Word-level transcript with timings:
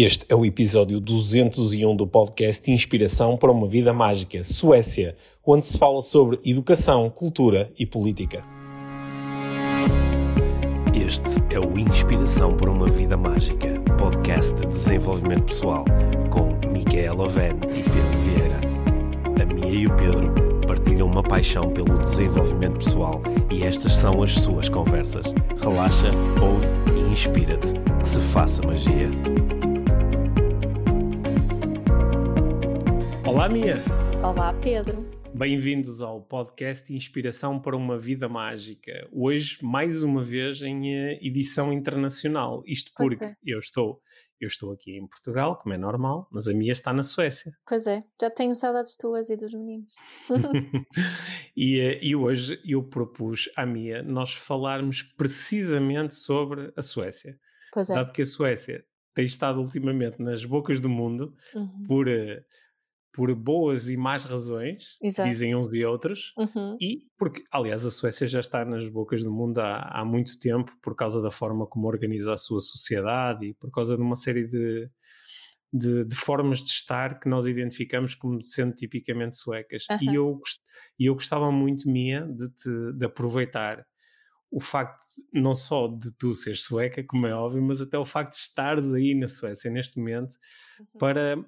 Este 0.00 0.24
é 0.28 0.34
o 0.36 0.46
episódio 0.46 1.00
201 1.00 1.96
do 1.96 2.06
podcast 2.06 2.70
Inspiração 2.70 3.36
para 3.36 3.50
uma 3.50 3.66
Vida 3.66 3.92
Mágica, 3.92 4.44
Suécia, 4.44 5.16
onde 5.44 5.66
se 5.66 5.76
fala 5.76 6.00
sobre 6.02 6.38
educação, 6.44 7.10
cultura 7.10 7.72
e 7.76 7.84
política. 7.84 8.44
Este 10.94 11.42
é 11.52 11.58
o 11.58 11.76
Inspiração 11.76 12.56
para 12.56 12.70
uma 12.70 12.86
Vida 12.86 13.16
Mágica, 13.16 13.80
podcast 13.98 14.54
de 14.54 14.68
desenvolvimento 14.68 15.46
pessoal, 15.46 15.84
com 16.30 16.54
Micaela 16.68 17.24
Oven 17.24 17.56
e 17.64 17.82
Pedro 17.82 18.18
Vieira. 18.20 18.60
A 19.42 19.52
Mia 19.52 19.80
e 19.80 19.86
o 19.88 19.96
Pedro 19.96 20.32
partilham 20.64 21.08
uma 21.08 21.24
paixão 21.24 21.72
pelo 21.72 21.98
desenvolvimento 21.98 22.84
pessoal 22.84 23.20
e 23.50 23.64
estas 23.64 23.96
são 23.96 24.22
as 24.22 24.32
suas 24.32 24.68
conversas. 24.68 25.26
Relaxa, 25.60 26.12
ouve 26.40 26.68
e 26.96 27.12
inspira-te. 27.12 27.72
Que 27.98 28.08
se 28.08 28.20
faça 28.20 28.64
magia. 28.64 29.10
Olá, 33.28 33.46
Mia! 33.46 33.76
Olá, 34.24 34.54
Pedro. 34.54 35.06
Bem-vindos 35.34 36.00
ao 36.00 36.22
podcast 36.22 36.90
Inspiração 36.90 37.60
para 37.60 37.76
uma 37.76 37.98
Vida 37.98 38.26
Mágica. 38.26 39.06
Hoje, 39.12 39.58
mais 39.62 40.02
uma 40.02 40.24
vez, 40.24 40.62
em 40.62 40.94
eh, 40.94 41.18
edição 41.20 41.70
internacional. 41.70 42.62
Isto 42.64 42.90
porque 42.96 43.22
é. 43.22 43.34
eu 43.44 43.58
estou, 43.58 44.00
eu 44.40 44.46
estou 44.46 44.72
aqui 44.72 44.96
em 44.96 45.06
Portugal, 45.06 45.58
como 45.58 45.74
é 45.74 45.76
normal, 45.76 46.26
mas 46.32 46.48
a 46.48 46.54
Mia 46.54 46.72
está 46.72 46.90
na 46.90 47.02
Suécia. 47.02 47.52
Pois 47.66 47.86
é, 47.86 48.00
já 48.18 48.30
tenho 48.30 48.54
saudades 48.54 48.96
tuas 48.96 49.28
e 49.28 49.36
dos 49.36 49.52
meninos. 49.52 49.92
e, 51.54 51.80
eh, 51.80 51.98
e 52.02 52.16
hoje 52.16 52.58
eu 52.64 52.82
propus 52.82 53.50
à 53.54 53.66
Mia 53.66 54.02
nós 54.02 54.32
falarmos 54.32 55.02
precisamente 55.02 56.14
sobre 56.14 56.72
a 56.74 56.80
Suécia. 56.80 57.38
Pois 57.74 57.90
é. 57.90 57.94
Dado 57.94 58.10
que 58.10 58.22
a 58.22 58.26
Suécia 58.26 58.82
tem 59.12 59.26
estado 59.26 59.60
ultimamente 59.60 60.18
nas 60.22 60.46
bocas 60.46 60.80
do 60.80 60.88
mundo 60.88 61.34
Uhum. 61.54 61.84
por, 61.86 62.08
eh, 62.08 62.42
por 63.18 63.34
boas 63.34 63.90
e 63.90 63.96
más 63.96 64.24
razões, 64.24 65.00
Exato. 65.00 65.28
dizem 65.28 65.56
uns 65.56 65.68
e 65.74 65.84
outros, 65.84 66.36
Uhum. 66.36 66.80
e 66.80 67.02
porque, 67.18 67.42
aliás, 67.50 67.84
a 67.84 67.90
Suécia 67.90 68.28
já 68.28 68.38
está 68.38 68.64
nas 68.64 68.88
bocas 68.88 69.24
do 69.24 69.32
mundo 69.32 69.58
há, 69.58 69.80
há 70.00 70.04
muito 70.04 70.38
tempo 70.38 70.72
por 70.80 70.94
causa 70.94 71.20
da 71.20 71.30
forma 71.30 71.66
como 71.66 71.88
organiza 71.88 72.32
a 72.32 72.36
sua 72.36 72.60
sociedade 72.60 73.46
e 73.48 73.54
por 73.54 73.70
causa 73.72 73.96
de 73.96 74.02
uma 74.02 74.14
série 74.14 74.46
de, 74.46 74.88
de, 75.72 76.04
de 76.04 76.16
formas 76.16 76.60
de 76.62 76.68
estar 76.70 77.18
que 77.20 77.28
nós 77.28 77.46
identificamos 77.46 78.14
como 78.14 78.44
sendo 78.44 78.74
tipicamente 78.74 79.36
suecas. 79.36 79.92
E 80.00 80.14
Aham. 80.14 80.14
eu, 80.16 80.40
e 80.98 81.06
eu 81.06 81.14
gostava 81.14 81.50
muito, 81.52 81.90
Mia, 81.90 82.22
de, 82.26 82.50
te, 82.50 82.92
de 82.94 83.06
aproveitar 83.06 83.86
o 84.50 84.60
facto 84.60 85.04
não 85.32 85.54
só 85.54 85.88
de 85.88 86.12
tu 86.16 86.34
seres 86.34 86.62
sueca, 86.64 87.04
como 87.04 87.26
é 87.26 87.34
óbvio, 87.34 87.62
mas 87.62 87.80
até 87.82 87.98
o 87.98 88.04
facto 88.04 88.32
de 88.32 88.38
estares 88.40 88.92
aí 88.92 89.14
na 89.14 89.28
Suécia 89.28 89.70
neste 89.70 89.98
momento 89.98 90.36
Uhum. 90.78 90.88
para 90.98 91.44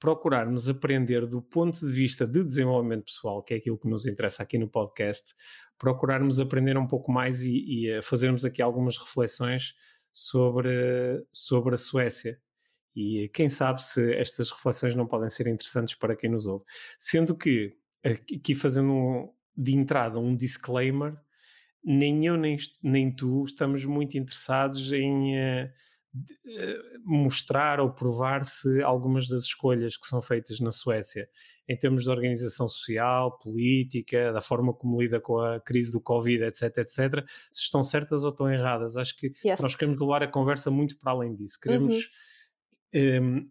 procurarmos 0.00 0.68
aprender 0.68 1.26
do 1.26 1.42
ponto 1.42 1.78
de 1.86 1.92
vista 1.92 2.26
de 2.26 2.42
desenvolvimento 2.42 3.04
pessoal, 3.04 3.42
que 3.42 3.54
é 3.54 3.58
aquilo 3.58 3.78
que 3.78 3.88
nos 3.88 4.06
interessa 4.06 4.42
aqui 4.42 4.58
no 4.58 4.66
podcast, 4.68 5.34
procurarmos 5.78 6.40
aprender 6.40 6.76
um 6.78 6.86
pouco 6.86 7.12
mais 7.12 7.42
e, 7.42 7.84
e, 7.84 7.90
eh, 7.90 8.02
fazermos 8.02 8.44
aqui 8.44 8.62
algumas 8.62 8.96
reflexões 8.96 9.74
sobre, 10.10 11.24
sobre 11.30 11.74
a 11.74 11.78
Suécia. 11.78 12.40
E 12.96 13.24
eh, 13.24 13.28
quem 13.28 13.48
sabe 13.48 13.82
se 13.82 14.12
estas 14.14 14.50
reflexões 14.50 14.96
não 14.96 15.06
podem 15.06 15.28
ser 15.28 15.46
interessantes 15.46 15.94
para 15.94 16.16
quem 16.16 16.30
nos 16.30 16.46
ouve. 16.46 16.64
Sendo 16.98 17.36
que, 17.36 17.76
aqui 18.02 18.54
fazendo 18.54 18.92
um- 18.92 19.32
de 19.56 19.74
entrada 19.74 20.18
um 20.18 20.34
disclaimer, 20.34 21.14
nem 21.84 22.26
eu 22.26 22.36
nem, 22.38 22.56
nem 22.82 23.14
tu 23.14 23.44
estamos 23.44 23.84
muito 23.84 24.16
interessados 24.16 24.92
em 24.92 25.36
eh, 25.38 25.72
mostrar 27.04 27.80
ou 27.80 27.92
provar 27.92 28.42
se 28.44 28.82
algumas 28.82 29.28
das 29.28 29.42
escolhas 29.42 29.96
que 29.96 30.06
são 30.06 30.20
feitas 30.20 30.60
na 30.60 30.70
Suécia, 30.72 31.28
em 31.68 31.78
termos 31.78 32.02
de 32.04 32.10
organização 32.10 32.66
social, 32.66 33.38
política, 33.38 34.32
da 34.32 34.40
forma 34.40 34.74
como 34.74 35.00
lida 35.00 35.20
com 35.20 35.38
a 35.38 35.60
crise 35.60 35.92
do 35.92 36.00
Covid, 36.00 36.44
etc, 36.44 36.78
etc, 36.78 37.24
se 37.52 37.62
estão 37.62 37.82
certas 37.84 38.24
ou 38.24 38.30
estão 38.30 38.52
erradas. 38.52 38.96
Acho 38.96 39.16
que 39.16 39.32
Yes. 39.44 39.60
nós 39.60 39.76
queremos 39.76 40.00
levar 40.00 40.22
a 40.22 40.28
conversa 40.28 40.70
muito 40.70 40.98
para 40.98 41.12
além 41.12 41.34
disso. 41.34 41.58
Queremos, 41.60 42.10
ehm, 42.92 43.48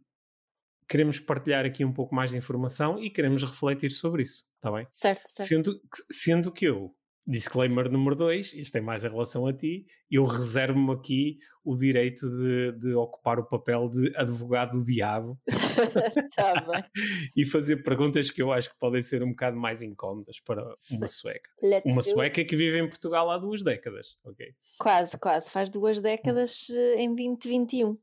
queremos 0.88 1.20
partilhar 1.20 1.66
aqui 1.66 1.86
um 1.86 1.94
pouco 1.94 2.14
mais 2.16 2.32
de 2.32 2.38
informação 2.38 3.00
e 3.02 3.10
queremos 3.10 3.44
refletir 3.44 3.92
sobre 3.92 4.24
isso, 4.24 4.46
está 4.56 4.72
bem? 4.72 4.88
Certo, 4.90 5.28
certo. 5.28 5.48
Sendo, 5.48 5.82
sendo 6.12 6.52
que 6.52 6.66
eu, 6.66 6.96
disclaimer 7.26 7.92
número 7.92 8.16
dois, 8.16 8.54
isto 8.54 8.74
tem 8.74 8.82
mais 8.82 9.04
em 9.04 9.10
relação 9.10 9.46
a 9.46 9.54
ti, 9.54 9.86
eu 10.10 10.26
reservo-me 10.26 10.92
aqui 10.92 11.38
o 11.64 11.76
direito 11.76 12.28
de, 12.28 12.72
de 12.80 12.94
ocupar 12.94 13.40
o 13.40 13.46
papel 13.46 13.90
de 13.90 14.12
advogado 14.16 14.80
do 14.80 14.84
diabo 14.84 15.40
Tá 16.36 16.62
bem. 16.62 16.84
e 17.36 17.46
fazer 17.46 17.84
perguntas 17.84 18.32
que 18.32 18.42
eu 18.42 18.52
acho 18.52 18.70
que 18.70 18.80
podem 18.80 19.02
ser 19.02 19.22
um 19.22 19.30
bocado 19.30 19.58
mais 19.58 19.82
incómodas 19.82 20.40
para 20.40 20.64
uma 20.92 21.08
sueca. 21.08 21.50
Let's 21.62 21.94
Uma 21.94 22.02
sueca 22.02 22.44
que 22.44 22.56
vive 22.56 22.80
em 22.80 22.90
Portugal 22.90 23.30
há 23.30 23.38
duas 23.38 23.64
décadas, 23.64 24.18
ok? 24.24 24.54
Quase, 24.80 25.18
quase. 25.20 25.52
Faz 25.52 25.70
duas 25.70 26.02
décadas 26.02 26.70
eh, 26.72 27.02
em 27.02 27.14
2021. 27.14 27.98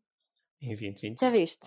Em 0.60 0.68
2020. 0.68 1.20
Já 1.20 1.30
viste? 1.30 1.66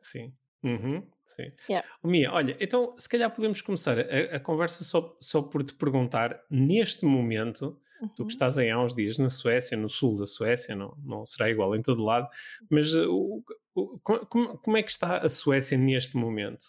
Sim. 0.00 0.32
Uhum, 0.62 1.06
sim. 1.36 1.52
Yeah. 1.68 1.86
Oh, 2.02 2.08
Mia, 2.08 2.32
olha, 2.32 2.56
então 2.60 2.94
se 2.96 3.08
calhar 3.08 3.30
podemos 3.34 3.60
começar 3.62 3.98
a, 3.98 4.36
a 4.36 4.40
conversa 4.40 4.84
só, 4.84 5.16
só 5.20 5.42
por 5.42 5.62
te 5.64 5.74
perguntar, 5.74 6.40
neste 6.50 7.04
momento, 7.04 7.80
tu 8.16 8.22
Uhum. 8.22 8.26
que 8.26 8.32
estás 8.32 8.58
aí 8.58 8.70
há 8.70 8.78
uns 8.80 8.94
dias 8.94 9.16
na 9.18 9.28
Suécia, 9.28 9.76
no 9.76 9.88
sul 9.88 10.18
da 10.18 10.26
Suécia, 10.26 10.74
não, 10.76 10.94
não 11.02 11.24
será 11.24 11.48
igual 11.50 11.74
em 11.74 11.80
todo 11.82 12.04
lado, 12.04 12.28
mas 12.68 12.92
uh, 12.94 13.10
o- 13.10 13.42
o- 13.74 13.98
co- 14.00 14.26
como, 14.26 14.58
como 14.58 14.76
é 14.76 14.82
que 14.82 14.90
está 14.90 15.18
a 15.18 15.28
Suécia 15.28 15.78
neste 15.78 16.16
momento? 16.16 16.66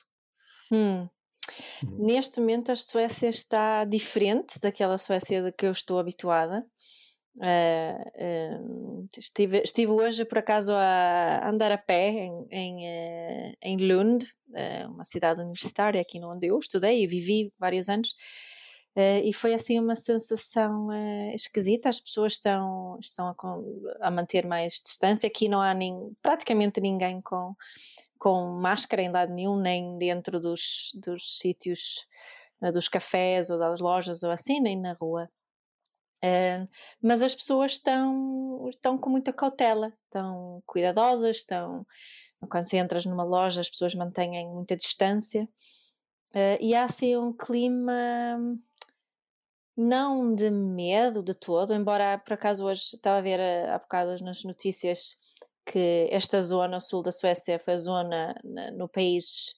Hum. 0.71 1.09
Uhum. 1.83 2.05
Neste 2.05 2.39
momento 2.39 2.71
a 2.71 2.75
Suécia 2.75 3.27
está 3.29 3.83
diferente 3.85 4.59
daquela 4.59 4.97
Suécia 4.97 5.43
de 5.43 5.51
que 5.51 5.65
eu 5.65 5.71
estou 5.71 5.99
habituada. 5.99 6.65
Eh, 7.41 8.11
eh, 8.15 8.59
estive, 9.17 9.61
estive 9.63 9.91
hoje 9.91 10.23
por 10.25 10.37
acaso 10.37 10.71
a 10.73 11.49
andar 11.49 11.71
a 11.71 11.77
pé 11.77 12.09
em, 12.11 12.47
em, 12.49 12.87
eh, 12.87 13.53
em 13.61 13.77
Lund, 13.77 14.25
eh, 14.53 14.87
uma 14.87 15.03
cidade 15.03 15.41
universitária 15.41 15.99
aqui 16.01 16.23
onde 16.23 16.47
eu 16.47 16.57
estudei 16.57 17.03
e 17.03 17.07
vivi 17.07 17.51
vários 17.59 17.89
anos. 17.89 18.15
Eh, 18.95 19.21
e 19.27 19.33
foi 19.33 19.53
assim 19.53 19.77
uma 19.79 19.95
sensação 19.95 20.87
esquisita. 21.33 21.89
As 21.89 21.99
pessoas 21.99 22.33
estão, 22.33 22.97
estão 23.01 23.27
a, 23.27 24.07
a 24.07 24.11
manter 24.11 24.45
mais 24.47 24.79
distância. 24.83 25.27
Aqui 25.27 25.49
não 25.49 25.59
há 25.61 25.73
nin- 25.73 26.13
praticamente 26.21 26.79
ninguém 26.79 27.19
com, 27.21 27.53
com 28.19 28.45
máscara 28.61 29.01
em 29.01 29.11
lado 29.11 29.33
nenhum, 29.33 29.57
nem 29.59 29.97
dentro 29.97 30.39
dos, 30.39 30.91
dos 30.95 31.39
sítios, 31.39 32.05
dos 32.73 32.87
cafés 32.87 33.49
ou 33.49 33.59
das 33.59 33.79
lojas 33.81 34.23
ou 34.23 34.31
assim, 34.31 34.61
nem 34.61 34.79
na 34.79 34.93
rua. 34.93 35.29
Mas 37.01 37.21
as 37.21 37.35
pessoas 37.35 37.73
estão, 37.73 38.57
estão 38.69 38.97
com 38.97 39.09
muita 39.09 39.33
cautela, 39.33 39.93
estão 39.97 40.61
cuidadosas, 40.65 41.37
estão 41.37 41.85
quando 42.49 42.67
se 42.67 42.77
entras 42.77 43.05
numa 43.05 43.23
loja 43.23 43.61
as 43.61 43.69
pessoas 43.69 43.95
mantêm 43.95 44.47
muita 44.49 44.75
distância 44.75 45.47
Eh, 46.33 46.57
e 46.61 46.75
há 46.75 46.83
assim 46.83 47.15
um 47.15 47.31
clima 47.31 48.37
não 49.77 50.33
de 50.33 50.49
medo 50.49 51.21
de 51.23 51.33
todo, 51.33 51.73
embora 51.73 52.17
por 52.17 52.33
acaso 52.33 52.65
hoje 52.65 52.81
estava 52.93 53.17
a 53.17 53.21
ver 53.21 53.39
eh, 53.39 53.69
há 53.69 53.77
bocado 53.77 54.15
nas 54.23 54.43
notícias 54.43 55.17
que 55.65 56.07
esta 56.11 56.41
zona, 56.41 56.77
o 56.77 56.81
sul 56.81 57.01
da 57.01 57.11
Suécia, 57.11 57.59
foi 57.59 57.73
a 57.73 57.77
zona 57.77 58.35
na- 58.43 58.71
no 58.71 58.87
país 58.87 59.55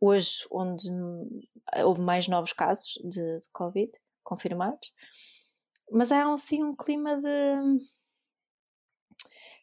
hoje 0.00 0.46
onde 0.50 0.90
hum, 0.90 1.40
houve 1.84 2.00
mais 2.00 2.26
novos 2.28 2.52
casos 2.52 2.94
de, 3.04 3.40
de 3.40 3.48
Covid 3.52 3.92
confirmados. 4.24 4.92
Mas 5.90 6.12
há 6.12 6.32
assim 6.32 6.62
um 6.62 6.74
clima 6.74 7.20
de 7.20 7.78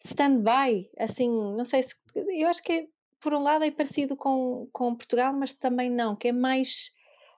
stand-by, 0.03 0.89
assim, 0.97 1.29
não 1.29 1.65
sei 1.65 1.83
se. 1.83 1.95
Eu 2.15 2.47
acho 2.47 2.63
que 2.63 2.71
é, 2.73 2.87
por 3.19 3.33
um 3.33 3.43
lado 3.43 3.63
é 3.63 3.71
parecido 3.71 4.15
com, 4.15 4.69
com 4.71 4.95
Portugal, 4.95 5.33
mas 5.33 5.53
também 5.53 5.89
não, 5.89 6.15
que 6.15 6.29
é 6.29 6.31
mais 6.31 6.91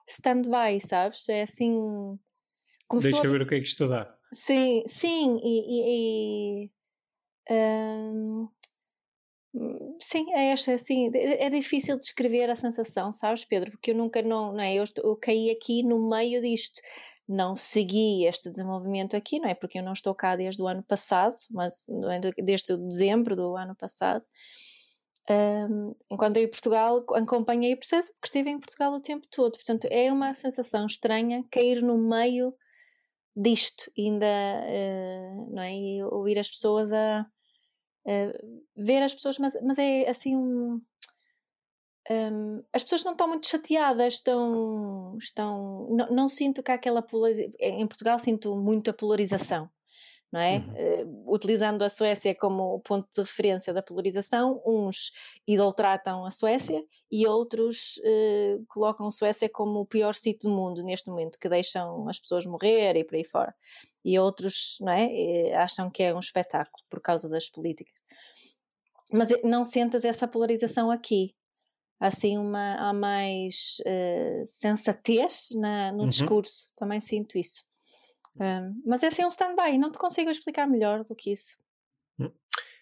stand-by, 0.08 0.80
sabes? 0.80 1.28
É 1.28 1.42
assim. 1.42 2.18
Deixa 2.92 3.08
estou 3.08 3.24
eu 3.24 3.30
ver 3.30 3.42
o 3.42 3.46
que 3.48 3.54
é 3.54 3.58
que 3.58 3.66
isto 3.66 3.88
dá. 3.88 4.16
Sim, 4.32 4.82
sim, 4.86 5.38
e, 5.42 6.64
e- 6.64 6.64
e, 6.64 6.70
hum, 7.52 8.48
sim, 10.00 10.32
é 10.32 10.50
esta, 10.52 10.74
assim, 10.74 11.10
é 11.14 11.46
é 11.46 11.50
difícil 11.50 11.98
descrever 11.98 12.48
a 12.50 12.54
sensação, 12.56 13.10
sabes, 13.12 13.44
Pedro? 13.44 13.72
Porque 13.72 13.90
eu 13.90 13.94
nunca, 13.96 14.22
não, 14.22 14.52
não 14.52 14.60
é, 14.60 14.74
eu, 14.74 14.84
eu 15.02 15.16
caí 15.16 15.50
aqui 15.50 15.82
no 15.82 16.08
meio 16.08 16.40
disto, 16.40 16.80
não 17.30 17.54
segui 17.54 18.24
este 18.26 18.50
desenvolvimento 18.50 19.16
aqui, 19.16 19.38
não 19.38 19.48
é? 19.48 19.54
Porque 19.54 19.78
eu 19.78 19.82
não 19.82 19.92
estou 19.92 20.14
cá 20.14 20.34
desde 20.34 20.60
o 20.60 20.66
ano 20.66 20.82
passado, 20.82 21.36
mas 21.50 21.86
é 21.88 22.18
de- 22.18 22.42
desde 22.42 22.72
o 22.72 22.76
dezembro 22.76 23.36
do 23.36 23.56
ano 23.56 23.74
passado. 23.76 24.24
Hum, 25.30 25.94
enquanto 26.10 26.38
eu 26.38 26.42
em 26.44 26.50
Portugal 26.50 27.04
acompanhei 27.14 27.72
o 27.74 27.76
processo, 27.76 28.12
porque 28.14 28.26
estive 28.26 28.50
em 28.50 28.58
Portugal 28.58 28.92
o 28.92 29.00
tempo 29.00 29.26
todo, 29.30 29.52
portanto 29.52 29.86
é 29.88 30.10
uma 30.12 30.34
sensação 30.34 30.86
estranha 30.86 31.44
cair 31.50 31.82
no 31.82 31.96
meio 31.96 32.52
disto, 33.36 33.90
ainda, 33.96 34.26
eh, 34.26 35.32
não 35.50 35.62
é? 35.62 35.72
E 35.72 36.02
ouvir 36.04 36.36
as 36.38 36.50
pessoas 36.50 36.92
a, 36.92 37.24
uh, 38.06 38.62
ver 38.76 39.02
as 39.02 39.14
pessoas, 39.14 39.38
mas, 39.38 39.56
mas 39.62 39.78
é 39.78 40.08
assim 40.08 40.36
um, 40.36 40.80
um, 42.10 42.62
as 42.72 42.82
pessoas 42.82 43.04
não 43.04 43.12
estão 43.12 43.28
muito 43.28 43.46
chateadas, 43.46 44.14
estão, 44.14 45.16
estão 45.18 45.88
não, 45.90 46.10
não 46.10 46.28
sinto 46.28 46.62
que 46.62 46.70
há 46.70 46.74
aquela 46.74 47.02
polarização, 47.02 47.54
em 47.60 47.86
Portugal 47.86 48.18
sinto 48.18 48.56
muita 48.56 48.92
polarização 48.92 49.70
não 50.32 50.40
é? 50.40 50.58
Uhum. 50.58 51.24
Uh, 51.26 51.34
utilizando 51.34 51.82
a 51.82 51.88
Suécia 51.88 52.34
como 52.34 52.80
ponto 52.80 53.08
de 53.12 53.20
referência 53.20 53.74
da 53.74 53.82
polarização, 53.82 54.62
uns 54.64 55.10
idolatratam 55.46 56.24
a 56.24 56.30
Suécia 56.30 56.82
e 57.10 57.26
outros 57.26 57.96
uh, 57.98 58.64
colocam 58.68 59.08
a 59.08 59.10
Suécia 59.10 59.48
como 59.52 59.80
o 59.80 59.86
pior 59.86 60.14
sítio 60.14 60.48
do 60.48 60.54
mundo 60.54 60.84
neste 60.84 61.10
momento, 61.10 61.38
que 61.38 61.48
deixam 61.48 62.08
as 62.08 62.20
pessoas 62.20 62.46
morrer 62.46 62.96
e 62.96 63.04
por 63.04 63.16
aí 63.16 63.24
fora. 63.24 63.54
E 64.04 64.18
outros, 64.18 64.78
não 64.80 64.92
é? 64.92 65.54
Acham 65.56 65.90
que 65.90 66.02
é 66.02 66.14
um 66.14 66.20
espetáculo 66.20 66.82
por 66.88 67.00
causa 67.00 67.28
das 67.28 67.48
políticas. 67.48 67.94
Mas 69.12 69.28
não 69.42 69.64
sentas 69.64 70.04
essa 70.04 70.28
polarização 70.28 70.90
aqui. 70.90 71.34
Assim, 72.00 72.38
uma, 72.38 72.76
há 72.76 72.94
mais 72.94 73.76
sensatez 74.46 75.48
na, 75.54 75.92
no 75.92 76.04
uhum. 76.04 76.08
discurso, 76.08 76.72
também 76.74 76.98
sinto 76.98 77.36
isso. 77.36 77.62
Um, 78.36 78.82
mas 78.86 79.02
é 79.02 79.08
assim 79.08 79.24
um 79.24 79.28
stand-by, 79.28 79.76
não 79.76 79.90
te 79.90 79.98
consigo 79.98 80.30
explicar 80.30 80.66
melhor 80.66 81.04
do 81.04 81.14
que 81.14 81.32
isso. 81.32 81.56
Hum. 82.18 82.30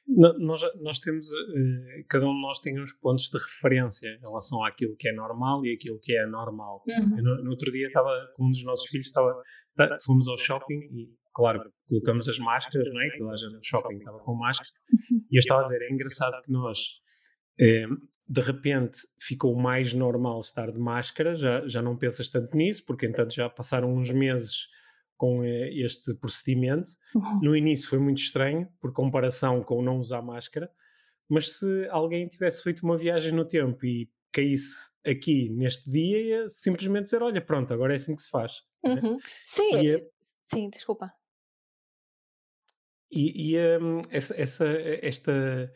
Nós, 0.06 0.62
nós 0.80 1.00
temos, 1.00 1.28
uh, 1.28 2.04
cada 2.08 2.26
um 2.26 2.34
de 2.34 2.40
nós 2.40 2.60
tem 2.60 2.80
uns 2.80 2.92
pontos 2.92 3.28
de 3.28 3.38
referência 3.38 4.08
em 4.08 4.20
relação 4.20 4.64
àquilo 4.64 4.96
que 4.96 5.08
é 5.08 5.12
normal 5.12 5.64
e 5.66 5.74
aquilo 5.74 5.98
que 6.00 6.16
é 6.16 6.22
anormal. 6.22 6.82
Uhum. 6.86 7.22
No, 7.22 7.44
no, 7.44 7.50
outro 7.50 7.70
dia 7.72 7.88
estava 7.88 8.10
com 8.36 8.46
um 8.46 8.50
dos 8.50 8.64
nossos 8.64 8.88
filhos, 8.88 9.08
estava, 9.08 9.40
tá, 9.76 9.96
fomos 10.04 10.28
ao 10.28 10.36
shopping 10.36 10.78
e, 10.92 11.10
claro, 11.34 11.72
colocamos 11.88 12.28
as 12.28 12.38
máscaras, 12.38 12.88
não 12.92 13.00
é? 13.00 13.18
Toda 13.18 13.32
a 13.32 13.36
gente 13.36 13.54
no 13.54 13.64
shopping 13.64 13.96
estava 13.96 14.18
com 14.20 14.34
máscara. 14.34 14.70
E 15.30 15.36
eu 15.36 15.40
estava 15.40 15.60
a 15.60 15.64
dizer, 15.64 15.82
é 15.82 15.92
engraçado 15.92 16.42
que 16.42 16.52
nós, 16.52 16.78
eh, 17.60 17.86
de 18.28 18.40
repente, 18.40 19.00
ficou 19.18 19.54
mais 19.54 19.94
normal 19.94 20.40
estar 20.40 20.70
de 20.70 20.78
máscara, 20.78 21.34
já, 21.34 21.66
já 21.66 21.80
não 21.80 21.96
pensas 21.96 22.28
tanto 22.28 22.56
nisso, 22.56 22.84
porque 22.84 23.06
entanto 23.06 23.34
já 23.34 23.48
passaram 23.48 23.92
uns 23.92 24.10
meses 24.10 24.68
com 25.16 25.42
eh, 25.42 25.70
este 25.74 26.14
procedimento. 26.14 26.90
Uhum. 27.14 27.40
No 27.42 27.56
início 27.56 27.88
foi 27.88 27.98
muito 27.98 28.18
estranho, 28.18 28.68
por 28.80 28.92
comparação 28.92 29.62
com 29.62 29.82
não 29.82 29.98
usar 29.98 30.20
máscara, 30.20 30.70
mas 31.28 31.58
se 31.58 31.88
alguém 31.90 32.28
tivesse 32.28 32.62
feito 32.62 32.82
uma 32.82 32.98
viagem 32.98 33.32
no 33.32 33.46
tempo 33.46 33.84
e 33.86 34.10
caísse 34.30 34.90
aqui 35.04 35.48
neste 35.48 35.90
dia, 35.90 36.20
ia 36.20 36.48
simplesmente 36.48 37.04
dizer: 37.04 37.22
Olha, 37.22 37.40
pronto, 37.40 37.72
agora 37.72 37.94
é 37.94 37.96
assim 37.96 38.14
que 38.14 38.22
se 38.22 38.30
faz. 38.30 38.62
Né? 38.84 39.00
Uhum. 39.02 39.18
Sim, 39.44 39.80
e, 39.80 39.90
eh, 39.94 40.08
sim, 40.44 40.70
desculpa. 40.70 41.12
E, 43.10 43.54
e 43.54 43.78
um, 43.78 44.02
essa, 44.10 44.34
esta. 45.02 45.72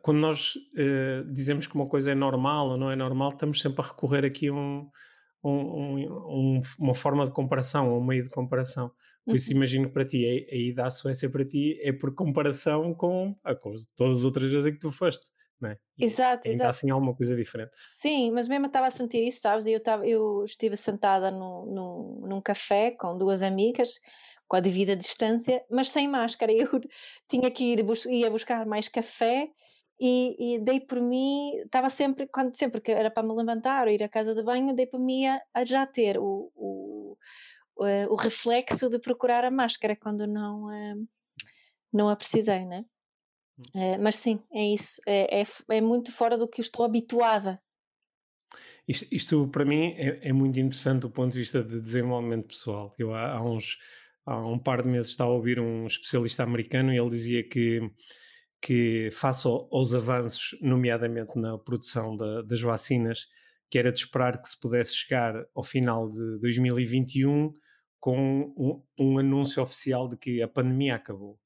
Quando 0.00 0.18
nós 0.18 0.54
uh, 0.56 1.32
dizemos 1.32 1.66
que 1.66 1.74
uma 1.74 1.88
coisa 1.88 2.12
é 2.12 2.14
normal 2.14 2.70
ou 2.70 2.76
não 2.76 2.90
é 2.90 2.96
normal, 2.96 3.30
estamos 3.30 3.60
sempre 3.60 3.82
a 3.84 3.88
recorrer 3.88 4.24
aqui 4.24 4.48
a 4.48 4.52
um, 4.52 4.88
um, 5.44 5.98
um, 6.00 6.60
uma 6.78 6.94
forma 6.94 7.24
de 7.24 7.32
comparação, 7.32 7.96
um 7.96 8.04
meio 8.04 8.22
de 8.22 8.28
comparação. 8.28 8.92
Por 9.24 9.36
isso, 9.36 9.50
uhum. 9.50 9.56
imagino 9.56 9.86
que 9.86 9.94
para 9.94 10.04
ti, 10.04 10.24
a, 10.24 10.54
a 10.54 10.56
ida 10.56 10.86
à 10.86 10.90
Suécia 10.90 11.28
para 11.30 11.44
ti 11.44 11.78
é 11.82 11.92
por 11.92 12.14
comparação 12.14 12.94
com, 12.94 13.36
a, 13.44 13.54
com 13.54 13.74
todas 13.96 14.18
as 14.18 14.24
outras 14.24 14.50
vezes 14.50 14.66
em 14.66 14.72
que 14.72 14.78
tu 14.78 14.90
foste. 14.90 15.26
É? 15.64 15.76
Exato, 15.96 16.48
ainda 16.48 16.64
exato. 16.64 16.70
assim 16.70 16.90
alguma 16.90 17.14
coisa 17.14 17.36
diferente. 17.36 17.70
Sim, 17.92 18.32
mas 18.32 18.48
mesmo 18.48 18.64
eu 18.64 18.66
estava 18.66 18.88
a 18.88 18.90
sentir 18.90 19.28
isso, 19.28 19.42
sabes? 19.42 19.64
Eu, 19.64 19.80
tava, 19.80 20.04
eu 20.04 20.42
estive 20.44 20.76
sentada 20.76 21.30
no, 21.30 21.66
no, 21.66 22.26
num 22.26 22.40
café 22.40 22.90
com 22.90 23.16
duas 23.16 23.42
amigas, 23.42 24.00
com 24.48 24.56
a 24.56 24.60
devida 24.60 24.96
distância, 24.96 25.64
mas 25.70 25.88
sem 25.88 26.08
máscara. 26.08 26.50
Eu 26.52 26.68
tinha 27.28 27.48
que 27.48 27.62
ir 27.62 27.82
bus 27.84 28.06
ia 28.06 28.28
buscar 28.28 28.66
mais 28.66 28.88
café 28.88 29.48
e, 30.04 30.56
e 30.56 30.58
dei 30.58 30.80
por 30.80 31.00
mim, 31.00 31.58
estava 31.58 31.88
sempre, 31.88 32.26
quando 32.26 32.56
sempre 32.56 32.80
que 32.80 32.90
era 32.90 33.08
para 33.08 33.22
me 33.22 33.32
levantar 33.32 33.86
ou 33.86 33.92
ir 33.92 34.02
à 34.02 34.08
casa 34.08 34.34
de 34.34 34.42
banho, 34.42 34.74
dei 34.74 34.84
por 34.84 34.98
mim 34.98 35.26
a, 35.26 35.40
a 35.54 35.64
já 35.64 35.86
ter 35.86 36.18
o, 36.18 36.50
o, 36.56 37.16
o, 37.76 37.86
eh, 37.86 38.08
o, 38.08 38.16
reflexo 38.16 38.90
de 38.90 38.98
procurar 38.98 39.44
a 39.44 39.50
máscara 39.50 39.94
quando 39.94 40.26
não, 40.26 40.72
eh, 40.72 40.96
não 41.92 42.08
a 42.08 42.16
precisei, 42.16 42.64
né? 42.64 42.84
É, 43.76 43.96
mas 43.96 44.16
sim, 44.16 44.42
é 44.52 44.64
isso, 44.64 45.00
é, 45.06 45.40
é, 45.40 45.44
é, 45.68 45.80
muito 45.80 46.10
fora 46.10 46.36
do 46.36 46.48
que 46.48 46.60
eu 46.60 46.64
estou 46.64 46.84
habituada. 46.84 47.62
Isto, 48.88 49.06
isto 49.14 49.48
para 49.48 49.64
mim 49.64 49.94
é, 49.96 50.30
é, 50.30 50.32
muito 50.32 50.58
interessante 50.58 51.02
do 51.02 51.10
ponto 51.10 51.30
de 51.30 51.38
vista 51.38 51.62
de 51.62 51.78
desenvolvimento 51.80 52.48
pessoal. 52.48 52.92
Eu 52.98 53.14
há, 53.14 53.36
há 53.36 53.42
uns 53.44 53.78
há 54.26 54.36
um 54.44 54.58
par 54.58 54.82
de 54.82 54.88
meses 54.88 55.12
estava 55.12 55.30
a 55.30 55.34
ouvir 55.34 55.60
um 55.60 55.86
especialista 55.86 56.42
americano 56.42 56.92
e 56.92 56.98
ele 56.98 57.10
dizia 57.10 57.48
que 57.48 57.88
que, 58.62 59.10
face 59.10 59.46
aos 59.48 59.92
avanços, 59.92 60.56
nomeadamente 60.62 61.36
na 61.38 61.58
produção 61.58 62.16
da, 62.16 62.42
das 62.42 62.60
vacinas, 62.60 63.26
que 63.68 63.78
era 63.78 63.90
de 63.90 63.98
esperar 63.98 64.40
que 64.40 64.48
se 64.48 64.58
pudesse 64.58 64.94
chegar 64.94 65.34
ao 65.54 65.64
final 65.64 66.08
de 66.08 66.38
2021 66.40 67.52
com 67.98 68.52
um, 68.56 68.82
um 68.98 69.18
anúncio 69.18 69.62
oficial 69.62 70.08
de 70.08 70.16
que 70.16 70.40
a 70.42 70.48
pandemia 70.48 70.94
acabou 70.94 71.38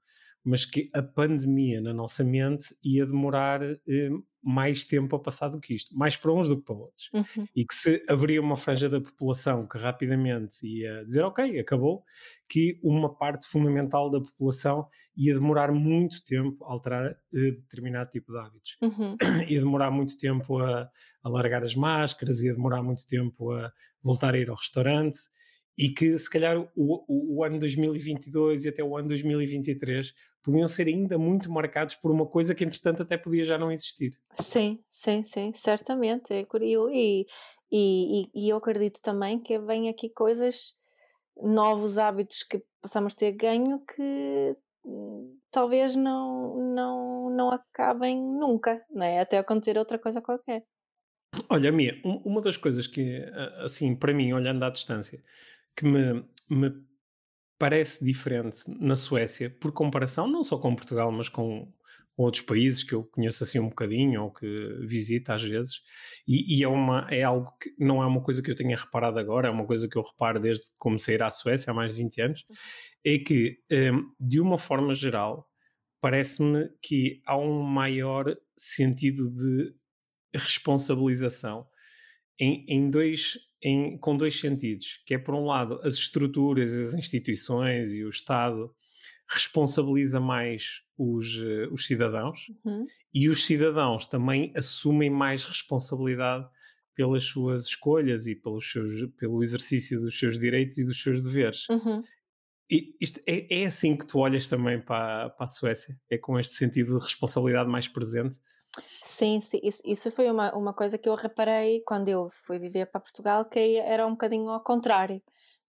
mas 0.46 0.64
que 0.64 0.88
a 0.94 1.02
pandemia 1.02 1.80
na 1.80 1.92
nossa 1.92 2.22
mente 2.22 2.72
ia 2.82 3.04
demorar 3.04 3.64
eh, 3.64 4.10
mais 4.40 4.84
tempo 4.84 5.16
a 5.16 5.18
passar 5.18 5.48
do 5.48 5.58
que 5.60 5.74
isto, 5.74 5.98
mais 5.98 6.16
para 6.16 6.32
uns 6.32 6.48
do 6.48 6.56
que 6.56 6.62
para 6.62 6.76
outros. 6.76 7.10
Uhum. 7.12 7.48
E 7.54 7.64
que 7.64 7.74
se 7.74 8.00
haveria 8.08 8.40
uma 8.40 8.56
franja 8.56 8.88
da 8.88 9.00
população 9.00 9.66
que 9.66 9.76
rapidamente 9.76 10.64
ia 10.64 11.04
dizer, 11.04 11.22
ok, 11.22 11.58
acabou, 11.58 12.04
que 12.48 12.78
uma 12.80 13.12
parte 13.12 13.44
fundamental 13.48 14.08
da 14.08 14.20
população 14.20 14.86
ia 15.16 15.34
demorar 15.34 15.72
muito 15.72 16.22
tempo 16.22 16.64
a 16.64 16.70
alterar 16.70 17.10
eh, 17.10 17.50
determinado 17.50 18.10
tipo 18.10 18.30
de 18.30 18.38
hábitos. 18.38 18.76
Uhum. 18.80 19.16
Ia 19.50 19.58
demorar 19.58 19.90
muito 19.90 20.16
tempo 20.16 20.58
a, 20.58 20.88
a 21.24 21.28
largar 21.28 21.64
as 21.64 21.74
máscaras, 21.74 22.40
ia 22.40 22.52
demorar 22.52 22.82
muito 22.82 23.04
tempo 23.06 23.50
a 23.50 23.72
voltar 24.00 24.34
a 24.34 24.38
ir 24.38 24.48
ao 24.48 24.56
restaurante, 24.56 25.18
e 25.78 25.90
que 25.90 26.16
se 26.16 26.30
calhar 26.30 26.58
o, 26.58 26.68
o, 26.74 27.36
o, 27.36 27.44
ano 27.44 27.58
2022 27.58 28.64
e 28.64 28.68
até 28.68 28.82
o 28.82 28.96
ano 28.96 29.08
2023 29.08 30.14
podiam 30.46 30.68
ser 30.68 30.86
ainda 30.86 31.18
muito 31.18 31.50
marcados 31.50 31.96
por 31.96 32.08
uma 32.08 32.24
coisa 32.24 32.54
que 32.54 32.62
entretanto 32.62 33.02
até 33.02 33.18
podia 33.18 33.44
já 33.44 33.58
não 33.58 33.72
existir. 33.72 34.16
Sim, 34.38 34.78
sim, 34.88 35.24
sim, 35.24 35.52
certamente. 35.52 36.32
É 36.32 36.46
e, 36.88 37.26
e, 37.72 38.30
e 38.32 38.48
eu 38.48 38.56
acredito 38.56 39.02
também 39.02 39.40
que 39.40 39.58
vem 39.58 39.88
aqui 39.88 40.08
coisas, 40.08 40.74
novos 41.36 41.98
hábitos 41.98 42.44
que 42.44 42.62
possamos 42.80 43.16
ter 43.16 43.32
ganho 43.32 43.80
que 43.80 44.56
hum, 44.84 45.36
talvez 45.50 45.96
não, 45.96 46.72
não, 46.72 47.30
não 47.30 47.50
acabem 47.50 48.16
nunca, 48.16 48.80
não 48.88 49.04
é? 49.04 49.18
até 49.18 49.38
acontecer 49.38 49.76
outra 49.76 49.98
coisa 49.98 50.22
qualquer. 50.22 50.64
Olha, 51.50 51.72
Mia, 51.72 52.00
uma 52.04 52.40
das 52.40 52.56
coisas 52.56 52.86
que, 52.86 53.20
assim, 53.58 53.96
para 53.96 54.14
mim, 54.14 54.32
olhando 54.32 54.64
à 54.64 54.70
distância, 54.70 55.20
que 55.74 55.84
me, 55.84 56.24
me 56.48 56.70
parece 57.58 58.04
diferente 58.04 58.58
na 58.68 58.94
Suécia, 58.94 59.50
por 59.50 59.72
comparação 59.72 60.26
não 60.26 60.44
só 60.44 60.58
com 60.58 60.74
Portugal, 60.74 61.10
mas 61.10 61.28
com 61.28 61.72
outros 62.16 62.42
países 62.42 62.82
que 62.82 62.94
eu 62.94 63.04
conheço 63.04 63.44
assim 63.44 63.58
um 63.58 63.68
bocadinho 63.68 64.22
ou 64.22 64.32
que 64.32 64.46
visito 64.80 65.30
às 65.32 65.42
vezes, 65.42 65.82
e, 66.26 66.58
e, 66.58 66.62
é, 66.62 66.68
uma, 66.68 67.06
é 67.10 67.22
algo 67.22 67.52
que 67.60 67.74
não 67.78 68.02
é 68.02 68.06
uma 68.06 68.22
coisa 68.22 68.42
que 68.42 68.50
eu 68.50 68.56
tenha 68.56 68.76
reparado 68.76 69.18
agora, 69.18 69.48
é 69.48 69.50
uma 69.50 69.66
coisa 69.66 69.86
que 69.86 69.96
eu 69.96 70.02
reparo 70.02 70.40
desde 70.40 70.64
que 70.64 70.72
comecei 70.78 71.14
a 71.14 71.18
ir 71.18 71.22
à 71.22 71.30
Suécia 71.30 71.70
há 71.70 71.74
mais 71.74 71.94
de 71.94 72.02
20 72.02 72.22
anos, 72.22 72.44
uhum. 72.48 72.56
é 73.04 73.18
que, 73.18 73.58
um, 73.70 74.10
de 74.18 74.40
uma 74.40 74.56
forma 74.56 74.94
geral, 74.94 75.46
parece-me 76.00 76.70
que 76.80 77.20
há 77.26 77.36
um 77.36 77.62
maior 77.62 78.34
sentido 78.56 79.28
de 79.28 79.74
responsabilização 80.34 81.66
em, 82.38 82.64
em 82.68 82.90
dois 82.90 83.38
em, 83.66 83.98
com 83.98 84.16
dois 84.16 84.38
sentidos, 84.38 85.02
que 85.04 85.12
é 85.12 85.18
por 85.18 85.34
um 85.34 85.44
lado 85.44 85.80
as 85.82 85.94
estruturas, 85.94 86.72
as 86.72 86.94
instituições 86.94 87.92
e 87.92 88.04
o 88.04 88.08
Estado 88.08 88.72
responsabiliza 89.28 90.20
mais 90.20 90.82
os, 90.96 91.36
uh, 91.38 91.72
os 91.72 91.84
cidadãos 91.84 92.46
uhum. 92.64 92.86
e 93.12 93.28
os 93.28 93.44
cidadãos 93.44 94.06
também 94.06 94.52
assumem 94.54 95.10
mais 95.10 95.44
responsabilidade 95.44 96.48
pelas 96.94 97.24
suas 97.24 97.66
escolhas 97.66 98.28
e 98.28 98.36
pelos 98.36 98.70
seus, 98.70 98.92
pelo 99.18 99.42
exercício 99.42 100.00
dos 100.00 100.16
seus 100.16 100.38
direitos 100.38 100.78
e 100.78 100.84
dos 100.84 101.02
seus 101.02 101.20
deveres. 101.20 101.68
Uhum. 101.68 102.04
E 102.70 102.96
isto 103.00 103.20
é, 103.26 103.62
é 103.62 103.66
assim 103.66 103.96
que 103.96 104.06
tu 104.06 104.20
olhas 104.20 104.46
também 104.46 104.80
para, 104.80 105.30
para 105.30 105.44
a 105.44 105.48
Suécia? 105.48 105.98
É 106.08 106.16
com 106.16 106.38
este 106.38 106.54
sentido 106.54 106.98
de 106.98 107.02
responsabilidade 107.02 107.68
mais 107.68 107.88
presente? 107.88 108.38
Sim, 109.02 109.40
sim, 109.40 109.60
isso, 109.62 110.10
foi 110.10 110.30
uma, 110.30 110.54
uma 110.54 110.74
coisa 110.74 110.98
que 110.98 111.08
eu 111.08 111.14
reparei 111.14 111.82
quando 111.86 112.08
eu 112.08 112.28
fui 112.30 112.58
viver 112.58 112.86
para 112.86 113.00
Portugal, 113.00 113.44
que 113.44 113.76
era 113.76 114.06
um 114.06 114.12
bocadinho 114.12 114.48
ao 114.48 114.62
contrário, 114.62 115.22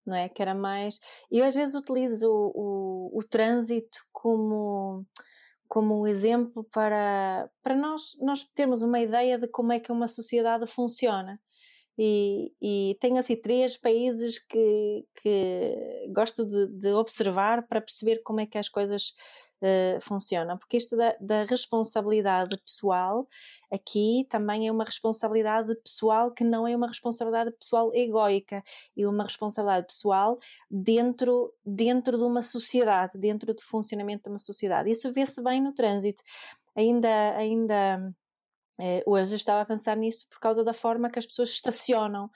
não 0.06 0.16
é? 0.16 0.30
Que 0.30 0.42
era 0.42 0.56
mais. 0.56 1.00
Eu 1.32 1.46
às 1.46 1.56
vezes 1.56 1.76
utilizo 1.76 2.28
o, 2.28 3.12
o, 3.14 3.20
o 3.20 3.24
trânsito 3.24 4.00
como, 4.12 5.06
como 5.68 6.02
um 6.02 6.08
exemplo 6.08 6.64
para, 6.72 7.50
para 7.62 7.76
nós, 7.76 8.18
nós 8.22 8.44
termos 8.56 8.82
uma 8.82 9.00
ideia 9.00 9.38
de 9.38 9.48
como 9.48 9.72
é 9.72 9.80
que 9.80 9.92
uma 9.92 10.08
sociedade 10.08 10.66
funciona. 10.68 11.40
E, 12.00 12.54
e 12.62 12.96
tenho 13.00 13.18
assim 13.18 13.36
três 13.36 13.76
países 13.76 14.38
que, 14.40 15.04
que 15.22 16.08
gosto 16.14 16.46
de, 16.46 16.68
de 16.80 16.94
observar 16.94 17.68
para 17.68 17.82
perceber 17.82 18.22
como 18.24 18.40
é 18.40 18.46
que 18.46 18.58
as 18.58 18.70
coisas 18.70 19.14
uh, 19.62 20.00
funciona, 20.02 20.58
porque 20.58 20.78
isto 20.78 20.96
da, 20.96 21.16
da, 21.20 21.44
responsabilidade 21.44 22.58
pessoal 22.58 23.28
aqui 23.72 24.26
também 24.30 24.68
é 24.68 24.72
uma 24.72 24.84
responsabilidade 24.84 25.76
pessoal 25.76 26.32
que 26.32 26.44
não 26.44 26.68
é 26.68 26.76
uma 26.76 26.88
responsabilidade 26.88 27.52
pessoal 27.52 27.92
egoica, 27.94 28.64
é 28.98 29.08
uma 29.08 29.24
responsabilidade 29.24 29.88
pessoal 29.88 30.40
dentro, 30.70 31.54
dentro 31.66 32.18
de 32.18 32.24
uma 32.24 32.42
sociedade, 32.42 33.18
dentro 33.18 33.54
do 33.54 33.62
funcionamento 33.64 34.24
de 34.24 34.30
uma 34.30 34.40
sociedade. 34.40 34.92
Isso 34.92 35.12
vê-se 35.12 35.42
bem 35.42 35.62
no 35.62 35.74
trânsito. 35.74 36.22
Ainda, 36.76 37.36
ainda 37.36 38.14
eh, 38.80 39.04
hoje 39.06 39.36
estava 39.36 39.62
a 39.62 39.66
pensar 39.66 39.98
nisso 39.98 40.28
por 40.30 40.40
causa 40.40 40.64
da 40.64 40.74
forma 40.74 41.10
que 41.10 41.20
as 41.20 41.26
pessoas 41.26 41.50
estacionam 41.50 42.30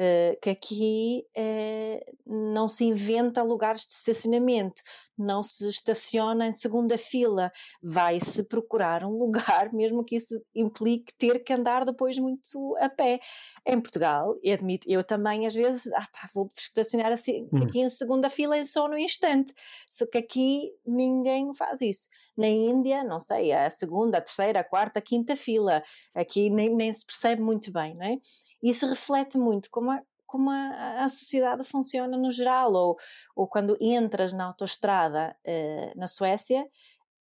Uh, 0.00 0.38
que 0.40 0.50
aqui 0.50 1.26
uh, 1.36 2.52
não 2.54 2.68
se 2.68 2.84
inventa 2.84 3.42
lugares 3.42 3.84
de 3.84 3.94
estacionamento, 3.94 4.80
não 5.18 5.42
se 5.42 5.68
estaciona 5.68 6.46
em 6.46 6.52
segunda 6.52 6.96
fila, 6.96 7.50
vai-se 7.82 8.44
procurar 8.44 9.04
um 9.04 9.18
lugar, 9.18 9.72
mesmo 9.74 10.04
que 10.04 10.16
isso 10.16 10.40
implique 10.54 11.12
ter 11.18 11.42
que 11.42 11.52
andar 11.52 11.84
depois 11.84 12.18
muito 12.18 12.76
a 12.78 12.88
pé. 12.88 13.20
Em 13.66 13.80
Portugal, 13.80 14.36
eu 14.42 14.54
admito, 14.54 14.88
eu 14.88 15.02
também 15.04 15.46
às 15.46 15.54
vezes 15.54 15.92
ah, 15.92 16.06
pá, 16.12 16.28
vou 16.34 16.48
estacionar 16.56 17.12
assim, 17.12 17.48
hum. 17.52 17.62
aqui 17.62 17.80
em 17.80 17.88
segunda 17.88 18.30
fila 18.30 18.58
e 18.58 18.64
só 18.64 18.88
no 18.88 18.98
instante, 18.98 19.52
só 19.90 20.06
que 20.06 20.18
aqui 20.18 20.72
ninguém 20.86 21.52
faz 21.54 21.80
isso. 21.80 22.08
Na 22.36 22.48
Índia, 22.48 23.02
não 23.02 23.18
sei, 23.18 23.52
a 23.52 23.68
segunda, 23.68 24.18
a 24.18 24.20
terceira, 24.20 24.60
a 24.60 24.64
quarta, 24.64 25.00
a 25.00 25.02
quinta 25.02 25.34
fila, 25.34 25.82
aqui 26.14 26.48
nem, 26.50 26.74
nem 26.74 26.92
se 26.92 27.04
percebe 27.04 27.42
muito 27.42 27.72
bem, 27.72 27.94
não 27.94 28.06
é? 28.06 28.16
Isso 28.62 28.86
reflete 28.88 29.38
muito 29.38 29.70
como 29.70 29.90
a, 29.90 30.02
como 30.28 30.50
a, 30.50 31.04
a 31.04 31.08
sociedade 31.08 31.64
funciona 31.64 32.16
no 32.16 32.30
geral, 32.30 32.72
ou, 32.72 32.96
ou 33.34 33.48
quando 33.48 33.76
entras 33.80 34.32
na 34.32 34.44
autoestrada 34.44 35.34
eh, 35.44 35.92
na 35.96 36.06
Suécia, 36.06 36.64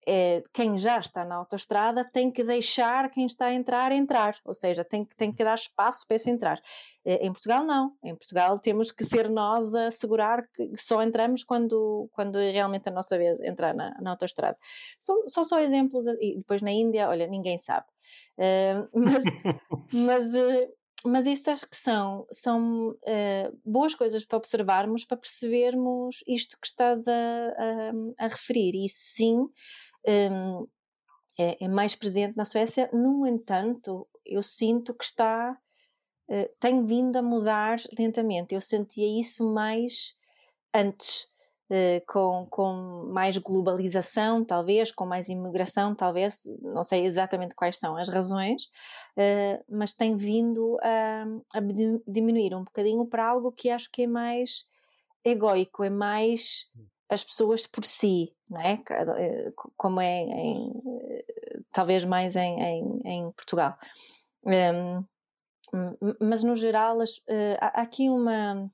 eh, 0.08 0.42
quem 0.52 0.78
já 0.78 0.98
está 0.98 1.25
na 1.25 1.34
autoestrada 1.34 2.04
tem 2.04 2.30
que 2.30 2.44
deixar 2.44 3.10
quem 3.10 3.26
está 3.26 3.46
a 3.46 3.54
entrar 3.54 3.90
entrar, 3.90 4.36
ou 4.44 4.54
seja, 4.54 4.84
tem 4.84 5.04
que, 5.04 5.16
tem 5.16 5.32
que 5.32 5.42
dar 5.42 5.54
espaço 5.54 6.06
para 6.06 6.14
esse 6.14 6.30
entrar. 6.30 6.60
Eh, 7.04 7.26
em 7.26 7.32
Portugal 7.32 7.64
não, 7.64 7.92
em 8.04 8.14
Portugal 8.14 8.58
temos 8.58 8.92
que 8.92 9.04
ser 9.04 9.28
nós 9.28 9.75
a 9.75 9.88
assegurar 9.88 10.46
que 10.54 10.76
só 10.76 11.02
entramos 11.02 11.42
quando, 11.42 12.08
quando 12.12 12.38
é 12.38 12.50
realmente 12.50 12.88
a 12.88 12.92
nossa 12.92 13.18
vez 13.18 13.40
entrar 13.40 13.75
na, 13.75 13.96
na 14.00 14.10
autoestrada. 14.10 14.56
São, 14.98 15.28
são 15.28 15.44
só 15.44 15.60
exemplos, 15.60 16.06
e 16.20 16.36
depois 16.36 16.62
na 16.62 16.70
Índia, 16.70 17.08
olha, 17.08 17.26
ninguém 17.26 17.58
sabe. 17.58 17.86
Uh, 18.38 18.88
mas, 18.94 19.25
mas 19.92 20.34
uh, 20.34 20.75
mas 21.05 21.26
isto 21.26 21.50
acho 21.50 21.69
que 21.69 21.76
são, 21.76 22.26
são 22.31 22.91
uh, 22.91 23.61
boas 23.65 23.95
coisas 23.95 24.25
para 24.25 24.38
observarmos, 24.38 25.05
para 25.05 25.17
percebermos 25.17 26.23
isto 26.26 26.59
que 26.61 26.67
estás 26.67 27.07
a, 27.07 27.12
a, 27.12 28.25
a 28.25 28.29
referir. 28.29 28.85
Isso 28.85 28.99
sim 29.00 29.37
um, 30.07 30.67
é, 31.38 31.65
é, 31.65 31.69
mais 31.69 31.95
presente 31.95 32.37
na 32.37 32.45
Suécia. 32.45 32.88
No 32.93 33.26
entanto, 33.26 34.09
eu 34.25 34.43
sinto 34.43 34.95
que 34.95 35.05
está, 35.05 35.57
uh, 36.29 36.49
tem 36.59 36.85
vindo 36.85 37.17
a 37.17 37.23
mudar 37.23 37.79
lentamente. 37.99 38.55
Eu 38.55 38.61
sentia 38.61 39.21
isso 39.21 39.45
mais 39.53 40.17
antes. 40.75 41.29
Uh, 41.68 42.00
com, 42.06 42.46
com 42.49 43.08
mais 43.12 43.37
globalização, 43.38 44.44
talvez, 44.44 44.92
com 44.92 45.04
mais 45.04 45.28
imigração, 45.28 45.96
talvez, 45.96 46.42
não 46.62 46.85
sei 46.85 47.04
exatamente 47.04 47.56
quais 47.56 47.76
são 47.76 47.96
as 47.96 48.08
razões, 48.08 48.66
uh, 49.16 49.64
mas 49.68 49.92
tem 49.92 50.16
vindo 50.16 50.78
a, 50.80 51.25
a, 51.54 51.61
diminuir 52.06 52.54
um 52.54 52.62
bocadinho 52.62 53.04
para 53.04 53.28
algo 53.28 53.50
que 53.50 53.68
acho 53.68 53.90
que 53.90 54.02
é 54.02 54.06
mais 54.06 54.64
egoico, 55.25 55.82
é 55.82 55.90
mais 55.90 56.70
as 57.08 57.25
pessoas 57.25 57.66
por 57.66 57.85
si, 57.85 58.32
não 58.49 58.61
é? 58.61 58.80
Eh, 59.18 59.52
como 59.76 60.00
é 60.00 60.23
em, 60.23 60.73
talvez 61.73 62.04
mais 62.04 62.37
em, 62.37 62.61
em, 62.61 63.00
em 63.04 63.30
Portugal. 63.32 63.76
Um, 64.44 65.04
mas 66.20 66.42
no 66.42 66.54
geral 66.54 66.99
há 67.61 67.82
aqui 67.82 68.08
uma 68.08 68.70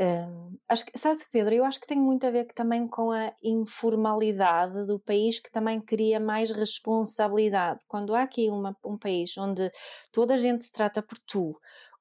Uh, 0.00 0.58
acho 0.68 0.86
que, 0.86 0.98
sabes, 0.98 1.26
Pedro, 1.30 1.54
eu 1.54 1.64
acho 1.64 1.78
que 1.78 1.86
tem 1.86 2.00
muito 2.00 2.26
a 2.26 2.30
ver 2.30 2.46
também 2.54 2.88
com 2.88 3.10
a 3.10 3.32
informalidade 3.42 4.86
do 4.86 4.98
país 4.98 5.38
que 5.38 5.50
também 5.50 5.80
cria 5.80 6.18
mais 6.18 6.50
responsabilidade. 6.50 7.80
Quando 7.86 8.14
há 8.14 8.22
aqui 8.22 8.48
uma, 8.48 8.76
um 8.84 8.96
país 8.96 9.36
onde 9.36 9.70
toda 10.10 10.34
a 10.34 10.38
gente 10.38 10.64
se 10.64 10.72
trata 10.72 11.02
por 11.02 11.18
tu, 11.26 11.52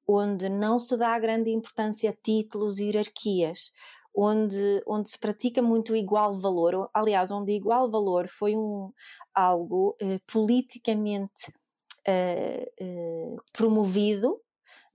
onde 0.08 0.48
não 0.50 0.80
se 0.80 0.96
dá 0.98 1.20
grande 1.20 1.52
importância 1.52 2.10
a 2.10 2.14
títulos 2.14 2.80
e 2.80 2.86
hierarquias, 2.86 3.72
onde, 4.16 4.82
onde 4.88 5.10
se 5.10 5.20
pratica 5.20 5.62
muito 5.62 5.96
igual 5.96 6.34
valor, 6.34 6.90
aliás, 6.94 7.30
onde 7.30 7.52
igual 7.52 7.90
valor 7.90 8.28
foi 8.28 8.56
um, 8.56 8.92
algo 9.34 9.96
uh, 10.02 10.20
politicamente 10.32 11.52
uh, 12.08 13.38
promovido 13.54 14.40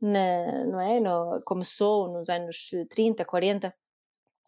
na, 0.01 0.65
não 0.67 0.81
é? 0.81 1.01
No, 1.01 1.43
começou 1.45 2.09
nos 2.13 2.29
anos 2.29 2.71
30, 2.91 3.25
40, 3.25 3.75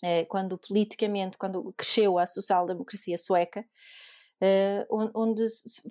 eh, 0.03 0.25
quando 0.27 0.59
politicamente, 0.59 1.39
quando 1.39 1.73
cresceu 1.77 2.19
a 2.19 2.27
social-democracia 2.27 3.19
sueca, 3.19 3.65
eh, 4.41 4.87
onde 4.91 5.45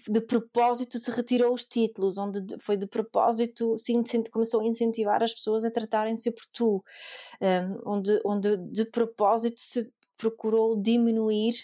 de 0.07 0.21
propósito 0.21 0.97
se 0.99 1.11
retirou 1.11 1.53
os 1.53 1.65
títulos, 1.65 2.17
onde 2.17 2.41
foi 2.61 2.77
de 2.77 2.87
propósito 2.87 3.77
se 3.77 3.93
começou 4.31 4.61
a 4.61 4.65
incentivar 4.65 5.21
as 5.21 5.33
pessoas 5.33 5.65
a 5.65 5.71
tratarem-se 5.71 6.31
por 6.31 6.45
tu, 6.53 6.83
eh, 7.41 7.67
onde, 7.85 8.19
onde 8.25 8.57
de 8.57 8.85
propósito 8.85 9.59
se 9.59 9.91
procurou 10.17 10.81
diminuir 10.81 11.55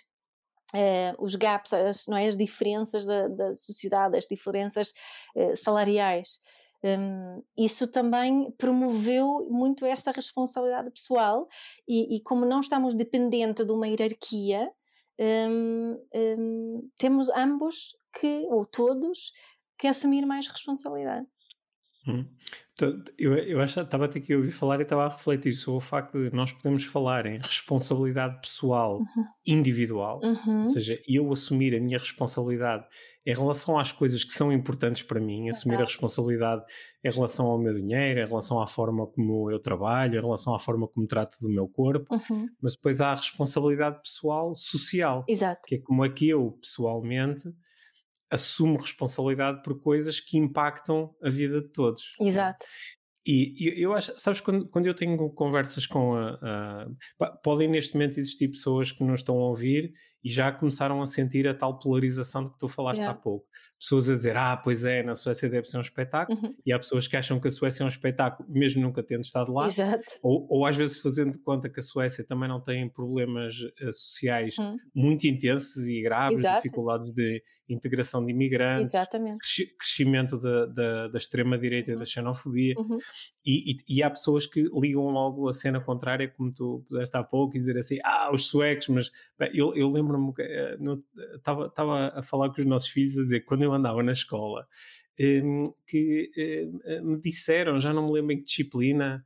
eh, 0.74 1.14
os 1.20 1.36
gaps, 1.36 1.72
as, 1.74 2.08
não 2.08 2.18
é, 2.18 2.28
as 2.28 2.36
diferenças 2.36 3.06
da, 3.06 3.28
da 3.28 3.54
sociedade, 3.54 4.18
as 4.18 4.28
diferenças 4.28 4.94
eh, 5.36 5.56
salariais. 5.56 6.40
Um, 6.84 7.42
isso 7.58 7.88
também 7.88 8.52
promoveu 8.58 9.48
muito 9.50 9.86
essa 9.86 10.12
responsabilidade 10.12 10.92
pessoal 10.92 11.48
e, 11.88 12.18
e 12.18 12.22
como 12.22 12.46
não 12.46 12.60
estamos 12.60 12.94
dependentes 12.94 13.66
de 13.66 13.72
uma 13.72 13.88
hierarquia, 13.88 14.70
um, 15.18 15.98
um, 16.14 16.90
temos 16.98 17.30
ambos 17.30 17.96
que, 18.20 18.46
ou 18.50 18.66
todos, 18.66 19.32
que 19.78 19.88
assumir 19.88 20.26
mais 20.26 20.48
responsabilidade. 20.48 21.26
Hum. 22.06 22.26
Eu, 23.20 23.36
eu 23.36 23.62
acho, 23.62 23.80
estava 23.80 24.06
até 24.06 24.18
aqui 24.18 24.34
a 24.34 24.38
ouvir 24.38 24.52
falar 24.52 24.80
e 24.80 24.84
estava 24.84 25.06
a 25.06 25.10
refletir 25.10 25.54
sobre 25.54 25.78
o 25.78 25.82
facto 25.82 26.18
de 26.18 26.36
nós 26.36 26.52
podemos 26.52 26.84
falar 26.84 27.28
em 27.28 27.38
responsabilidade 27.38 28.42
pessoal 28.42 28.98
uhum. 28.98 29.26
individual, 29.46 30.20
uhum. 30.24 30.60
ou 30.60 30.66
seja, 30.66 31.00
eu 31.08 31.32
assumir 31.32 31.76
a 31.76 31.80
minha 31.80 32.00
responsabilidade 32.00 32.86
em 33.26 33.34
relação 33.34 33.78
às 33.78 33.92
coisas 33.92 34.24
que 34.24 34.34
são 34.34 34.52
importantes 34.52 35.04
para 35.04 35.20
mim, 35.20 35.50
assumir 35.50 35.76
a 35.76 35.86
responsabilidade 35.86 36.64
em 37.04 37.12
relação 37.12 37.46
ao 37.46 37.60
meu 37.60 37.74
dinheiro, 37.74 38.20
em 38.20 38.26
relação 38.26 38.60
à 38.60 38.66
forma 38.66 39.06
como 39.06 39.52
eu 39.52 39.60
trabalho, 39.60 40.18
em 40.18 40.22
relação 40.22 40.56
à 40.56 40.60
forma 40.60 40.88
como 40.88 41.06
trato 41.06 41.38
do 41.42 41.50
meu 41.50 41.68
corpo, 41.68 42.14
uhum. 42.14 42.48
mas 42.60 42.76
depois 42.76 43.02
há 43.02 43.12
a 43.12 43.16
responsabilidade 43.16 44.02
pessoal 44.02 44.54
social, 44.56 45.24
Exato. 45.28 45.62
que 45.68 45.76
é 45.76 45.78
como 45.78 46.04
é 46.04 46.10
que 46.10 46.28
eu, 46.28 46.58
pessoalmente, 46.60 47.54
assumo 48.34 48.78
responsabilidade 48.78 49.62
por 49.62 49.80
coisas 49.80 50.20
que 50.20 50.38
impactam 50.38 51.16
a 51.22 51.30
vida 51.30 51.62
de 51.62 51.70
todos. 51.70 52.14
Exato. 52.20 52.66
E, 53.26 53.54
e 53.58 53.82
eu 53.82 53.94
acho, 53.94 54.20
sabes, 54.20 54.42
quando, 54.42 54.68
quando 54.68 54.86
eu 54.88 54.94
tenho 54.94 55.30
conversas 55.30 55.88
com 55.88 56.16
a, 56.16 56.88
a, 57.22 57.32
Podem 57.44 57.70
neste 57.70 57.94
momento 57.94 58.20
existir 58.20 58.50
pessoas 58.50 58.92
que 58.92 59.04
não 59.04 59.14
estão 59.14 59.36
a 59.36 59.48
ouvir 59.48 59.94
e 60.24 60.30
já 60.30 60.52
começaram 60.52 61.02
a 61.02 61.06
sentir 61.06 61.48
a 61.48 61.54
tal 61.54 61.78
polarização 61.78 62.46
de 62.46 62.52
que 62.52 62.58
tu 62.58 62.68
falaste 62.68 63.00
yeah. 63.00 63.18
há 63.18 63.22
pouco. 63.22 63.46
Pessoas 63.78 64.10
a 64.10 64.14
dizer, 64.14 64.38
ah, 64.38 64.56
pois 64.56 64.86
é, 64.86 65.04
na 65.04 65.14
Suécia 65.14 65.50
deve 65.50 65.68
ser 65.68 65.78
um 65.78 65.82
espetáculo, 65.82 66.40
uhum. 66.42 66.56
e 66.66 66.72
há 66.72 66.80
pessoas 66.80 67.06
que 67.06 67.18
acham 67.18 67.38
que 67.40 67.50
a 67.50 67.52
Suécia 67.52 67.84
é 67.84 67.86
um 67.86 67.90
espetáculo, 67.90 68.48
mesmo 68.50 68.82
nunca 68.82 69.04
tendo 69.04 69.26
estado 69.26 69.52
lá. 69.52 69.68
Ou, 70.22 70.48
ou 70.50 70.66
às 70.66 70.78
vezes 70.78 71.02
fazendo 71.02 71.34
de 71.34 71.40
conta 71.40 71.70
que 71.70 71.82
a 71.82 71.84
Suécia 71.84 72.24
também 72.24 72.48
não 72.48 72.62
tem 72.62 72.88
problemas 72.88 73.60
uh, 73.60 73.92
sociais 73.92 74.58
uhum. 74.58 74.78
muito 74.96 75.28
intensos 75.28 75.86
e 75.86 76.02
graves, 76.02 76.40
Exato. 76.40 76.64
dificuldades 76.64 77.12
de 77.12 77.44
integração 77.68 78.26
de 78.26 78.32
imigrantes, 78.32 78.92
crescimento 79.78 80.38
da, 80.38 80.66
da, 80.68 81.08
da 81.10 81.18
extrema-direita 81.18 81.92
uhum. 81.92 81.98
e 81.98 82.00
da 82.00 82.06
xenofobia. 82.06 82.76
Uhum. 82.78 82.98
E, 83.46 83.72
e, 83.72 83.98
e, 83.98 84.04
há 84.04 84.10
pessoas 84.10 84.48
que 84.48 84.64
ligam 84.74 85.10
logo 85.10 85.50
a 85.50 85.54
cena 85.54 85.82
contrária, 85.82 86.30
como 86.30 86.54
tu 86.54 86.86
puseste 86.88 87.18
há 87.18 87.24
pouco, 87.24 87.58
e 87.58 87.60
dizer 87.60 87.78
assim, 87.78 87.98
ah, 88.04 88.32
os 88.34 88.48
suecos, 88.48 88.88
mas 88.88 89.12
bem, 89.38 89.52
eu, 89.54 89.76
eu 89.76 89.90
lembro 89.90 90.13
lembro-me, 90.18 91.04
estava 91.36 91.66
uh, 91.66 92.20
a 92.20 92.22
falar 92.22 92.50
com 92.54 92.62
os 92.62 92.68
nossos 92.68 92.90
filhos, 92.90 93.18
a 93.18 93.24
dizer 93.24 93.42
quando 93.42 93.64
eu 93.64 93.74
andava 93.74 94.02
na 94.04 94.12
escola, 94.12 94.68
um, 95.20 95.64
que 95.88 96.32
uh, 96.86 97.06
me 97.06 97.20
disseram, 97.20 97.80
já 97.80 97.94
não 97.94 98.06
me 98.06 98.14
lembro 98.14 98.34
em 98.34 98.38
que 98.38 98.44
disciplina, 98.44 99.26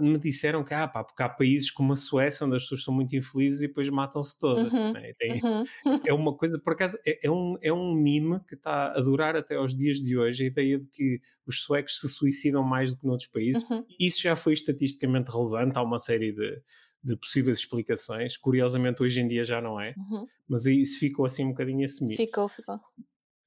me 0.00 0.18
disseram 0.18 0.64
que 0.64 0.74
ah, 0.74 0.88
pá, 0.88 1.04
porque 1.04 1.22
há 1.22 1.28
países 1.28 1.70
como 1.70 1.92
a 1.92 1.96
Suécia 1.96 2.44
onde 2.44 2.56
as 2.56 2.64
pessoas 2.64 2.82
são 2.82 2.92
muito 2.92 3.14
infelizes 3.14 3.60
e 3.60 3.68
depois 3.68 3.88
matam-se 3.88 4.36
todas. 4.36 4.72
Uhum, 4.72 4.92
né? 4.92 5.12
Tem, 5.16 5.40
uhum. 5.40 5.64
É 6.04 6.12
uma 6.12 6.36
coisa, 6.36 6.58
por 6.58 6.72
acaso, 6.72 6.98
é, 7.06 7.26
é, 7.26 7.30
um, 7.30 7.56
é 7.62 7.72
um 7.72 7.94
mime 7.94 8.40
que 8.48 8.54
está 8.54 8.92
a 8.92 9.00
durar 9.00 9.36
até 9.36 9.54
aos 9.54 9.76
dias 9.76 9.98
de 9.98 10.18
hoje, 10.18 10.44
a 10.44 10.46
ideia 10.46 10.78
de 10.80 10.86
que 10.86 11.20
os 11.46 11.60
suecos 11.62 12.00
se 12.00 12.08
suicidam 12.08 12.62
mais 12.64 12.92
do 12.92 13.00
que 13.00 13.06
noutros 13.06 13.28
países. 13.28 13.62
Uhum. 13.70 13.84
Isso 14.00 14.20
já 14.20 14.34
foi 14.34 14.52
estatisticamente 14.52 15.30
relevante, 15.30 15.78
há 15.78 15.82
uma 15.82 15.98
série 15.98 16.32
de 16.32 16.60
de 17.08 17.16
possíveis 17.16 17.58
explicações. 17.58 18.36
Curiosamente, 18.36 19.02
hoje 19.02 19.20
em 19.20 19.28
dia 19.28 19.44
já 19.44 19.60
não 19.60 19.80
é, 19.80 19.94
uhum. 19.96 20.26
mas 20.46 20.66
isso 20.66 20.98
ficou 20.98 21.24
assim 21.24 21.44
um 21.44 21.50
bocadinho 21.50 21.84
assumir. 21.84 22.16
Ficou, 22.16 22.48
ficou. 22.48 22.76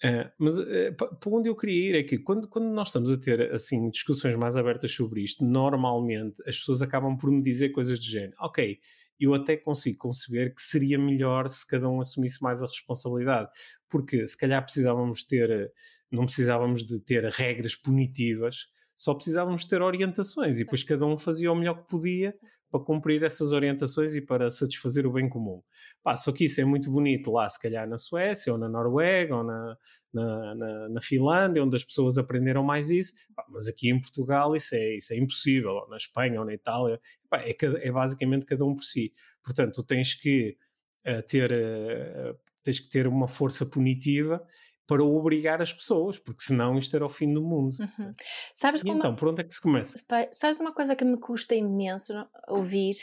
Uh, 0.03 0.25
mas 0.39 0.57
uh, 0.57 0.95
para 0.95 1.31
onde 1.31 1.47
eu 1.47 1.55
queria 1.55 1.89
ir 1.91 1.95
é 1.95 2.03
que 2.03 2.17
quando, 2.17 2.47
quando 2.47 2.65
nós 2.65 2.87
estamos 2.87 3.11
a 3.11 3.17
ter 3.17 3.53
assim 3.53 3.87
discussões 3.91 4.35
mais 4.35 4.57
abertas 4.57 4.91
sobre 4.91 5.21
isto, 5.21 5.45
normalmente 5.45 6.41
as 6.47 6.57
pessoas 6.57 6.81
acabam 6.81 7.15
por 7.15 7.29
me 7.29 7.43
dizer 7.43 7.69
coisas 7.69 7.99
do 7.99 8.05
género. 8.05 8.33
Ok, 8.39 8.79
eu 9.19 9.35
até 9.35 9.55
consigo 9.55 9.99
conceber 9.99 10.55
que 10.55 10.61
seria 10.61 10.97
melhor 10.97 11.47
se 11.47 11.65
cada 11.67 11.87
um 11.87 11.99
assumisse 11.99 12.41
mais 12.41 12.63
a 12.63 12.65
responsabilidade, 12.65 13.49
porque 13.87 14.25
se 14.25 14.35
calhar 14.35 14.63
precisávamos 14.63 15.23
ter, 15.23 15.71
não 16.11 16.25
precisávamos 16.25 16.83
de 16.83 16.99
ter 16.99 17.23
regras 17.25 17.75
punitivas, 17.75 18.65
só 18.95 19.13
precisávamos 19.13 19.65
ter 19.65 19.83
orientações 19.83 20.57
e 20.57 20.63
depois 20.63 20.81
cada 20.81 21.05
um 21.05 21.17
fazia 21.17 21.51
o 21.51 21.55
melhor 21.55 21.75
que 21.75 21.87
podia 21.87 22.35
para 22.71 22.79
cumprir 22.79 23.21
essas 23.21 23.51
orientações 23.51 24.15
e 24.15 24.21
para 24.21 24.49
satisfazer 24.49 25.05
o 25.05 25.11
bem 25.11 25.27
comum. 25.27 25.61
Pá, 26.01 26.15
só 26.15 26.31
que 26.31 26.45
isso 26.45 26.61
é 26.61 26.65
muito 26.65 26.89
bonito 26.89 27.31
lá, 27.31 27.47
se 27.49 27.59
calhar 27.59 27.87
na 27.87 27.97
Suécia, 27.97 28.53
ou 28.53 28.57
na 28.57 28.69
Noruega, 28.69 29.35
ou 29.35 29.43
na, 29.43 29.77
na, 30.13 30.55
na, 30.55 30.89
na 30.89 31.01
Finlândia, 31.01 31.63
onde 31.63 31.75
as 31.75 31.83
pessoas 31.83 32.17
aprenderam 32.17 32.63
mais 32.63 32.89
isso, 32.89 33.13
Pá, 33.35 33.45
mas 33.49 33.67
aqui 33.67 33.89
em 33.89 33.99
Portugal 33.99 34.55
isso 34.55 34.73
é, 34.73 34.95
isso 34.95 35.13
é 35.13 35.17
impossível, 35.17 35.71
ou 35.71 35.89
na 35.89 35.97
Espanha, 35.97 36.39
ou 36.39 36.45
na 36.45 36.53
Itália, 36.53 36.99
Pá, 37.29 37.39
é, 37.41 37.55
é, 37.59 37.91
basicamente 37.91 38.45
cada 38.45 38.63
um 38.63 38.73
por 38.73 38.83
si. 38.83 39.13
Portanto, 39.43 39.75
tu 39.75 39.83
tens 39.83 40.15
que 40.15 40.57
uh, 41.05 41.21
ter... 41.27 41.51
Uh, 41.51 42.51
tens 42.63 42.79
que 42.79 42.89
ter 42.89 43.07
uma 43.07 43.27
força 43.27 43.65
punitiva 43.65 44.45
para 44.91 45.05
obrigar 45.05 45.61
as 45.61 45.71
pessoas, 45.71 46.19
porque 46.19 46.43
senão 46.43 46.77
isto 46.77 46.93
era 46.93 47.05
o 47.05 47.09
fim 47.09 47.33
do 47.33 47.41
mundo. 47.41 47.73
Uhum. 47.79 48.11
Sabes 48.53 48.83
como... 48.83 48.97
então, 48.97 49.15
por 49.15 49.29
onde 49.29 49.39
é 49.39 49.43
que 49.45 49.53
se 49.53 49.61
começa? 49.61 49.95
Sabes 50.33 50.59
uma 50.59 50.73
coisa 50.73 50.97
que 50.97 51.05
me 51.05 51.17
custa 51.17 51.55
imenso 51.55 52.11
ouvir? 52.49 52.95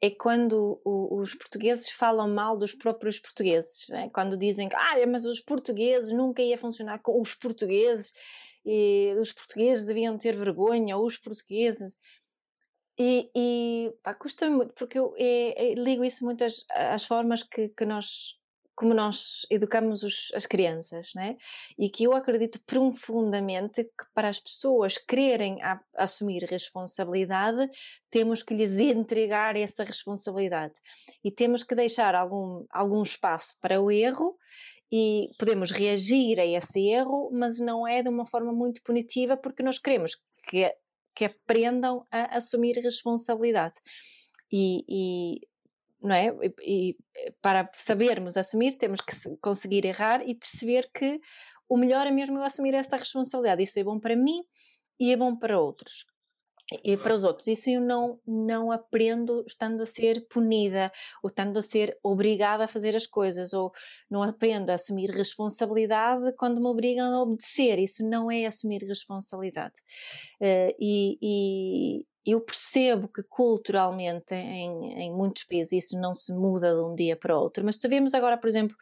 É 0.00 0.08
quando 0.08 0.80
os 0.82 1.34
portugueses 1.34 1.90
falam 1.90 2.26
mal 2.34 2.56
dos 2.56 2.74
próprios 2.74 3.18
portugueses, 3.18 3.86
né? 3.90 4.08
quando 4.14 4.34
dizem 4.34 4.66
que 4.66 4.76
ah, 4.76 5.06
mas 5.06 5.26
os 5.26 5.38
portugueses 5.38 6.10
nunca 6.10 6.40
ia 6.40 6.56
funcionar 6.56 7.00
com 7.00 7.20
os 7.20 7.34
portugueses 7.34 8.14
e 8.64 9.14
os 9.20 9.30
portugueses 9.30 9.84
deviam 9.84 10.16
ter 10.16 10.34
vergonha, 10.34 10.96
ou 10.96 11.04
os 11.04 11.18
portugueses. 11.18 11.98
E, 12.98 13.30
e 13.36 13.92
pá, 14.02 14.14
custa 14.14 14.48
muito, 14.48 14.72
porque 14.72 14.98
eu 14.98 15.12
é, 15.18 15.72
é, 15.72 15.74
ligo 15.74 16.02
isso 16.02 16.24
muito 16.24 16.42
às, 16.44 16.64
às 16.70 17.04
formas 17.04 17.42
que, 17.42 17.68
que 17.68 17.84
nós 17.84 18.38
como 18.76 18.92
nós 18.92 19.46
educamos 19.50 20.02
os, 20.02 20.30
as 20.34 20.44
crianças, 20.44 21.12
né? 21.14 21.36
E 21.78 21.88
que 21.88 22.04
eu 22.04 22.12
acredito 22.12 22.60
profundamente 22.66 23.84
que 23.84 24.04
para 24.14 24.28
as 24.28 24.38
pessoas 24.38 24.98
quererem 24.98 25.60
a, 25.62 25.80
assumir 25.96 26.44
responsabilidade, 26.44 27.68
temos 28.10 28.42
que 28.42 28.54
lhes 28.54 28.78
entregar 28.78 29.56
essa 29.56 29.82
responsabilidade 29.82 30.74
e 31.24 31.30
temos 31.30 31.62
que 31.62 31.74
deixar 31.74 32.14
algum, 32.14 32.66
algum 32.70 33.02
espaço 33.02 33.56
para 33.62 33.80
o 33.80 33.90
erro 33.90 34.36
e 34.92 35.30
podemos 35.38 35.70
reagir 35.70 36.38
a 36.38 36.44
esse 36.44 36.86
erro, 36.86 37.30
mas 37.32 37.58
não 37.58 37.88
é 37.88 38.02
de 38.02 38.10
uma 38.10 38.26
forma 38.26 38.52
muito 38.52 38.82
punitiva 38.82 39.38
porque 39.38 39.62
nós 39.62 39.78
queremos 39.78 40.12
que, 40.48 40.70
que 41.14 41.24
aprendam 41.24 42.06
a 42.10 42.36
assumir 42.36 42.76
responsabilidade. 42.76 43.76
E, 44.52 44.84
e 44.88 45.40
não 46.02 46.14
é? 46.14 46.34
E, 46.60 46.90
e, 46.90 46.96
para 47.40 47.68
sabermos 47.72 48.36
assumir, 48.36 48.76
temos 48.76 49.00
que 49.00 49.12
conseguir 49.40 49.84
errar 49.84 50.26
e 50.26 50.34
perceber 50.34 50.90
que 50.94 51.20
o 51.68 51.76
melhor 51.76 52.06
é 52.06 52.10
mesmo 52.10 52.38
eu 52.38 52.44
assumir 52.44 52.74
esta 52.74 52.96
responsabilidade. 52.96 53.62
Isso 53.62 53.78
é 53.78 53.84
bom 53.84 53.98
para 53.98 54.16
mim 54.16 54.42
e 55.00 55.12
é 55.12 55.16
bom 55.16 55.36
para 55.36 55.60
outros. 55.60 56.06
E 56.82 56.96
para 56.96 57.14
os 57.14 57.22
outros, 57.22 57.46
isso 57.46 57.70
eu 57.70 57.80
não, 57.80 58.18
não 58.26 58.72
aprendo 58.72 59.44
estando 59.46 59.82
a 59.82 59.86
ser 59.86 60.26
punida 60.28 60.90
ou 61.22 61.28
estando 61.28 61.56
a 61.58 61.62
ser 61.62 61.96
obrigada 62.02 62.64
a 62.64 62.68
fazer 62.68 62.96
as 62.96 63.06
coisas, 63.06 63.52
ou 63.52 63.72
não 64.10 64.20
aprendo 64.20 64.70
a 64.70 64.74
assumir 64.74 65.08
responsabilidade 65.10 66.32
quando 66.36 66.60
me 66.60 66.66
obrigam 66.66 67.14
a 67.14 67.22
obedecer. 67.22 67.78
Isso 67.78 68.04
não 68.08 68.32
é 68.32 68.46
assumir 68.46 68.82
responsabilidade. 68.82 69.74
Uh, 70.40 70.74
e, 70.80 71.18
e, 71.22 72.06
eu 72.26 72.40
percebo 72.40 73.08
que 73.08 73.22
culturalmente 73.22 74.34
em, 74.34 74.92
em, 75.00 75.12
muitos 75.12 75.44
países 75.44 75.84
isso 75.84 76.00
não 76.00 76.12
se 76.12 76.34
muda 76.34 76.74
de 76.74 76.80
um 76.82 76.94
dia 76.94 77.16
para 77.16 77.36
o 77.36 77.40
outro, 77.40 77.64
mas 77.64 77.76
sabemos 77.76 78.14
agora, 78.14 78.36
por 78.36 78.48
exemplo, 78.48 78.76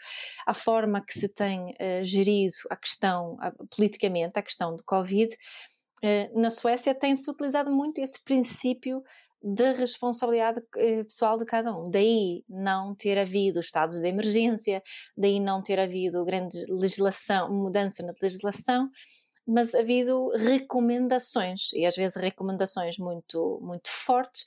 a 0.47 0.55
forma 0.55 1.05
que 1.05 1.13
se 1.13 1.29
tem 1.29 1.63
uh, 1.63 2.05
gerido 2.05 2.55
a 2.71 2.77
questão, 2.77 3.35
uh, 3.35 3.67
politicamente, 3.77 4.39
a 4.39 4.43
questão 4.43 4.75
do 4.75 4.83
Covid, 4.85 5.33
uh, 5.33 6.41
na 6.41 6.49
Suécia 6.49 6.95
tem-se 6.95 7.31
utilizado 7.31 7.71
muito 7.71 7.99
esse 8.01 8.23
princípio 8.23 9.03
de 9.45 9.73
responsabilidade 9.73 10.63
eh, 10.79 11.05
pessoal 11.05 11.37
de 11.37 11.45
cada 11.45 11.77
um. 11.77 11.91
Daí 11.91 12.43
não 12.49 12.95
ter 12.95 13.19
havido 13.19 13.61
estados 13.61 14.01
de 14.01 14.09
emergência, 14.09 14.83
daí 15.15 15.39
não 15.39 15.63
ter 15.63 15.79
havido 15.79 16.25
grande 16.25 16.57
legislação, 16.71 17.53
mudança 17.53 18.03
na 18.03 18.15
legislação, 18.23 18.89
mas 19.47 19.75
havido 19.75 20.29
recomendações, 20.37 21.73
e 21.73 21.85
às 21.85 21.95
vezes 21.95 22.17
recomendações 22.17 22.99
muito, 22.99 23.59
muito 23.63 23.89
fortes, 23.91 24.43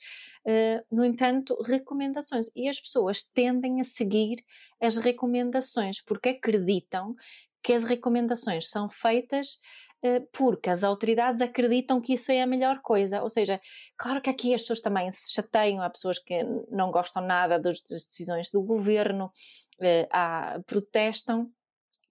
uh, 0.46 0.84
no 0.90 1.04
entanto, 1.04 1.56
recomendações. 1.62 2.50
E 2.56 2.68
as 2.68 2.80
pessoas 2.80 3.22
tendem 3.22 3.80
a 3.80 3.84
seguir 3.84 4.44
as 4.80 4.96
recomendações, 4.96 6.02
porque 6.02 6.30
acreditam 6.30 7.14
que 7.62 7.72
as 7.72 7.84
recomendações 7.84 8.68
são 8.68 8.88
feitas 8.88 9.58
uh, 10.04 10.26
porque 10.32 10.70
as 10.70 10.84
autoridades 10.84 11.40
acreditam 11.40 12.00
que 12.00 12.14
isso 12.14 12.32
é 12.32 12.42
a 12.42 12.46
melhor 12.46 12.80
coisa. 12.82 13.22
Ou 13.22 13.30
seja, 13.30 13.60
claro 13.96 14.20
que 14.20 14.30
aqui 14.30 14.54
as 14.54 14.62
pessoas 14.62 14.80
também 14.80 15.10
se 15.12 15.32
chateiam, 15.32 15.82
há 15.82 15.90
pessoas 15.90 16.18
que 16.18 16.42
não 16.70 16.90
gostam 16.90 17.22
nada 17.22 17.58
das 17.58 17.80
decisões 17.80 18.50
do 18.50 18.62
governo, 18.62 19.26
uh, 19.26 20.08
há, 20.10 20.60
protestam, 20.66 21.50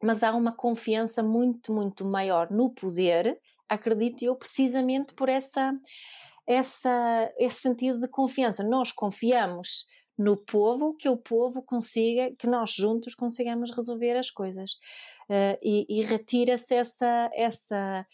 mas 0.01 0.23
há 0.23 0.33
uma 0.33 0.51
confiança 0.51 1.23
muito, 1.23 1.73
muito 1.73 2.05
maior 2.05 2.51
no 2.51 2.69
poder, 2.69 3.39
acredito 3.67 4.23
eu, 4.23 4.35
precisamente 4.35 5.13
por 5.13 5.29
essa, 5.29 5.73
essa, 6.47 7.33
esse 7.37 7.61
sentido 7.61 7.99
de 7.99 8.07
confiança. 8.07 8.63
Nós 8.63 8.91
confiamos 8.91 9.85
no 10.17 10.35
povo, 10.35 10.95
que 10.95 11.07
o 11.07 11.17
povo 11.17 11.61
consiga, 11.61 12.33
que 12.37 12.47
nós 12.47 12.71
juntos 12.71 13.13
consigamos 13.13 13.71
resolver 13.71 14.17
as 14.17 14.31
coisas. 14.31 14.71
Uh, 15.29 15.57
e, 15.61 15.85
e 15.89 16.03
retira-se 16.03 16.73
essa, 16.73 17.29
essa 17.33 18.05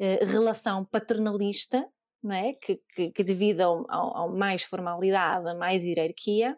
uh, 0.00 0.26
relação 0.26 0.84
paternalista, 0.84 1.88
não 2.22 2.34
é? 2.34 2.54
que, 2.54 2.80
que, 2.94 3.10
que 3.10 3.24
devido 3.24 3.86
a 3.88 4.28
mais 4.28 4.64
formalidade, 4.64 5.48
a 5.48 5.54
mais 5.54 5.82
hierarquia, 5.82 6.56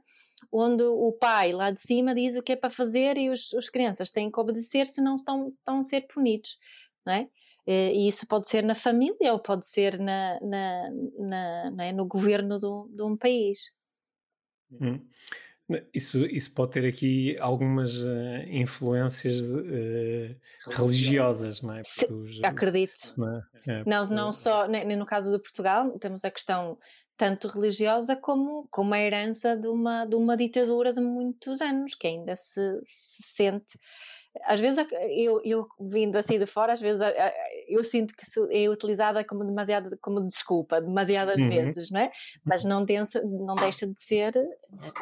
onde 0.53 0.83
o 0.83 1.12
pai 1.12 1.53
lá 1.53 1.70
de 1.70 1.81
cima 1.81 2.14
diz 2.14 2.37
o 2.37 2.42
que 2.42 2.53
é 2.53 2.57
para 2.57 2.70
fazer 2.70 3.16
e 3.16 3.31
os, 3.31 3.53
os 3.53 3.68
crianças 3.68 4.11
têm 4.11 4.31
que 4.31 4.40
obedecer, 4.40 4.87
senão 4.87 5.16
estão, 5.16 5.46
estão 5.46 5.79
a 5.79 5.83
ser 5.83 6.07
punidos, 6.07 6.59
não 7.05 7.12
é? 7.12 7.29
Eh, 7.66 7.92
e 7.92 8.09
isso 8.09 8.27
pode 8.27 8.48
ser 8.48 8.62
na 8.62 8.74
família 8.74 9.33
ou 9.33 9.38
pode 9.38 9.66
ser 9.66 9.98
na, 9.98 10.40
na, 10.40 10.90
na 11.74 11.85
é? 11.85 11.92
no 11.92 12.07
governo 12.07 12.59
do, 12.59 12.88
de 12.90 13.03
um 13.03 13.16
país. 13.16 13.72
Hum. 14.72 15.07
Isso, 15.92 16.24
isso 16.24 16.55
pode 16.55 16.72
ter 16.72 16.87
aqui 16.87 17.37
algumas 17.38 18.01
uh, 18.01 18.42
influências 18.46 19.42
uh, 19.42 20.35
religiosas, 20.70 21.61
não 21.61 21.74
é? 21.74 21.83
Os, 21.83 22.42
acredito. 22.42 23.12
Não, 23.18 23.37
é? 23.37 23.42
É, 23.66 23.85
não, 23.85 24.03
não 24.05 24.33
só, 24.33 24.66
nem, 24.66 24.96
no 24.96 25.05
caso 25.05 25.31
de 25.31 25.38
Portugal, 25.38 25.90
temos 25.98 26.24
a 26.24 26.31
questão 26.31 26.79
tanto 27.19 27.49
religiosa 27.49 28.15
como, 28.15 28.69
como 28.71 28.95
a 28.95 29.01
herança 29.01 29.57
de 29.57 29.67
uma, 29.67 30.07
de 30.07 30.15
uma 30.15 30.37
ditadura 30.37 30.93
de 30.93 31.01
muitos 31.01 31.61
anos, 31.61 31.97
que 31.97 32.07
ainda 32.07 32.37
se, 32.37 32.81
se 32.85 33.23
sente. 33.25 33.77
Às 34.45 34.61
vezes, 34.61 34.87
eu, 35.11 35.41
eu 35.45 35.67
vindo 35.81 36.15
assim 36.15 36.39
de 36.39 36.47
fora, 36.47 36.73
às 36.73 36.81
vezes 36.81 37.03
eu 37.67 37.83
sinto 37.83 38.15
que 38.15 38.25
é 38.53 38.69
utilizada 38.69 39.25
como 39.25 39.45
demasiado 39.45 39.99
como 40.01 40.25
desculpa, 40.25 40.81
demasiadas 40.81 41.37
uhum. 41.37 41.49
vezes, 41.49 41.91
não 41.91 42.01
é? 42.01 42.11
Mas 42.45 42.63
não, 42.63 42.85
densa, 42.85 43.21
não 43.25 43.57
deixa 43.57 43.85
de 43.85 44.01
ser 44.01 44.33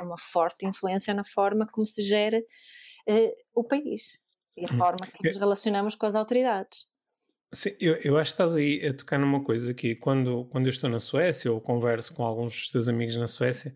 uma 0.01 0.17
forte 0.19 0.65
influência 0.65 1.13
na 1.13 1.25
forma 1.25 1.67
como 1.71 1.85
se 1.85 2.03
gera 2.03 2.39
uh, 2.39 3.33
o 3.55 3.63
país 3.63 4.19
e 4.57 4.65
a 4.65 4.73
uhum. 4.73 4.79
forma 4.79 5.07
que 5.13 5.29
nos 5.29 5.37
relacionamos 5.37 5.95
com 5.95 6.07
as 6.07 6.15
autoridades. 6.15 6.87
Sim, 7.57 7.71
eu, 7.81 7.95
eu 8.05 8.19
acho 8.19 8.33
que 8.33 8.35
estás 8.35 8.55
aí 8.55 8.87
a 8.87 8.93
tocar 8.93 9.19
numa 9.19 9.43
coisa 9.43 9.73
que 9.73 9.95
quando, 9.95 10.45
quando 10.51 10.67
eu 10.67 10.71
estou 10.71 10.91
na 10.91 11.01
Suécia 11.01 11.51
ou 11.51 11.59
converso 11.59 12.15
com 12.15 12.23
alguns 12.23 12.53
dos 12.53 12.71
teus 12.71 12.87
amigos 12.87 13.17
na 13.17 13.27
Suécia, 13.27 13.75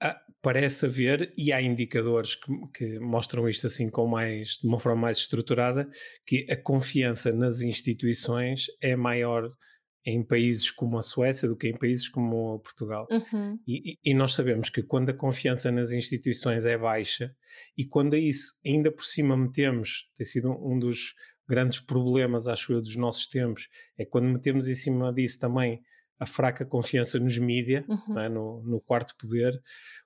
há, 0.00 0.20
parece 0.40 0.86
haver, 0.86 1.34
e 1.36 1.52
há 1.52 1.60
indicadores 1.60 2.36
que, 2.36 2.52
que, 2.72 2.98
mostram 3.00 3.48
isto 3.48 3.66
assim 3.66 3.90
com 3.90 4.06
mais, 4.06 4.58
de 4.60 4.68
uma 4.68 4.78
forma 4.78 5.02
mais 5.02 5.18
estruturada, 5.18 5.90
que 6.24 6.46
a 6.48 6.56
confiança 6.56 7.32
nas 7.32 7.60
instituições 7.60 8.66
é 8.80 8.94
maior 8.94 9.48
em 10.04 10.22
países 10.22 10.70
como 10.70 10.96
a 10.98 11.02
Suécia 11.02 11.48
do 11.48 11.56
que 11.56 11.66
em 11.66 11.76
países 11.76 12.08
como 12.08 12.60
Portugal. 12.60 13.08
Uhum. 13.10 13.58
E, 13.66 13.98
e, 14.04 14.14
nós 14.14 14.34
sabemos 14.34 14.70
que 14.70 14.80
quando 14.80 15.10
a 15.10 15.14
confiança 15.14 15.72
nas 15.72 15.90
instituições 15.90 16.64
é 16.64 16.78
baixa 16.78 17.34
e 17.76 17.84
quando 17.84 18.14
a 18.14 18.18
isso 18.18 18.54
ainda 18.64 18.92
por 18.92 19.04
cima 19.04 19.36
metemos, 19.36 20.08
tem 20.14 20.24
sido 20.24 20.52
um 20.64 20.78
dos 20.78 21.12
grandes 21.48 21.80
problemas, 21.80 22.48
acho 22.48 22.72
eu, 22.72 22.80
dos 22.80 22.96
nossos 22.96 23.26
tempos, 23.26 23.68
é 23.96 24.04
quando 24.04 24.24
metemos 24.28 24.68
em 24.68 24.74
cima 24.74 25.12
disso 25.12 25.38
também 25.38 25.82
a 26.18 26.24
fraca 26.26 26.64
confiança 26.64 27.18
nos 27.18 27.36
mídia, 27.38 27.84
Uhum. 27.88 28.18
é? 28.18 28.28
no, 28.28 28.62
no 28.62 28.80
quarto 28.80 29.14
poder, 29.18 29.60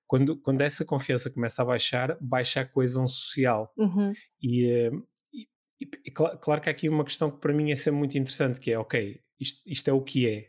quando, 0.06 0.36
quando 0.36 0.60
essa 0.62 0.84
confiança 0.84 1.30
começa 1.30 1.62
a 1.62 1.64
baixar, 1.64 2.18
baixa 2.20 2.60
a 2.62 2.66
coesão 2.66 3.06
social. 3.06 3.72
Uhum. 3.76 4.12
E, 4.42 4.64
eh, 4.66 4.90
e, 5.32 5.42
e, 5.80 5.88
e 6.06 6.10
cla- 6.10 6.36
claro 6.36 6.60
que 6.60 6.68
há 6.68 6.72
aqui 6.72 6.88
uma 6.88 7.04
questão 7.04 7.30
que 7.30 7.38
para 7.40 7.52
mim 7.54 7.70
é 7.70 7.76
sempre 7.76 7.98
muito 8.00 8.18
interessante, 8.18 8.58
que 8.58 8.72
é, 8.72 8.78
ok, 8.78 9.20
isto, 9.38 9.62
isto 9.64 9.88
é 9.88 9.92
o 9.92 10.02
que 10.02 10.28
é, 10.28 10.48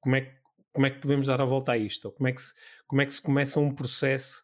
como 0.00 0.16
é, 0.16 0.22
que- 0.22 0.42
como 0.72 0.86
é 0.86 0.90
que 0.90 1.00
podemos 1.00 1.26
dar 1.26 1.40
a 1.42 1.44
volta 1.44 1.72
a 1.72 1.76
isto? 1.78 2.06
Ou 2.06 2.12
como 2.12 2.28
é 2.28 2.32
que 2.32 2.40
se, 2.40 2.52
como 2.86 3.02
é 3.02 3.06
que 3.06 3.12
se 3.14 3.20
começa 3.20 3.60
um 3.60 3.74
processo 3.74 4.42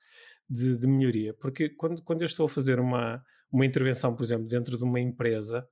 de, 0.50 0.76
de 0.76 0.86
melhoria? 0.86 1.32
Porque 1.32 1.70
quando, 1.70 2.02
quando 2.02 2.20
eu 2.20 2.26
estou 2.26 2.44
a 2.44 2.48
fazer 2.50 2.78
uma, 2.78 3.24
uma 3.50 3.64
intervenção, 3.64 4.14
por 4.14 4.22
exemplo, 4.22 4.46
dentro 4.46 4.76
de 4.76 4.84
uma 4.84 5.00
empresa, 5.00 5.66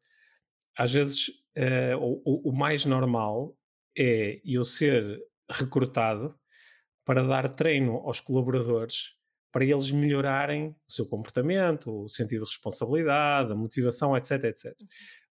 às 0.76 0.92
vezes 0.92 1.30
eh, 1.54 1.96
o, 1.96 2.22
o- 2.24 2.50
o 2.50 2.52
mais 2.56 2.84
normal 2.84 3.56
é 3.96 4.40
eu 4.44 4.64
ser 4.64 5.20
recrutado 5.50 6.34
para 7.04 7.22
dar 7.22 7.48
treino 7.50 7.96
aos 7.98 8.20
colaboradores 8.20 9.14
para 9.52 9.64
eles 9.64 9.90
melhorarem 9.90 10.76
o 10.88 10.92
seu 10.92 11.06
comportamento, 11.06 12.04
o 12.04 12.08
sentido 12.08 12.44
de 12.44 12.50
responsabilidade, 12.50 13.52
a 13.52 13.54
motivação, 13.54 14.16
etc, 14.16 14.44
etc. 14.44 14.76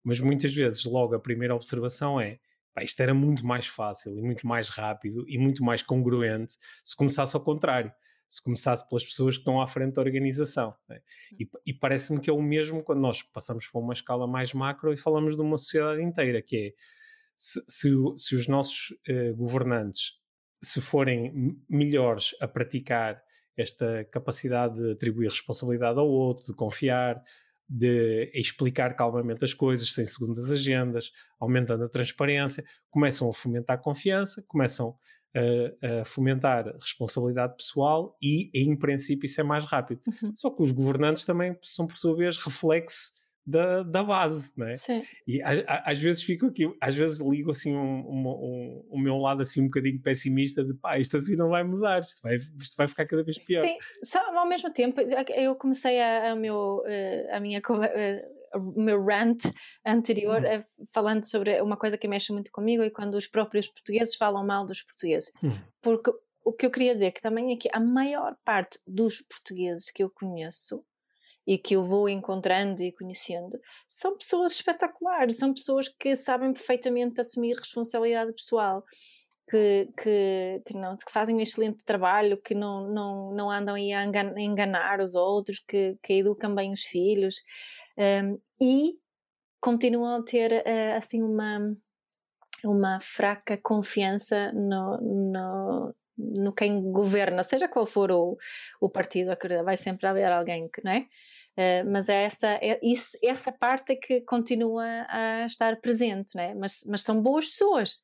Mas 0.03 0.19
muitas 0.19 0.53
vezes 0.53 0.83
logo 0.85 1.13
a 1.15 1.19
primeira 1.19 1.55
observação 1.55 2.19
é 2.19 2.39
"Pá, 2.73 2.83
isto 2.83 2.99
era 3.01 3.13
muito 3.13 3.45
mais 3.45 3.67
fácil 3.67 4.17
e 4.17 4.21
muito 4.21 4.47
mais 4.47 4.69
rápido 4.69 5.25
e 5.27 5.37
muito 5.37 5.63
mais 5.63 5.81
congruente 5.83 6.55
se 6.83 6.95
começasse 6.95 7.35
ao 7.35 7.43
contrário, 7.43 7.91
se 8.27 8.41
começasse 8.41 8.87
pelas 8.87 9.03
pessoas 9.03 9.35
que 9.35 9.41
estão 9.41 9.61
à 9.61 9.67
frente 9.67 9.95
da 9.95 10.01
organização. 10.01 10.75
né? 10.89 11.01
E, 11.39 11.47
e 11.65 11.73
parece-me 11.73 12.19
que 12.19 12.29
é 12.29 12.33
o 12.33 12.41
mesmo 12.41 12.83
quando 12.83 12.99
nós 12.99 13.21
passamos 13.21 13.67
para 13.67 13.79
uma 13.79 13.93
escala 13.93 14.27
mais 14.27 14.53
macro 14.53 14.91
e 14.91 14.97
falamos 14.97 15.35
de 15.35 15.41
uma 15.41 15.57
sociedade 15.57 16.01
inteira, 16.01 16.41
que 16.41 16.57
é 16.57 16.73
se, 17.37 17.61
se 17.67 17.89
se 18.17 18.35
os 18.35 18.47
nossos 18.47 18.95
eh, 19.07 19.33
governantes 19.33 20.13
se 20.61 20.81
forem 20.81 21.59
melhores 21.69 22.33
a 22.41 22.47
praticar 22.47 23.21
esta 23.57 24.03
capacidade 24.05 24.75
de 24.75 24.91
atribuir 24.91 25.29
responsabilidade 25.29 25.99
ao 25.99 26.07
outro, 26.07 26.45
de 26.45 26.53
confiar, 26.53 27.21
de 27.67 28.31
explicar 28.33 28.95
calmamente 28.95 29.43
as 29.45 29.53
coisas 29.53 29.93
sem 29.93 30.05
segundas 30.05 30.51
agendas, 30.51 31.11
aumentando 31.39 31.83
a 31.83 31.89
transparência, 31.89 32.63
começam 32.89 33.29
a 33.29 33.33
fomentar 33.33 33.81
confiança, 33.81 34.43
começam 34.47 34.95
a, 35.35 36.01
a 36.01 36.05
fomentar 36.05 36.65
responsabilidade 36.79 37.55
pessoal 37.57 38.17
e, 38.21 38.49
em 38.53 38.75
princípio, 38.75 39.25
isso 39.25 39.41
é 39.41 39.43
mais 39.43 39.65
rápido. 39.65 39.99
Uhum. 40.07 40.31
Só 40.35 40.49
que 40.49 40.63
os 40.63 40.71
governantes 40.71 41.25
também 41.25 41.57
são, 41.61 41.85
por 41.85 41.97
sua 41.97 42.15
vez, 42.15 42.37
reflexo 42.37 43.11
da, 43.47 43.83
da 43.83 44.03
base, 44.03 44.51
não 44.57 44.67
é? 44.67 44.73
Sim. 44.73 45.03
E 45.27 45.39
a- 45.41 45.51
a- 45.67 45.91
às 45.91 45.99
vezes 45.99 46.23
fico 46.23 46.47
aqui, 46.47 46.67
às 46.81 46.95
vezes 46.95 47.19
ligo 47.19 47.51
assim 47.51 47.75
um, 47.75 48.01
uma- 48.07 48.33
um- 48.35 48.83
o 48.89 48.99
meu 48.99 49.17
lado 49.17 49.41
assim 49.43 49.61
um 49.61 49.65
bocadinho 49.65 50.01
pessimista 50.01 50.63
de 50.63 50.73
pá, 50.73 50.97
isto 50.97 51.15
assim 51.17 51.35
não 51.35 51.49
vai 51.49 51.63
mudar, 51.63 51.99
isto 51.99 52.21
vai, 52.23 52.37
isto 52.37 52.75
vai 52.75 52.87
ficar 52.87 53.05
cada 53.05 53.23
vez 53.23 53.37
pior. 53.45 53.61
Tem, 53.61 53.77
só, 54.03 54.19
ao 54.35 54.47
mesmo 54.47 54.73
tempo, 54.73 54.99
eu 55.35 55.55
comecei 55.55 56.01
a, 56.01 56.31
a, 56.31 56.35
meu, 56.35 56.81
eh, 56.87 57.29
a 57.31 57.39
minha 57.39 57.61
eh, 57.83 58.27
o 58.53 58.81
meu 58.81 59.03
rant 59.03 59.43
anterior 59.85 60.41
Hum. 60.41 60.45
eh, 60.45 60.65
falando 60.93 61.23
sobre 61.23 61.61
uma 61.61 61.77
coisa 61.77 61.97
que 61.97 62.07
mexe 62.07 62.31
muito 62.31 62.51
comigo 62.51 62.83
e 62.83 62.91
quando 62.91 63.15
os 63.15 63.27
próprios 63.27 63.67
portugueses 63.67 64.15
falam 64.15 64.45
mal 64.45 64.65
dos 64.65 64.81
portugueses. 64.81 65.31
Hum. 65.43 65.57
Porque 65.81 66.11
o 66.43 66.53
que 66.53 66.65
eu 66.65 66.71
queria 66.71 66.93
dizer 66.93 67.11
que 67.11 67.21
também 67.21 67.51
é 67.51 67.57
que 67.57 67.69
a 67.73 67.79
maior 67.79 68.35
parte 68.45 68.79
dos 68.85 69.21
portugueses 69.21 69.89
que 69.89 70.03
eu 70.03 70.09
conheço 70.09 70.83
e 71.47 71.57
que 71.57 71.75
eu 71.75 71.83
vou 71.83 72.09
encontrando 72.09 72.81
e 72.81 72.91
conhecendo 72.91 73.59
são 73.87 74.17
pessoas 74.17 74.53
espetaculares, 74.53 75.37
são 75.37 75.53
pessoas 75.53 75.87
que 75.87 76.15
sabem 76.15 76.53
perfeitamente 76.53 77.19
assumir 77.19 77.55
responsabilidade 77.55 78.31
pessoal. 78.33 78.83
Que, 79.47 79.87
que, 79.95 80.61
que, 80.65 80.73
não, 80.73 80.95
que 80.95 81.11
fazem 81.11 81.35
um 81.35 81.39
excelente 81.39 81.85
trabalho, 81.85 82.41
que 82.41 82.55
não, 82.55 82.89
não, 82.91 83.31
não 83.31 83.51
andam 83.51 83.75
aí 83.75 83.93
a 83.93 84.03
enganar 84.03 84.99
os 84.99 85.13
outros, 85.13 85.59
que, 85.59 85.95
que 86.01 86.13
educam 86.13 86.55
bem 86.55 86.73
os 86.73 86.81
filhos 86.81 87.43
um, 87.97 88.39
e 88.61 88.97
continuam 89.61 90.17
a 90.17 90.23
ter 90.23 90.51
uh, 90.51 90.97
assim 90.97 91.23
uma, 91.23 91.75
uma 92.63 92.99
fraca 93.01 93.57
confiança 93.57 94.51
no, 94.53 94.97
no, 95.01 95.95
no 96.17 96.53
quem 96.53 96.91
governa, 96.91 97.43
seja 97.43 97.67
qual 97.67 97.85
for 97.85 98.11
o, 98.11 98.37
o 98.79 98.89
partido, 98.89 99.31
vai 99.63 99.77
sempre 99.77 100.07
haver 100.07 100.31
alguém 100.31 100.69
que, 100.69 100.83
não 100.83 100.91
é? 100.91 101.07
Uh, 101.57 101.89
mas 101.89 102.09
é 102.09 102.23
essa, 102.23 102.47
é 102.61 102.79
isso, 102.83 103.17
essa 103.23 103.51
parte 103.51 103.93
é 103.93 103.95
que 103.95 104.21
continua 104.21 105.05
a 105.07 105.45
estar 105.45 105.79
presente, 105.79 106.35
não 106.35 106.43
é? 106.43 106.53
Mas, 106.53 106.83
mas 106.87 107.01
são 107.01 107.21
boas 107.21 107.47
pessoas, 107.47 108.01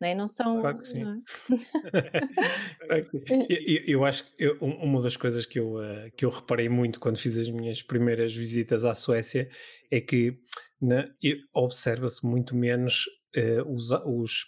não 0.00 0.08
é? 0.08 0.14
Não 0.14 0.26
são. 0.26 0.60
Claro 0.60 0.78
que 0.78 0.88
sim. 0.88 1.02
é? 1.02 1.16
Claro 2.86 3.04
que 3.04 3.18
sim. 3.18 3.46
Eu, 3.86 4.04
acho 4.04 4.24
que 4.24 4.44
eu- 4.44 4.56
um- 4.60 4.76
uma 4.84 5.02
das 5.02 5.16
coisas 5.16 5.46
que 5.46 5.58
eu, 5.58 5.82
eh, 5.82 6.10
que 6.16 6.24
eu 6.24 6.30
reparei 6.30 6.68
muito 6.68 6.98
quando 7.00 7.18
fiz 7.18 7.36
as 7.38 7.48
minhas 7.48 7.82
primeiras 7.82 8.34
visitas 8.34 8.84
à 8.84 8.94
Suécia 8.94 9.48
é 9.90 10.00
que 10.00 10.38
e- 11.22 11.40
observa-se 11.52 12.24
muito 12.26 12.56
menos 12.56 13.04
eh, 13.34 13.62
os, 13.66 13.90
os- 13.90 14.46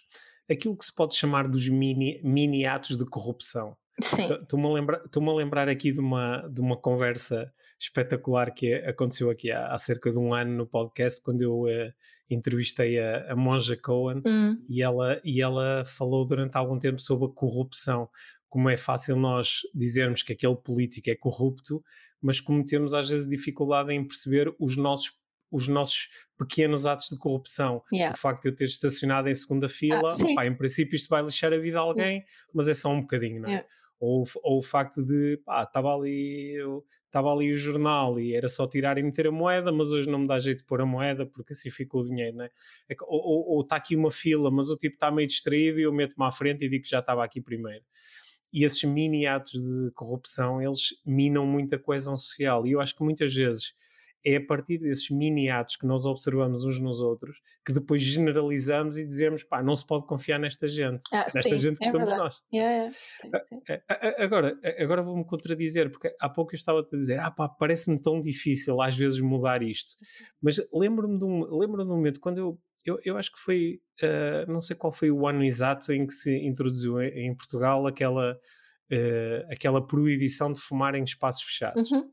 aquilo 0.49 0.75
que 0.77 0.85
se 0.85 0.93
pode 0.93 1.15
chamar 1.15 1.47
dos 1.47 1.67
mini, 1.69 2.19
mini 2.23 2.65
atos 2.65 2.97
de 2.97 3.05
corrupção. 3.05 3.77
Estou-me 4.01 4.65
a 4.67 4.69
a 5.31 5.35
lembrar 5.35 5.69
aqui 5.69 5.91
de 5.91 5.99
uma, 5.99 6.47
de 6.49 6.59
uma 6.59 6.75
conversa 6.75 7.53
espetacular 7.79 8.51
que 8.51 8.73
aconteceu 8.73 9.29
aqui 9.29 9.51
há, 9.51 9.67
há 9.67 9.77
cerca 9.77 10.11
de 10.11 10.17
um 10.17 10.33
ano 10.33 10.51
no 10.57 10.65
podcast, 10.65 11.21
quando 11.21 11.41
eu 11.43 11.67
eh, 11.67 11.93
entrevistei 12.29 12.99
a, 12.99 13.31
a 13.31 13.35
Monja 13.35 13.77
Cohen 13.77 14.21
Hum, 14.25 14.57
e 14.69 14.81
ela, 14.81 15.21
e 15.23 15.41
ela 15.41 15.83
falou 15.85 16.25
durante 16.25 16.55
algum 16.55 16.79
tempo 16.79 16.99
sobre 16.99 17.25
a 17.27 17.29
corrupção. 17.29 18.09
Como 18.49 18.69
é 18.69 18.77
fácil 18.77 19.15
nós 19.15 19.61
dizermos 19.73 20.21
que 20.21 20.33
aquele 20.33 20.55
político 20.55 21.09
é 21.09 21.15
corrupto, 21.15 21.83
mas 22.21 22.39
como 22.39 22.65
temos 22.65 22.93
às 22.93 23.09
vezes 23.09 23.27
dificuldade 23.27 23.91
em 23.93 24.05
perceber 24.05 24.53
os 24.59 24.77
nossos, 24.77 25.11
os 25.51 25.67
nossos 25.67 26.09
pequenos 26.37 26.85
atos 26.85 27.09
de 27.09 27.17
corrupção. 27.17 27.83
yeah. 27.91 28.13
O 28.13 28.17
facto 28.17 28.43
de 28.43 28.49
eu 28.49 28.55
ter 28.55 28.65
estacionado 28.65 29.29
em 29.29 29.35
segunda 29.35 29.67
fila, 29.67 30.09
sim. 30.11 30.31
opá, 30.31 30.45
em 30.45 30.55
princípio 30.55 30.95
isto 30.95 31.09
vai 31.09 31.23
lixar 31.23 31.51
a 31.51 31.57
vida 31.57 31.77
a 31.77 31.81
alguém, 31.81 32.23
mas 32.53 32.67
é 32.67 32.73
só 32.73 32.91
um 32.91 33.01
bocadinho, 33.01 33.41
não 33.41 33.49
é? 33.49 33.53
Yeah. 33.53 33.69
Ou, 33.99 34.25
ou 34.43 34.59
o 34.59 34.61
facto 34.61 35.01
de, 35.01 35.37
pá, 35.45 35.63
estava 35.63 35.95
ali, 35.95 36.55
estava 37.05 37.31
ali 37.31 37.51
o 37.51 37.55
jornal 37.55 38.19
e 38.19 38.35
era 38.35 38.49
só 38.49 38.67
tirar 38.67 38.97
e 38.97 39.03
meter 39.03 39.27
a 39.27 39.31
moeda, 39.31 39.71
mas 39.71 39.91
hoje 39.91 40.09
não 40.09 40.19
me 40.19 40.27
dá 40.27 40.37
jeito 40.39 40.59
de 40.59 40.65
pôr 40.65 40.81
a 40.81 40.85
moeda 40.85 41.25
porque 41.25 41.53
assim 41.53 41.69
ficou 41.69 42.01
o 42.01 42.05
dinheiro, 42.05 42.35
não 42.37 42.45
é? 42.45 42.49
Ou- 43.07 43.61
está 43.61 43.77
aqui 43.77 43.95
uma 43.95 44.11
fila, 44.11 44.51
mas 44.51 44.69
o 44.69 44.75
tipo 44.77 44.95
está 44.95 45.09
meio 45.11 45.27
distraído 45.27 45.79
e 45.79 45.83
eu 45.83 45.93
meto-me 45.93 46.25
à 46.25 46.31
frente 46.31 46.65
e 46.65 46.69
digo 46.69 46.83
que 46.83 46.89
já 46.89 46.99
estava 46.99 47.23
aqui 47.23 47.39
primeiro. 47.41 47.83
E 48.51 48.63
esses 48.63 48.83
mini 48.83 49.25
atos 49.25 49.53
de 49.53 49.91
corrupção, 49.93 50.61
eles 50.61 50.89
minam 51.05 51.45
muito 51.45 51.75
a 51.75 51.79
coesão 51.79 52.15
social. 52.15 52.67
E 52.67 52.71
eu 52.71 52.81
acho 52.81 52.95
que 52.95 53.03
muitas 53.03 53.33
vezes 53.33 53.73
é 54.25 54.37
a 54.37 54.45
partir 54.45 54.77
desses 54.77 55.09
mini 55.09 55.49
atos 55.49 55.75
que 55.75 55.85
nós 55.85 56.05
observamos 56.05 56.63
uns 56.63 56.79
nos 56.79 57.01
outros 57.01 57.41
que 57.65 57.73
depois 57.73 58.01
generalizamos 58.01 58.97
e 58.97 59.05
dizemos, 59.05 59.43
pá, 59.43 59.61
não 59.61 59.75
se 59.75 59.85
pode 59.85 60.05
confiar 60.07 60.39
nesta 60.39 60.67
gente. 60.67 61.03
Ah, 61.11 61.25
Nesta 61.33 61.41
sim, 61.43 61.57
gente 61.59 61.77
que 61.77 61.85
é 61.85 61.91
somos 61.91 62.07
verdade. 62.07 62.23
nós. 62.23 62.41
Yeah, 62.53 62.73
yeah. 62.73 62.95
Sim, 63.21 63.31
sim. 63.49 63.73
A- 63.89 63.93
a- 64.07 64.23
Agora, 64.23 64.57
agora 64.79 65.03
vou-me 65.03 65.25
contradizer, 65.25 65.89
porque 65.91 66.15
há 66.19 66.29
pouco 66.29 66.53
eu 66.53 66.57
estava 66.57 66.79
a 66.79 66.95
dizer, 66.97 67.19
ah 67.19 67.31
pá, 67.31 67.49
parece-me 67.49 68.01
tão 68.01 68.19
difícil 68.19 68.81
às 68.81 68.95
vezes 68.97 69.19
mudar 69.19 69.61
isto. 69.61 69.93
Mas 70.41 70.55
lembro-me 70.73 71.17
de 71.19 71.25
um, 71.25 71.41
lembro-me 71.57 71.83
de 71.85 71.91
um 71.91 71.95
momento, 71.95 72.19
quando 72.19 72.37
eu, 72.37 72.59
eu, 72.85 72.99
eu 73.03 73.17
acho 73.17 73.31
que 73.31 73.39
foi, 73.39 73.79
ah, 74.01 74.45
não 74.47 74.61
sei 74.61 74.75
qual 74.75 74.91
foi 74.91 75.11
o 75.11 75.27
ano 75.27 75.43
exato 75.43 75.91
em 75.91 76.05
que 76.07 76.13
se 76.13 76.33
introduziu 76.45 77.01
em, 77.01 77.27
em 77.27 77.35
Portugal 77.35 77.85
aquela, 77.87 78.37
ah, 78.91 79.45
aquela 79.51 79.85
proibição 79.85 80.51
de 80.53 80.59
fumar 80.61 80.95
em 80.95 81.03
espaços 81.03 81.43
fechados. 81.43 81.91
Uhum. 81.91 82.09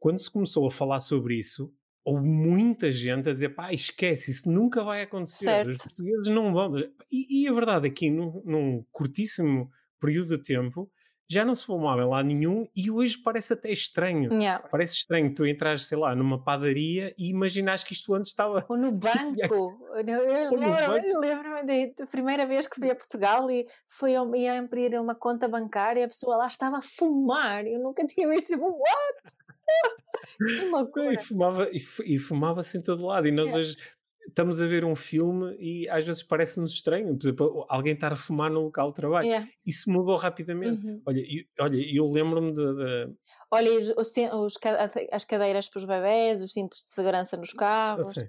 Quando 0.00 0.18
se 0.18 0.30
começou 0.30 0.66
a 0.66 0.70
falar 0.70 0.98
sobre 0.98 1.38
isso, 1.38 1.72
houve 2.04 2.26
muita 2.26 2.90
gente 2.90 3.28
a 3.28 3.32
dizer, 3.32 3.50
pá, 3.50 3.72
esquece, 3.72 4.30
isso 4.30 4.50
nunca 4.50 4.82
vai 4.82 5.02
acontecer, 5.02 5.68
os 5.68 5.76
Certo. 5.76 5.84
portugueses 5.84 6.26
não 6.26 6.52
vão. 6.52 6.76
E, 7.10 7.42
e 7.42 7.48
a 7.48 7.52
verdade 7.52 7.86
é 7.86 7.90
que 7.90 8.10
num, 8.10 8.42
num 8.44 8.84
curtíssimo 8.90 9.70
período 10.00 10.38
de 10.38 10.42
tempo 10.42 10.90
já 11.30 11.44
não 11.44 11.54
se 11.54 11.64
fumava 11.64 12.02
em 12.02 12.08
lá 12.08 12.24
nenhum 12.24 12.66
e 12.74 12.90
hoje 12.90 13.16
parece 13.16 13.52
até 13.52 13.70
estranho. 13.70 14.32
Yeah. 14.32 14.66
Parece 14.68 14.96
estranho 14.96 15.32
tu 15.32 15.46
entrares, 15.46 15.86
sei 15.86 15.96
lá, 15.96 16.12
numa 16.12 16.42
padaria 16.42 17.14
e 17.16 17.30
imaginares 17.30 17.84
que 17.84 17.92
isto 17.92 18.12
antes 18.12 18.32
estava. 18.32 18.66
Ou 18.68 18.76
no 18.76 18.90
banco. 18.98 19.78
Eu, 19.94 21.20
lembro-me 21.20 21.94
da 21.94 22.06
primeira 22.08 22.46
vez 22.46 22.66
que 22.66 22.74
fui 22.80 22.90
a 22.90 22.96
Portugal 22.96 23.48
e 23.48 23.64
fui 23.86 24.16
a, 24.16 24.24
ia 24.34 24.58
abrir 24.58 24.98
uma 24.98 25.14
conta 25.14 25.46
bancária 25.46 26.00
e 26.00 26.02
a 26.02 26.08
pessoa 26.08 26.36
lá 26.36 26.48
estava 26.48 26.78
a 26.78 26.82
fumar. 26.82 27.64
Eu 27.64 27.78
nunca 27.78 28.04
tinha 28.04 28.28
visto 28.28 28.48
tipo, 28.48 28.64
what? 28.64 29.36
E 31.12 31.18
fumava, 31.18 31.68
e, 31.72 31.80
fu- 31.80 32.02
fumava-se 32.18 32.78
em 32.78 32.82
todo 32.82 33.04
lado. 33.04 33.28
E 33.28 33.30
nós 33.30 33.48
Yeah. 33.48 33.58
hoje 33.60 33.76
estamos 34.28 34.62
a 34.62 34.66
ver 34.66 34.84
um 34.84 34.94
filme 34.94 35.54
e 35.58 35.88
às 35.88 36.06
vezes 36.06 36.22
parece-nos 36.22 36.72
estranho. 36.72 37.16
Por 37.16 37.24
exemplo, 37.24 37.66
alguém 37.68 37.94
estar 37.94 38.12
a 38.12 38.16
fumar 38.16 38.50
no 38.50 38.60
local 38.62 38.90
de 38.90 38.96
trabalho. 38.96 39.26
Yeah. 39.26 39.48
Isso 39.66 39.90
mudou 39.90 40.16
rapidamente. 40.16 40.86
Uhum. 40.86 41.02
Olha, 41.06 41.20
e- 41.20 41.46
olha, 41.58 41.76
eu 41.96 42.06
lembro-me 42.10 42.52
de, 42.52 42.74
de- 42.74 43.14
Olha, 43.50 43.70
os- 43.96 44.12
os 44.34 44.56
as 45.12 45.24
cadeiras 45.24 45.68
para 45.68 45.78
os 45.78 45.84
bebés, 45.84 46.42
os 46.42 46.52
cintos 46.52 46.84
de 46.84 46.90
segurança 46.90 47.36
nos 47.36 47.50
eu 47.50 47.56
carros. 47.56 48.12
sei. 48.12 48.28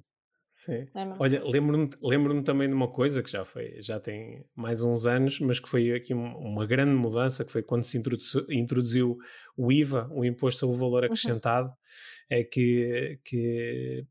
Sim. 0.63 0.85
É 0.93 1.07
Olha, 1.17 1.43
lembro-me 1.43 1.89
lembro 2.03 2.43
também 2.43 2.67
de 2.67 2.75
uma 2.75 2.87
coisa 2.87 3.23
que 3.23 3.31
já 3.31 3.43
foi, 3.43 3.81
já 3.81 3.99
tem 3.99 4.45
mais 4.55 4.83
uns 4.83 5.07
anos, 5.07 5.39
mas 5.39 5.59
que 5.59 5.67
foi 5.67 5.91
aqui 5.91 6.13
uma 6.13 6.67
grande 6.67 6.91
mudança, 6.91 7.43
que 7.43 7.51
foi 7.51 7.63
quando 7.63 7.83
se 7.83 7.97
introduziu, 7.97 8.45
introduziu 8.47 9.17
o 9.57 9.71
IVA, 9.71 10.07
o 10.11 10.23
Imposto 10.23 10.59
sobre 10.59 10.75
o 10.75 10.79
Valor 10.79 10.99
uhum. 10.99 11.05
Acrescentado, 11.05 11.69
uhum. 11.69 11.73
é 12.29 12.43
que, 12.43 13.19
que 13.25 14.05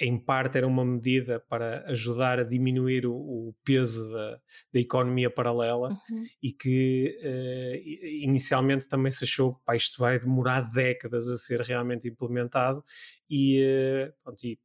em 0.00 0.16
parte 0.16 0.56
era 0.56 0.66
uma 0.66 0.84
medida 0.84 1.40
para 1.40 1.84
ajudar 1.90 2.38
a 2.38 2.44
diminuir 2.44 3.04
o, 3.04 3.12
o 3.12 3.54
peso 3.64 4.08
da, 4.08 4.40
da, 4.74 4.80
economia 4.80 5.28
paralela 5.28 5.88
uhum. 5.88 6.24
e 6.40 6.52
que 6.52 7.18
uh, 7.20 8.22
inicialmente 8.22 8.88
também 8.88 9.10
se 9.10 9.24
achou 9.24 9.56
que 9.56 9.64
pá, 9.64 9.74
isto 9.74 9.98
vai 9.98 10.20
demorar 10.20 10.60
décadas 10.70 11.28
a 11.28 11.36
ser 11.36 11.60
realmente 11.62 12.06
implementado 12.06 12.84
e, 13.28 13.60
uh, 13.60 14.12
pronto, 14.22 14.46
e 14.46 14.56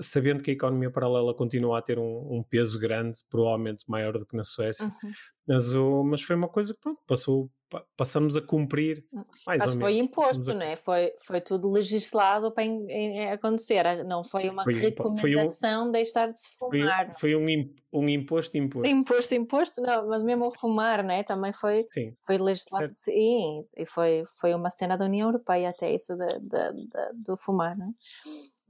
sabendo 0.00 0.42
que 0.42 0.50
a 0.50 0.54
economia 0.54 0.90
paralela 0.90 1.34
continua 1.34 1.78
a 1.78 1.82
ter 1.82 1.98
um, 1.98 2.38
um 2.38 2.42
peso 2.42 2.78
grande, 2.78 3.18
provavelmente 3.28 3.84
maior 3.88 4.16
do 4.16 4.26
que 4.26 4.36
na 4.36 4.44
Suécia, 4.44 4.86
uhum. 4.86 5.10
mas, 5.48 5.72
o, 5.72 6.04
mas 6.04 6.22
foi 6.22 6.36
uma 6.36 6.48
coisa 6.48 6.74
que 6.74 6.80
pronto, 6.80 7.00
passou, 7.06 7.50
passamos 7.96 8.36
a 8.36 8.42
cumprir 8.42 9.04
hum, 9.12 9.24
mais 9.46 9.60
mas 9.60 9.74
foi 9.74 9.98
imposto, 9.98 10.50
a... 10.50 10.54
não 10.54 10.62
é? 10.62 10.76
Foi, 10.76 11.12
foi 11.24 11.40
tudo 11.40 11.70
legislado 11.70 12.52
para 12.52 12.64
em, 12.64 12.86
em 12.88 13.30
acontecer, 13.30 14.04
não 14.04 14.22
foi 14.22 14.48
uma 14.48 14.64
foi, 14.64 14.74
recomendação 14.74 15.88
um, 15.88 15.90
deixar 15.90 16.28
de 16.28 16.40
se 16.40 16.50
fumar. 16.56 17.06
Foi, 17.18 17.32
foi 17.32 17.36
um, 17.36 17.74
um 17.92 18.08
imposto 18.08 18.56
imposto. 18.56 18.88
Imposto 18.88 19.34
imposto, 19.34 19.80
não, 19.80 20.06
mas 20.06 20.22
mesmo 20.22 20.46
o 20.46 20.50
fumar, 20.50 21.02
né? 21.02 21.22
Também 21.22 21.52
foi, 21.52 21.86
sim. 21.90 22.14
foi 22.24 22.38
legislado, 22.38 22.92
certo. 22.92 22.94
sim, 22.94 23.64
e 23.76 23.86
foi, 23.86 24.24
foi 24.40 24.54
uma 24.54 24.70
cena 24.70 24.96
da 24.96 25.04
União 25.04 25.28
Europeia 25.28 25.70
até 25.70 25.92
isso 25.92 26.16
de, 26.16 26.38
de, 26.40 26.72
de 26.72 27.12
do 27.14 27.36
fumar, 27.36 27.76
né? 27.76 27.88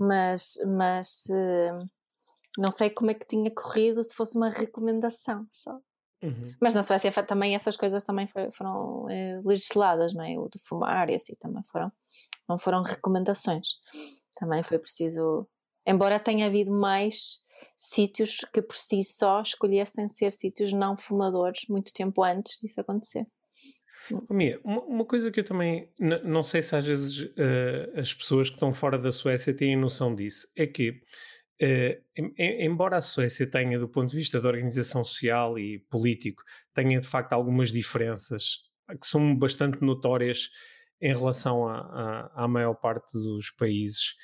Mas, 0.01 0.55
mas 0.67 1.27
uh, 1.31 1.89
não 2.57 2.71
sei 2.71 2.89
como 2.89 3.11
é 3.11 3.15
que 3.15 3.27
tinha 3.27 3.51
corrido 3.51 4.03
se 4.03 4.15
fosse 4.15 4.37
uma 4.37 4.49
recomendação 4.49 5.47
só. 5.53 5.79
Uhum. 6.23 6.55
Mas 6.61 6.75
na 6.75 6.83
Suécia 6.83 7.11
também 7.23 7.55
essas 7.55 7.77
coisas 7.77 8.05
também 8.05 8.27
foi, 8.27 8.51
foram 8.53 9.05
uh, 9.05 9.43
legisladas, 9.49 10.15
não 10.15 10.25
é? 10.25 10.39
O 10.39 10.49
de 10.49 10.59
fumar 10.59 11.11
e 11.11 11.17
assim 11.17 11.35
também 11.39 11.63
foram, 11.71 11.93
não 12.49 12.59
foram 12.59 12.83
recomendações. 12.83 13.69
Também 14.37 14.63
foi 14.63 14.79
preciso, 14.79 15.47
embora 15.87 16.19
tenha 16.19 16.47
havido 16.47 16.73
mais 16.73 17.43
sítios 17.77 18.39
que 18.53 18.63
por 18.63 18.77
si 18.77 19.05
só 19.05 19.43
escolhessem 19.43 20.09
ser 20.09 20.31
sítios 20.31 20.73
não 20.73 20.97
fumadores 20.97 21.63
muito 21.69 21.93
tempo 21.93 22.23
antes 22.23 22.59
disso 22.59 22.81
acontecer. 22.81 23.27
Mia, 24.31 24.59
uma, 24.65 24.83
uma, 24.83 25.05
coisa 25.05 25.31
que 25.31 25.41
eu 25.41 25.45
também 25.45 25.93
não 26.25 26.43
sei 26.43 26.63
se 26.63 26.75
às 26.75 26.85
vezes 26.85 27.21
uh, 27.21 27.99
as 27.99 28.15
pessoas 28.15 28.49
que 28.49 28.57
estão 28.57 28.73
fora 28.73 28.99
da 28.99 29.11
Suécia 29.11 29.55
têm 29.55 29.77
noção 29.77 30.15
disso, 30.15 30.49
é 30.57 30.67
que 30.67 30.91
uh, 30.91 32.03
em, 32.17 32.65
embora 32.65 32.97
a 32.97 33.01
Suécia 33.01 33.47
tenha, 33.47 33.79
do 33.79 33.89
ponto 33.89 34.11
de 34.11 34.17
vista 34.17 34.41
da 34.41 34.49
organização 34.49 35.05
social 35.05 35.59
e 35.59 35.81
político, 35.91 36.43
tenha 36.75 37.01
de 37.01 37.07
facto 37.07 37.33
algumas 37.33 37.71
diferenças 37.71 38.59
que 39.01 39.07
são 39.07 39.37
bastante 39.37 39.83
notórias 39.83 40.51
em 41.01 41.15
relação 41.15 41.67
à 41.69 42.47
maior 42.49 42.75
parte 42.75 43.13
dos 43.13 43.51
países, 43.51 44.17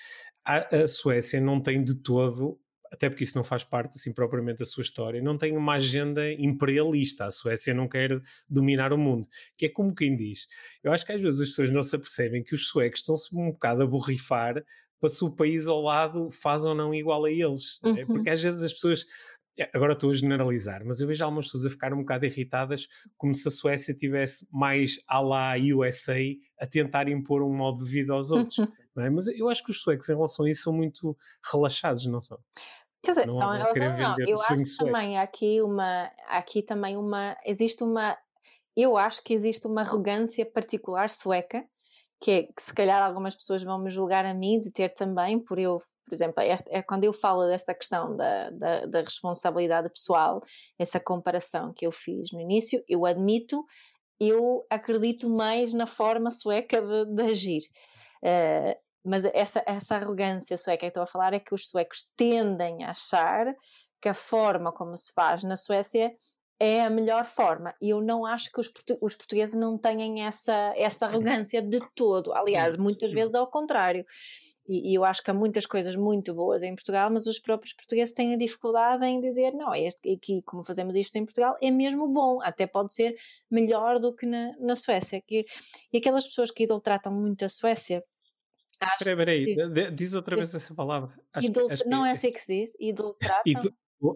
a, 0.45 0.77
a 0.77 0.89
Suécia 0.89 1.41
não 1.41 1.61
tem 1.61 1.83
de 1.83 1.95
todo 1.95 2.59
até 2.93 3.09
porque 3.09 3.25
isso 3.25 3.37
não 3.37 3.45
faz 3.45 3.65
parte 3.65 3.97
assim 3.97 4.13
propriamente 4.13 4.59
da 4.59 4.65
sua 4.65 4.83
história, 4.83 5.23
não 5.23 5.37
tem 5.37 5.57
uma 5.57 5.75
agenda 5.75 6.31
imperialista. 6.33 7.27
A 7.27 7.31
Suécia 7.31 7.75
não 7.75 7.89
quer 7.89 8.21
dominar 8.49 8.93
o 8.93 8.99
mundo, 8.99 9.27
que 9.57 9.67
é 9.67 9.69
como 9.69 9.95
quem 9.95 10.17
diz. 10.17 10.47
Eu 10.83 10.93
acho 10.93 11.05
que 11.05 11.13
às 11.13 11.21
vezes 11.21 11.41
as 11.41 11.49
pessoas 11.49 11.71
não 11.71 11.83
se 11.83 11.97
apercebem 11.97 12.43
que 12.43 12.55
os 12.55 12.69
suecos 12.69 13.01
estão-se 13.01 13.35
um 13.35 13.51
bocado 13.51 13.83
a 13.83 13.87
borrifar 13.87 14.65
para 14.99 15.09
se 15.09 15.25
o 15.25 15.31
país 15.31 15.69
ao 15.69 15.83
lado 15.83 16.31
faz 16.31 16.65
ou 16.65 16.75
não 16.75 16.95
igual 16.95 17.25
a 17.25 17.31
eles. 17.31 17.79
Uhum. 17.85 17.97
É? 17.97 18.07
Porque 18.07 18.31
às 18.31 18.43
vezes 18.43 18.63
as 18.63 18.73
pessoas 18.73 19.05
é, 19.59 19.71
agora 19.73 19.95
estou 19.95 20.11
a 20.11 20.15
generalizar, 20.15 20.85
mas 20.85 21.01
eu 21.01 21.09
vejo 21.09 21.25
algumas 21.25 21.47
pessoas 21.47 21.67
a 21.67 21.71
ficar 21.71 21.93
um 21.95 21.99
bocado 21.99 22.27
irritadas, 22.27 22.87
como 23.17 23.35
se 23.35 23.49
a 23.49 23.51
Suécia 23.51 23.95
tivesse 23.95 24.47
mais 24.53 24.99
à 25.09 25.21
la 25.21 25.55
USA 25.75 26.19
a 26.61 26.67
tentar 26.67 27.09
impor 27.09 27.43
um 27.43 27.55
modo 27.55 27.83
de 27.83 27.91
vida 27.91 28.13
aos 28.13 28.31
outros. 28.31 28.59
Uhum. 28.59 28.69
É? 28.99 29.11
Mas 29.11 29.29
eu 29.29 29.49
acho 29.49 29.63
que 29.65 29.71
os 29.71 29.81
suecos, 29.81 30.09
em 30.09 30.15
relação 30.15 30.45
a 30.45 30.51
isso, 30.51 30.63
são 30.63 30.73
muito 30.73 31.17
relaxados, 31.53 32.07
não 32.07 32.21
são? 32.21 32.39
Quer 33.07 33.13
dizer, 33.13 33.27
não, 33.29 33.39
são 33.39 33.55
elas 33.55 33.77
não, 33.77 34.17
eu 34.27 34.43
acho 34.43 34.57
que 34.57 34.85
também 34.85 35.17
aqui 35.17 35.63
uma, 35.63 36.11
aqui 36.27 36.61
também 36.61 36.97
uma, 36.97 37.37
existe 37.47 37.85
uma, 37.85 38.19
eu 38.77 38.97
acho 38.99 39.23
que 39.23 39.33
existe 39.33 39.65
uma 39.65 39.83
arrogância 39.83 40.45
particular 40.45 41.09
sueca, 41.09 41.65
que 42.21 42.31
é 42.33 42.43
que 42.43 42.61
se 42.61 42.75
calhar 42.75 43.01
algumas 43.01 43.37
pessoas 43.37 43.63
vão 43.63 43.79
me 43.79 43.91
julgar 43.91 44.27
a 44.27 44.35
mim 44.35 44.59
de 44.59 44.73
ter 44.73 44.89
também, 44.89 45.39
por 45.39 45.57
eu, 45.57 45.79
por 46.05 46.13
exemplo, 46.13 46.43
esta, 46.43 46.69
é 46.77 46.83
quando 46.83 47.05
eu 47.05 47.13
falo 47.13 47.47
desta 47.47 47.73
questão 47.73 48.17
da, 48.17 48.51
da, 48.51 48.87
da, 48.87 49.01
responsabilidade 49.03 49.89
pessoal, 49.89 50.43
essa 50.77 50.99
comparação 50.99 51.73
que 51.73 51.87
eu 51.87 51.93
fiz 51.93 52.33
no 52.33 52.41
início, 52.41 52.83
eu 52.89 53.07
admito, 53.07 53.65
eu 54.19 54.67
acredito 54.69 55.31
mais 55.31 55.73
na 55.73 55.87
forma 55.87 56.33
sueca 56.33 56.83
de, 56.83 57.15
de 57.15 57.23
agir. 57.23 57.63
Uh, 58.21 58.86
mas 59.07 59.25
essa, 59.27 59.63
essa 59.65 59.95
arrogância 59.95 60.57
sueca 60.57 60.81
que 60.81 60.87
estou 60.87 61.03
a 61.05 61.07
falar 61.07 61.33
é 61.33 61.39
que 61.39 61.55
os 61.55 61.69
suecos 61.69 62.11
tendem 62.17 62.83
a 62.85 62.91
achar 62.91 63.55
que 64.01 64.09
a 64.09 64.15
forma 64.15 64.73
como 64.73 64.97
se 64.97 65.13
faz 65.13 65.45
na 65.45 65.57
Suécia 65.57 66.13
é 66.59 66.83
a 66.83 66.91
melhor 66.91 67.25
forma. 67.25 67.75
E 67.81 67.91
eu 67.91 68.01
não 68.01 68.27
acho 68.27 68.51
que 68.51 68.59
os, 68.59 68.69
portu 68.69 68.99
os 69.01 69.15
portugueses 69.15 69.55
não 69.55 69.79
tenham 69.79 70.27
essa, 70.27 70.73
essa 70.77 71.07
arrogância 71.07 71.63
de 71.63 71.81
todo. 71.95 72.33
Aliás, 72.33 72.77
muitas 72.77 73.13
vezes 73.13 73.35
ao 73.35 73.47
contrário. 73.47 74.05
E, 74.69 74.91
e, 74.91 74.95
eu 74.95 75.05
acho 75.05 75.23
que 75.23 75.31
há 75.31 75.35
muitas 75.35 75.65
coisas 75.65 75.95
muito 75.95 76.35
boas 76.35 76.65
em 76.65 76.75
Portugal, 76.75 77.09
mas 77.09 77.27
os 77.29 77.39
próprios 77.39 77.73
portugueses 77.73 78.13
têm 78.13 78.35
a 78.35 78.37
dificuldade 78.37 79.05
em 79.05 79.21
dizer: 79.21 79.53
não, 79.53 79.73
este 79.73 80.15
aqui, 80.15 80.43
como 80.43 80.65
fazemos 80.65 80.97
isto 80.97 81.15
em 81.17 81.25
Portugal, 81.25 81.57
é 81.63 81.71
mesmo 81.71 82.09
bom, 82.09 82.43
até 82.43 82.67
pode 82.67 82.93
ser 82.93 83.15
melhor 83.49 84.01
do 84.01 84.13
que 84.13 84.27
na, 84.27 84.57
na 84.59 84.75
Suécia. 84.75 85.23
E, 85.31 85.47
e 85.93 85.99
aquelas 85.99 86.27
pessoas 86.27 86.51
que 86.51 86.65
idolatratam 86.65 87.13
muito 87.13 87.45
a 87.45 87.49
Suécia 87.49 88.03
Acho 88.81 89.05
peraí, 89.17 89.55
peraí, 89.55 89.91
diz 89.91 90.13
outra 90.15 90.37
vez 90.37 90.55
essa 90.55 90.75
palavra. 90.75 91.19
Acho, 91.33 91.47
Idol... 91.47 91.71
acho 91.71 91.89
não 91.89 92.05
é 92.05 92.11
assim 92.13 92.31
que 92.31 92.41
se 92.41 92.61
diz? 92.61 92.77
Idolatratam? 92.79 93.73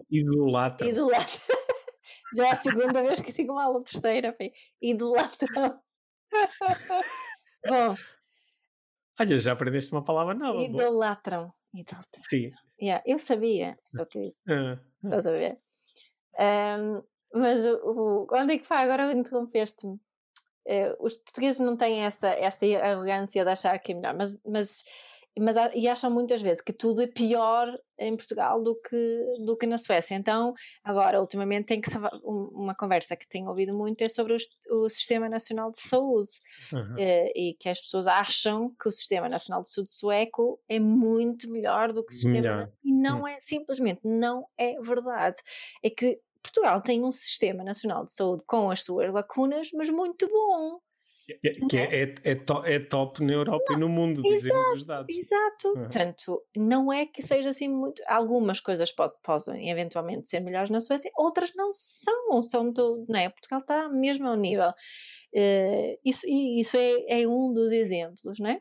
Idolatra. 0.09 0.87
Idolatra. 0.87 1.41
Já 2.35 2.47
é 2.47 2.51
a 2.51 2.55
segunda 2.55 3.03
vez 3.03 3.19
que 3.19 3.31
digo 3.31 3.53
mal, 3.53 3.75
a 3.75 3.83
terceira, 3.83 4.33
foi 4.33 4.51
idolatram. 4.81 5.79
Bom. 7.67 7.95
Olha, 9.19 9.37
já 9.37 9.51
aprendeste 9.51 9.91
uma 9.91 10.03
palavra 10.03 10.33
nova. 10.33 10.61
Idolatram. 10.61 11.53
Idolatram. 11.73 12.23
Sim. 12.23 12.51
Yeah, 12.81 13.03
eu 13.05 13.19
sabia, 13.19 13.77
só 13.83 14.05
que 14.05 14.29
uh, 14.47 14.73
uh. 14.73 14.79
estás 15.03 15.27
a 15.27 15.31
ver. 15.31 15.59
Um, 16.39 17.03
mas 17.33 17.63
o, 17.65 17.75
o, 17.83 18.27
onde 18.31 18.53
é 18.53 18.57
que 18.57 18.67
vai? 18.67 18.83
Agora 18.83 19.11
interrompeste-me. 19.11 19.99
Uh, 20.71 20.95
os 21.05 21.17
portugueses 21.17 21.59
não 21.59 21.75
têm 21.75 22.05
essa, 22.05 22.29
essa 22.29 22.65
arrogância 22.77 23.43
de 23.43 23.51
achar 23.51 23.77
que 23.79 23.91
é 23.91 23.95
melhor, 23.95 24.15
mas, 24.15 24.39
mas, 24.45 24.85
mas 25.37 25.57
e 25.75 25.85
acham 25.85 26.09
muitas 26.09 26.41
vezes 26.41 26.61
que 26.61 26.71
tudo 26.71 27.01
é 27.01 27.07
pior 27.07 27.67
em 27.99 28.15
Portugal 28.15 28.63
do 28.63 28.73
que, 28.75 29.23
do 29.45 29.57
que 29.57 29.67
na 29.67 29.77
Suécia. 29.77 30.15
Então, 30.15 30.53
agora, 30.81 31.19
ultimamente, 31.19 31.65
tem 31.65 31.81
que 31.81 31.89
ser 31.89 31.99
uma 32.23 32.73
conversa 32.73 33.17
que 33.17 33.27
tenho 33.27 33.49
ouvido 33.49 33.73
muito 33.73 34.01
é 34.01 34.07
sobre 34.07 34.33
o, 34.33 34.37
o 34.83 34.87
Sistema 34.87 35.27
Nacional 35.27 35.71
de 35.71 35.81
Saúde 35.81 36.31
uhum. 36.71 36.95
uh, 36.95 37.31
e 37.35 37.53
que 37.59 37.67
as 37.67 37.81
pessoas 37.81 38.07
acham 38.07 38.73
que 38.81 38.87
o 38.87 38.91
Sistema 38.91 39.27
Nacional 39.27 39.61
de 39.61 39.69
Saúde 39.69 39.91
sueco 39.91 40.57
é 40.69 40.79
muito 40.79 41.51
melhor 41.51 41.91
do 41.91 42.05
que 42.05 42.13
o 42.13 42.15
sistema. 42.15 42.35
Melhor. 42.35 42.71
E 42.81 42.93
não 42.93 43.23
hum. 43.23 43.27
é, 43.27 43.37
simplesmente, 43.39 44.01
não 44.05 44.47
é 44.57 44.79
verdade. 44.79 45.41
É 45.83 45.89
que 45.89 46.19
Portugal 46.41 46.81
tem 46.81 47.03
um 47.03 47.11
sistema 47.11 47.63
nacional 47.63 48.05
de 48.05 48.11
saúde 48.11 48.43
com 48.45 48.69
as 48.69 48.83
suas 48.83 49.11
lacunas, 49.11 49.69
mas 49.73 49.89
muito 49.89 50.27
bom. 50.27 50.79
Que 51.69 51.77
é, 51.77 52.03
é, 52.03 52.15
é, 52.23 52.35
to, 52.35 52.65
é 52.65 52.79
top 52.79 53.23
na 53.23 53.33
Europa 53.33 53.65
não, 53.69 53.77
e 53.77 53.79
no 53.79 53.89
mundo, 53.89 54.21
dizemos 54.21 54.79
os 54.79 54.85
dados. 54.85 55.15
Exato. 55.15 55.67
Uhum. 55.69 55.73
Portanto, 55.75 56.43
não 56.57 56.91
é 56.91 57.05
que 57.05 57.21
seja 57.21 57.49
assim 57.49 57.69
muito. 57.69 58.01
Algumas 58.07 58.59
coisas 58.59 58.91
podem 58.91 59.69
eventualmente 59.69 60.29
ser 60.29 60.39
melhores 60.39 60.69
na 60.69 60.79
Suécia, 60.79 61.11
outras 61.15 61.53
não 61.55 61.69
são. 61.71 62.41
são 62.41 62.71
do, 62.71 63.05
não 63.07 63.19
é? 63.19 63.29
Portugal 63.29 63.59
está 63.59 63.89
mesmo 63.89 64.27
ao 64.27 64.35
nível. 64.35 64.69
Uh, 65.33 65.97
isso 66.03 66.25
isso 66.27 66.75
é, 66.75 67.21
é 67.21 67.27
um 67.27 67.53
dos 67.53 67.71
exemplos, 67.71 68.39
não 68.39 68.49
é? 68.49 68.59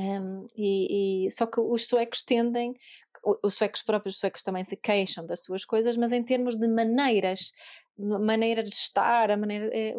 Um, 0.00 0.46
e, 0.56 1.26
e, 1.26 1.30
só 1.30 1.44
que 1.46 1.60
os 1.60 1.86
suecos 1.86 2.22
tendem, 2.22 2.74
os 3.42 3.54
suecos 3.54 3.82
próprios 3.82 4.14
os 4.14 4.20
suecos 4.20 4.42
também 4.42 4.64
se 4.64 4.74
queixam 4.74 5.26
das 5.26 5.44
suas 5.44 5.62
coisas, 5.62 5.94
mas 5.94 6.10
em 6.10 6.22
termos 6.22 6.56
de 6.56 6.66
maneiras, 6.66 7.52
maneira 7.98 8.62
de 8.62 8.70
estar, 8.70 9.30
a 9.30 9.36
maneira, 9.36 9.68
é, 9.74 9.92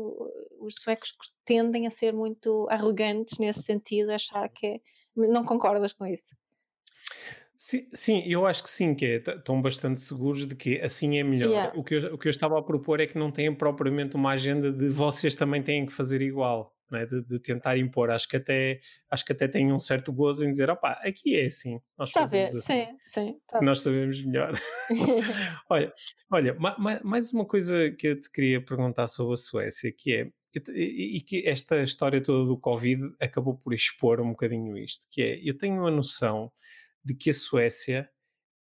os 0.60 0.76
suecos 0.82 1.14
tendem 1.46 1.86
a 1.86 1.92
ser 1.92 2.14
muito 2.14 2.68
arrogantes 2.72 3.38
nesse 3.38 3.62
sentido, 3.62 4.10
achar 4.10 4.50
que 4.50 4.66
é, 4.66 4.80
não 5.16 5.46
concordas 5.46 5.94
com 5.94 6.08
isso? 6.08 6.36
Sim, 7.56 7.88
sim, 7.94 8.24
eu 8.26 8.48
acho 8.48 8.64
que 8.64 8.72
sim, 8.72 8.96
que 8.96 9.06
é, 9.06 9.18
estão 9.18 9.62
bastante 9.62 10.02
seguros 10.02 10.48
de 10.48 10.56
que 10.56 10.82
assim 10.82 11.20
é 11.20 11.24
melhor. 11.24 11.48
Yeah. 11.48 11.80
O, 11.80 11.84
que 11.84 11.94
eu, 11.94 12.16
o 12.16 12.18
que 12.18 12.28
eu 12.28 12.32
estava 12.32 12.58
a 12.58 12.64
propor 12.64 13.00
é 13.00 13.06
que 13.06 13.20
não 13.20 13.32
têm 13.32 13.54
propriamente 13.54 14.16
uma 14.16 14.32
agenda 14.32 14.72
de 14.72 14.90
vocês 14.90 15.36
também 15.36 15.62
têm 15.62 15.86
que 15.86 15.94
fazer 15.94 16.24
igual. 16.24 16.76
É? 16.98 17.06
de, 17.06 17.22
de, 17.24 17.40
tentar 17.40 17.78
impor. 17.78 18.10
Acho 18.10 18.28
que 18.28 18.38
até 18.38 18.80
acho 19.10 19.26
que 19.26 19.32
até 19.32 19.48
tem 19.48 19.72
um 19.72 19.80
certo 19.80 20.12
gozo 20.12 20.46
em 20.46 20.52
dizer, 20.52 20.70
opá, 20.70 21.00
aqui 21.04 21.36
é 21.36 21.46
assim. 21.46 21.80
Nós 21.98 22.12
tá 22.12 22.22
fazemos 22.22 22.56
assim. 22.56 22.86
Sim, 22.86 22.98
sim. 23.04 23.40
Tá 23.48 23.62
nós 23.62 23.82
sabemos 23.82 24.24
melhor. 24.24 24.54
olha, 25.70 25.94
olha, 26.32 26.58
mais 27.04 27.32
uma 27.32 27.46
coisa 27.46 27.92
que 27.92 28.08
eu 28.08 28.20
te 28.20 28.30
queria 28.32 28.64
perguntar 28.64 29.08
sobre 29.08 29.34
a 29.34 29.38
Suécia, 29.38 29.92
que 29.92 30.14
é 30.14 30.30
e 30.76 31.22
que 31.22 31.48
esta 31.48 31.82
história 31.82 32.22
toda 32.22 32.46
do 32.46 32.58
Covid 32.58 33.14
acabou 33.22 33.58
por 33.58 33.74
expor 33.74 34.20
um 34.20 34.32
bocadinho 34.32 34.78
isto, 34.78 35.08
que 35.10 35.22
é, 35.22 35.40
eu 35.42 35.58
tenho 35.58 35.88
a 35.88 35.92
noção 35.92 36.52
de 37.04 37.16
que 37.16 37.30
a 37.30 37.34
Suécia, 37.34 38.10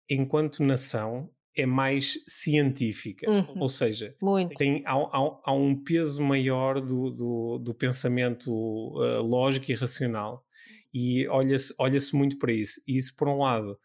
enquanto 0.09 0.63
nação, 0.63 1.29
é 1.55 1.65
mais 1.65 2.19
científica, 2.27 3.29
uhum. 3.29 3.61
ou 3.61 3.69
seja, 3.69 4.15
tem, 4.55 4.83
há, 4.85 4.93
há, 4.93 5.39
há, 5.45 5.53
um 5.53 5.75
peso 5.75 6.21
maior 6.21 6.81
do, 6.81 7.09
do, 7.09 7.57
do 7.59 7.73
pensamento 7.73 8.51
uh, 8.51 9.21
lógico 9.21 9.71
e 9.71 9.75
racional 9.75 10.45
e 10.93 11.27
olha-se 11.27 11.73
olha 11.77 11.99
muito 12.13 12.37
para 12.37 12.53
isso. 12.53 12.81
E 12.87 12.95
isso, 12.95 13.13
por 13.15 13.27
um 13.27 13.39
lado, 13.39 13.77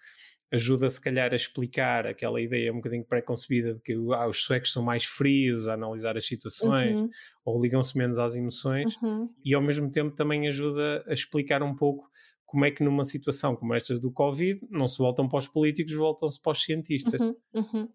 ajuda 0.53 0.89
se 0.89 1.01
calhar 1.01 1.33
a 1.33 1.37
explicar 1.37 2.07
aquela 2.07 2.41
ideia 2.41 2.73
um 2.73 2.77
bocadinho 2.77 3.05
pré-concebida 3.05 3.75
de 3.75 3.81
que 3.81 3.93
ah, 4.15 4.29
os 4.29 4.43
suecos 4.43 4.73
são 4.73 4.83
mais 4.83 5.05
frios 5.05 5.69
a 5.69 5.75
analisar 5.75 6.17
as 6.17 6.27
situações 6.27 6.95
uhum. 6.95 7.09
ou 7.45 7.63
ligam-se 7.63 7.97
menos 7.97 8.19
às 8.19 8.35
emoções 8.35 8.95
uhum. 9.03 9.29
e 9.45 9.55
ao 9.55 9.63
mesmo 9.63 9.91
tempo 9.91 10.15
também 10.15 10.49
ajuda 10.49 11.05
a 11.07 11.13
explicar 11.13 11.63
um 11.63 11.75
pouco 11.75 12.09
como 12.51 12.65
é 12.65 12.71
que 12.73 12.83
numa 12.83 13.05
situação 13.05 13.55
como 13.55 13.73
estas 13.75 14.01
do 14.01 14.11
Covid 14.11 14.61
não 14.69 14.89
se 14.89 14.99
voltam 14.99 15.29
para 15.29 15.39
os 15.39 15.47
políticos, 15.47 15.95
voltam-se 15.95 16.41
para 16.43 16.51
os 16.51 16.61
cientistas. 16.61 17.21
Uhum, 17.21 17.37
uhum. 17.55 17.89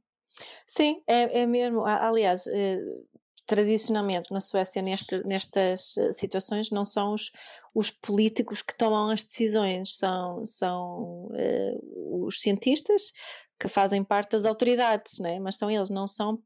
Sim, 0.66 1.02
é, 1.06 1.42
é 1.42 1.46
mesmo. 1.46 1.84
Aliás, 1.84 2.48
eh, 2.48 2.80
tradicionalmente 3.46 4.32
na 4.32 4.40
Suécia, 4.40 4.82
nestas 4.82 5.98
eh, 5.98 6.14
situações, 6.14 6.72
não 6.72 6.86
são 6.86 7.14
os, 7.14 7.34
os 7.74 7.92
políticos 7.92 8.62
que 8.62 8.78
tomam 8.78 9.10
as 9.10 9.26
decisões, 9.26 9.98
são, 9.98 10.46
são 10.46 11.28
uh, 11.32 12.26
os 12.26 12.40
cientistas 12.40 13.12
que 13.60 13.68
fazem 13.68 14.06
parte 14.06 14.32
das 14.32 14.46
autoridades, 14.46 15.20
né? 15.20 15.38
mas 15.38 15.58
são 15.58 15.70
eles, 15.70 15.90
não 15.90 16.08
são, 16.08 16.42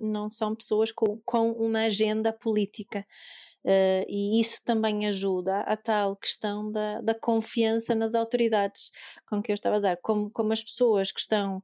não 0.00 0.30
são 0.30 0.56
pessoas 0.56 0.90
com, 0.90 1.20
com 1.26 1.52
uma 1.52 1.80
agenda 1.80 2.32
política. 2.32 3.04
Uh, 3.64 4.04
e 4.08 4.40
isso 4.40 4.62
também 4.64 5.06
ajuda 5.06 5.60
a 5.60 5.76
tal 5.76 6.16
questão 6.16 6.72
da, 6.72 7.00
da 7.02 7.14
confiança 7.14 7.94
nas 7.94 8.14
autoridades 8.14 8.90
com 9.28 9.42
que 9.42 9.52
eu 9.52 9.54
estava 9.54 9.76
a 9.76 9.80
dar, 9.80 9.96
como, 9.98 10.30
como 10.30 10.52
as 10.52 10.62
pessoas 10.62 11.12
que 11.12 11.20
estão 11.20 11.62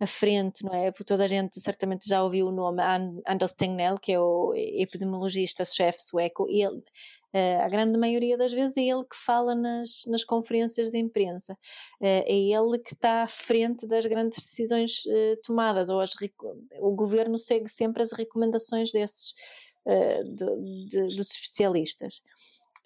à 0.00 0.06
frente, 0.06 0.64
não 0.64 0.74
é? 0.74 0.90
Porque 0.90 1.04
toda 1.04 1.24
a 1.24 1.28
gente 1.28 1.60
certamente 1.60 2.08
já 2.08 2.22
ouviu 2.22 2.46
o 2.46 2.52
nome 2.52 2.82
Anders 3.26 3.52
Tegnell, 3.52 3.98
que 3.98 4.12
é 4.12 4.20
o 4.20 4.52
epidemiologista-chefe 4.54 6.00
sueco, 6.00 6.46
ele, 6.48 6.78
uh, 7.34 7.62
a 7.62 7.68
grande 7.68 7.98
maioria 7.98 8.36
das 8.36 8.52
vezes 8.52 8.76
é 8.76 8.82
ele 8.82 9.04
que 9.04 9.16
fala 9.16 9.54
nas, 9.54 10.04
nas 10.06 10.22
conferências 10.22 10.90
de 10.90 10.98
imprensa, 10.98 11.54
uh, 11.54 11.56
é 12.00 12.32
ele 12.32 12.78
que 12.78 12.94
está 12.94 13.22
à 13.24 13.26
frente 13.28 13.86
das 13.86 14.06
grandes 14.06 14.38
decisões 14.38 15.02
tomadas, 15.44 15.88
ou 15.88 16.00
as, 16.00 16.10
o 16.80 16.94
governo 16.94 17.36
segue 17.36 17.68
sempre 17.68 18.02
as 18.02 18.12
recomendações 18.12 18.92
desses 18.92 19.34
eh, 19.34 19.67
de, 20.24 20.86
de, 20.86 21.16
dos 21.16 21.30
especialistas. 21.30 22.22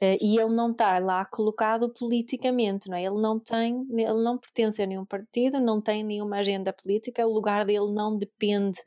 Uh, 0.03 0.19
e 0.21 0.37
ele 0.37 0.53
não 0.53 0.73
está 0.73 0.99
lá 0.99 1.25
colocado 1.25 1.89
politicamente, 1.89 2.89
não 2.89 2.97
é? 2.97 3.05
Ele 3.05 3.21
não 3.21 3.39
tem, 3.39 3.87
ele 3.93 4.21
não 4.21 4.37
pertence 4.37 4.83
a 4.83 4.87
nenhum 4.87 5.05
partido, 5.05 5.61
não 5.61 5.81
tem 5.81 6.03
nenhuma 6.03 6.39
agenda 6.39 6.73
política, 6.73 7.25
o 7.25 7.33
lugar 7.33 7.65
dele 7.65 7.93
não 7.93 8.19
depende 8.19 8.81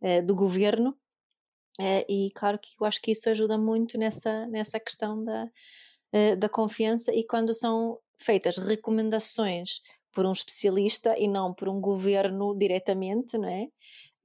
uh, 0.00 0.24
do 0.24 0.34
governo. 0.34 0.96
Uh, 1.78 2.04
e 2.08 2.30
claro 2.34 2.58
que 2.58 2.70
eu 2.80 2.86
acho 2.86 3.02
que 3.02 3.10
isso 3.10 3.28
ajuda 3.28 3.58
muito 3.58 3.98
nessa, 3.98 4.46
nessa 4.46 4.80
questão 4.80 5.22
da, 5.22 5.46
da 6.38 6.48
confiança 6.48 7.12
e 7.14 7.24
quando 7.26 7.52
são 7.54 7.98
feitas 8.18 8.56
recomendações 8.56 9.80
por 10.12 10.24
um 10.26 10.32
especialista 10.32 11.18
e 11.18 11.28
não 11.28 11.52
por 11.52 11.68
um 11.68 11.80
governo 11.80 12.54
diretamente, 12.56 13.36
não 13.36 13.48
é? 13.48 13.68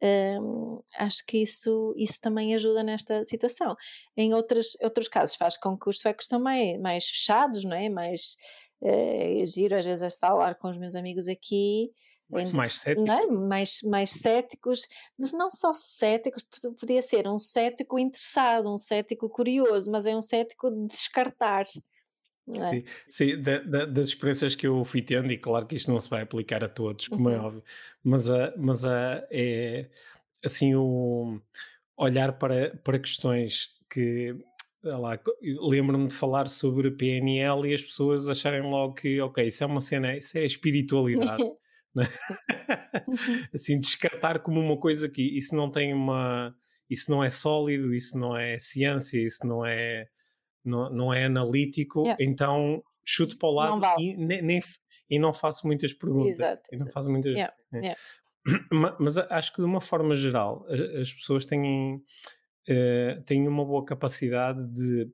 Um, 0.01 0.81
acho 0.95 1.25
que 1.25 1.41
isso, 1.41 1.93
isso 1.97 2.21
também 2.21 2.53
ajuda 2.53 2.83
nesta 2.83 3.23
situação. 3.25 3.75
Em 4.15 4.33
outros, 4.33 4.77
outros 4.81 5.07
casos 5.07 5.35
faz 5.35 5.57
com 5.57 5.77
que 5.77 5.89
os 5.89 5.99
suecos 5.99 6.27
são 6.27 6.39
mais, 6.39 6.79
mais 6.79 7.09
fechados, 7.09 7.63
não 7.63 7.75
é? 7.75 7.89
Mais 7.89 8.37
é, 8.81 9.43
giro 9.45 9.75
às 9.75 9.85
vezes 9.85 10.03
a 10.03 10.09
falar 10.09 10.55
com 10.55 10.69
os 10.69 10.77
meus 10.77 10.95
amigos 10.95 11.27
aqui. 11.27 11.91
Mais, 12.29 12.53
mais 12.53 12.75
céticos. 12.75 13.09
É? 13.09 13.25
Mais, 13.25 13.81
mais 13.83 14.09
céticos, 14.11 14.87
mas 15.17 15.31
não 15.31 15.49
só 15.49 15.71
céticos, 15.71 16.45
podia 16.79 17.01
ser 17.01 17.27
um 17.27 17.39
cético 17.39 17.97
interessado, 17.97 18.71
um 18.71 18.77
cético 18.77 19.29
curioso, 19.29 19.89
mas 19.89 20.05
é 20.05 20.15
um 20.15 20.21
cético 20.21 20.69
de 20.69 20.87
descartar. 20.87 21.65
É? 22.53 22.65
Sim, 22.67 22.83
sim 23.09 23.41
da, 23.41 23.59
da, 23.59 23.85
das 23.85 24.07
experiências 24.07 24.55
que 24.55 24.65
eu 24.65 24.83
fui 24.85 25.01
tendo, 25.01 25.31
e 25.31 25.37
claro 25.37 25.65
que 25.65 25.75
isto 25.75 25.91
não 25.91 25.99
se 25.99 26.09
vai 26.09 26.21
aplicar 26.21 26.63
a 26.63 26.69
todos, 26.69 27.07
como 27.07 27.29
é 27.29 27.33
uhum. 27.33 27.37
é 27.37 27.45
óbvio, 27.45 27.63
mas, 28.03 28.29
a, 28.29 28.53
mas 28.55 28.85
a, 28.85 29.27
é 29.29 29.89
assim 30.45 30.73
o 30.75 31.41
olhar 31.97 32.33
para, 32.33 32.77
para 32.83 32.99
questões 32.99 33.69
que 33.89 34.35
lembro-me 35.61 36.07
de 36.07 36.13
falar 36.13 36.47
sobre 36.47 36.91
PNL 36.91 37.67
e 37.67 37.73
as 37.73 37.81
pessoas 37.81 38.29
acharem 38.29 38.61
logo 38.61 38.93
que 38.93 39.19
ok, 39.19 39.45
isso 39.45 39.63
é 39.63 39.67
uma 39.67 39.81
cena, 39.81 40.15
isso 40.15 40.37
é 40.37 40.45
espiritualidade. 40.45 41.43
né? 41.93 42.07
Uhum. 43.07 43.43
assim, 43.53 43.79
descartar 43.79 44.39
como 44.39 44.61
uma 44.61 44.77
coisa 44.77 45.09
que 45.09 45.21
isso 45.37 45.55
não 45.55 45.69
tem 45.69 45.93
uma 45.93 46.55
isso 46.89 47.11
não 47.11 47.21
é 47.21 47.29
sólido, 47.29 47.93
isso 47.93 48.17
não 48.17 48.37
é 48.37 48.57
ciência, 48.57 49.19
isso 49.19 49.45
não 49.45 49.65
é 49.65 50.07
não, 50.67 50.89
não 50.89 51.13
é 51.13 51.25
analítico, 51.25 52.01
yeah. 52.01 52.23
então 52.23 52.83
chuto 53.05 53.37
para 53.37 53.49
o 53.49 53.53
lado 53.53 53.79
vale. 53.79 54.03
e, 54.03 54.17
nem, 54.17 54.41
nem, 54.41 54.59
e 55.09 55.17
não 55.17 55.33
faço 55.33 55.65
muitas 55.65 55.93
perguntas. 55.93 56.33
Exato. 56.33 56.69
E 56.71 56.77
não 56.77 56.87
faço 56.87 57.09
muitas. 57.09 57.31
Yeah. 57.31 57.53
É. 57.73 57.77
Yeah. 57.77 57.99
Mas 58.99 59.17
acho 59.17 59.53
que 59.53 59.61
de 59.61 59.65
uma 59.65 59.81
forma 59.81 60.15
geral 60.15 60.65
as 60.99 61.13
pessoas 61.13 61.45
têm, 61.45 61.95
uh, 61.95 63.21
têm 63.25 63.47
uma 63.47 63.65
boa 63.65 63.83
capacidade 63.85 64.65
de 64.73 65.09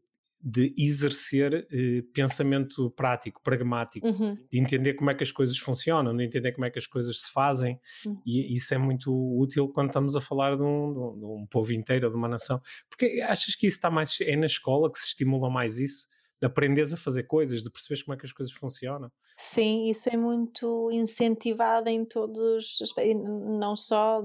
de 0.45 0.73
exercer 0.77 1.65
eh, 1.71 2.03
pensamento 2.13 2.91
prático, 2.91 3.41
pragmático, 3.41 4.05
uhum. 4.05 4.37
de 4.51 4.59
entender 4.59 4.93
como 4.95 5.09
é 5.09 5.15
que 5.15 5.23
as 5.23 5.31
coisas 5.31 5.57
funcionam, 5.57 6.15
de 6.15 6.21
entender 6.21 6.51
como 6.51 6.65
é 6.65 6.69
que 6.69 6.77
as 6.77 6.85
coisas 6.85 7.21
se 7.21 7.31
fazem, 7.31 7.79
uhum. 8.05 8.21
e 8.25 8.53
isso 8.53 8.73
é 8.73 8.77
muito 8.77 9.09
útil 9.39 9.69
quando 9.69 9.87
estamos 9.87 10.17
a 10.17 10.21
falar 10.21 10.57
de 10.57 10.61
um, 10.61 11.17
de 11.17 11.25
um, 11.25 11.47
povo 11.49 11.71
inteiro, 11.71 12.09
de 12.09 12.15
uma 12.17 12.27
nação. 12.27 12.61
Porque 12.89 13.21
achas 13.21 13.55
que 13.55 13.67
isso 13.67 13.77
está 13.77 13.89
mais. 13.89 14.19
É 14.19 14.35
na 14.35 14.45
escola 14.45 14.91
que 14.91 14.99
se 14.99 15.07
estimula 15.07 15.49
mais 15.49 15.77
isso? 15.77 16.07
De 16.41 16.45
aprenderes 16.45 16.93
a 16.93 16.97
fazer 16.97 17.23
coisas, 17.23 17.63
de 17.63 17.71
perceberes 17.71 18.03
como 18.03 18.15
é 18.15 18.17
que 18.17 18.25
as 18.25 18.33
coisas 18.33 18.53
funcionam? 18.53 19.09
Sim, 19.37 19.89
isso 19.89 20.09
é 20.09 20.17
muito 20.17 20.91
incentivado 20.91 21.87
em 21.87 22.03
todos, 22.03 22.79
não 23.15 23.77
só 23.77 24.21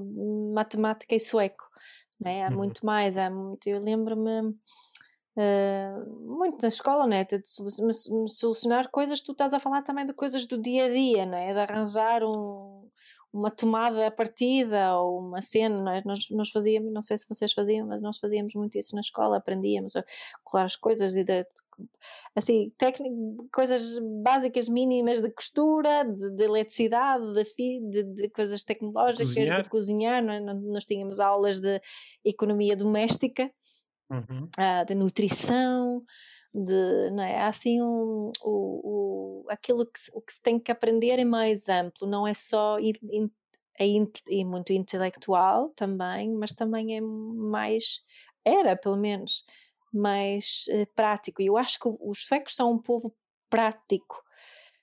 matemática 0.53 1.15
e 1.15 1.21
sueco, 1.21 1.65
né? 2.21 2.45
há 2.45 2.49
uhum. 2.49 2.57
muito 2.57 2.85
mais. 2.85 3.17
Há 3.17 3.31
muito, 3.31 3.69
eu 3.69 3.81
lembro-me 3.81 4.53
Uh, 5.39 6.27
muito 6.37 6.61
na 6.61 6.67
escola, 6.67 7.07
né? 7.07 7.25
De 7.25 7.41
solucionar 8.27 8.91
coisas, 8.91 9.23
tu 9.23 9.31
estás 9.31 9.55
a 9.55 9.61
falar 9.61 9.83
também 9.83 10.05
de 10.05 10.13
coisas 10.13 10.49
do 10.49 10.61
dia 10.61 10.87
a 10.87 10.89
dia, 10.89 11.25
não 11.25 11.39
é? 11.39 11.53
De 11.53 11.61
arranjar 11.61 12.25
um, 12.25 12.91
uma 13.33 13.49
tomada 13.49 14.11
partida 14.11 14.97
ou 14.97 15.21
uma 15.21 15.41
cena, 15.41 15.81
não 15.81 15.93
é? 15.93 16.03
Nós, 16.05 16.29
nós 16.33 16.51
fazíamos, 16.51 16.93
não 16.93 17.03
sei 17.03 17.19
se 17.19 17.29
vocês 17.29 17.53
faziam, 17.53 17.87
mas 17.87 18.03
nós 18.03 18.19
fazíamos 18.19 18.53
muito 18.57 18.77
isso 18.77 18.97
na 18.97 19.01
escola, 19.01 19.37
aprendíamos 19.37 19.95
a 19.95 20.05
colar 20.43 20.65
as 20.65 20.75
coisas 20.75 21.15
e 21.15 21.23
de, 21.23 21.47
assim, 22.35 22.73
coisas 23.53 24.01
básicas 24.25 24.69
mínimas 24.69 25.21
de 25.21 25.31
costura, 25.31 26.03
de, 26.05 26.31
de 26.31 26.43
eletricidade, 26.43 27.25
de, 27.33 27.81
de, 27.91 28.03
de, 28.03 28.29
coisas 28.31 28.65
tecnológicas, 28.65 29.29
cozinhar. 29.29 29.63
de 29.63 29.69
cozinhar, 29.69 30.25
não 30.25 30.33
é? 30.33 30.41
Nós 30.41 30.85
tínhamos 30.85 31.21
aulas 31.21 31.61
de 31.61 31.81
economia 32.25 32.75
doméstica 32.75 33.49
uhum. 34.11 34.49
uh, 34.59 34.85
de 34.87 34.95
nutrição, 34.95 36.03
de, 36.53 37.11
não 37.11 37.23
é? 37.23 37.39
Há 37.39 37.49
assim 37.49 37.81
um, 37.83 38.31
o, 38.43 39.43
o, 39.45 39.51
aquilo 39.51 39.85
que, 39.87 40.01
o 40.13 40.21
que 40.21 40.33
se 40.33 40.43
tem 40.43 40.59
que 40.59 40.73
aprender 40.73 41.19
é 41.19 41.25
mais 41.25 41.69
amplo, 41.69 42.09
não 42.09 42.27
é 42.27 42.35
só 42.35 42.79
ir, 42.79 42.99
in, 43.03 43.31
é, 43.79 43.87
in, 43.87 44.11
é 44.31 44.45
muito 44.45 44.73
intelectual 44.73 45.71
também, 45.71 46.33
mas 46.35 46.53
também 46.53 46.97
é 46.97 47.01
mais, 47.01 48.01
era 48.45 48.77
pelo 48.77 48.97
menos, 48.97 49.45
mais 49.93 50.65
uh, 50.69 50.87
prático. 50.95 51.43
E 51.43 51.47
eu 51.47 51.57
acho 51.57 51.79
que 51.79 51.89
os 52.01 52.25
suecos 52.25 52.55
são 52.55 52.73
um 52.73 52.79
povo 52.79 53.15
prático. 53.49 54.23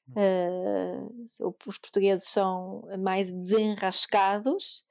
Uh, 0.09 1.25
os 1.65 1.79
portugueses 1.79 2.27
são 2.27 2.83
mais 2.99 3.31
desenrascados 3.31 4.85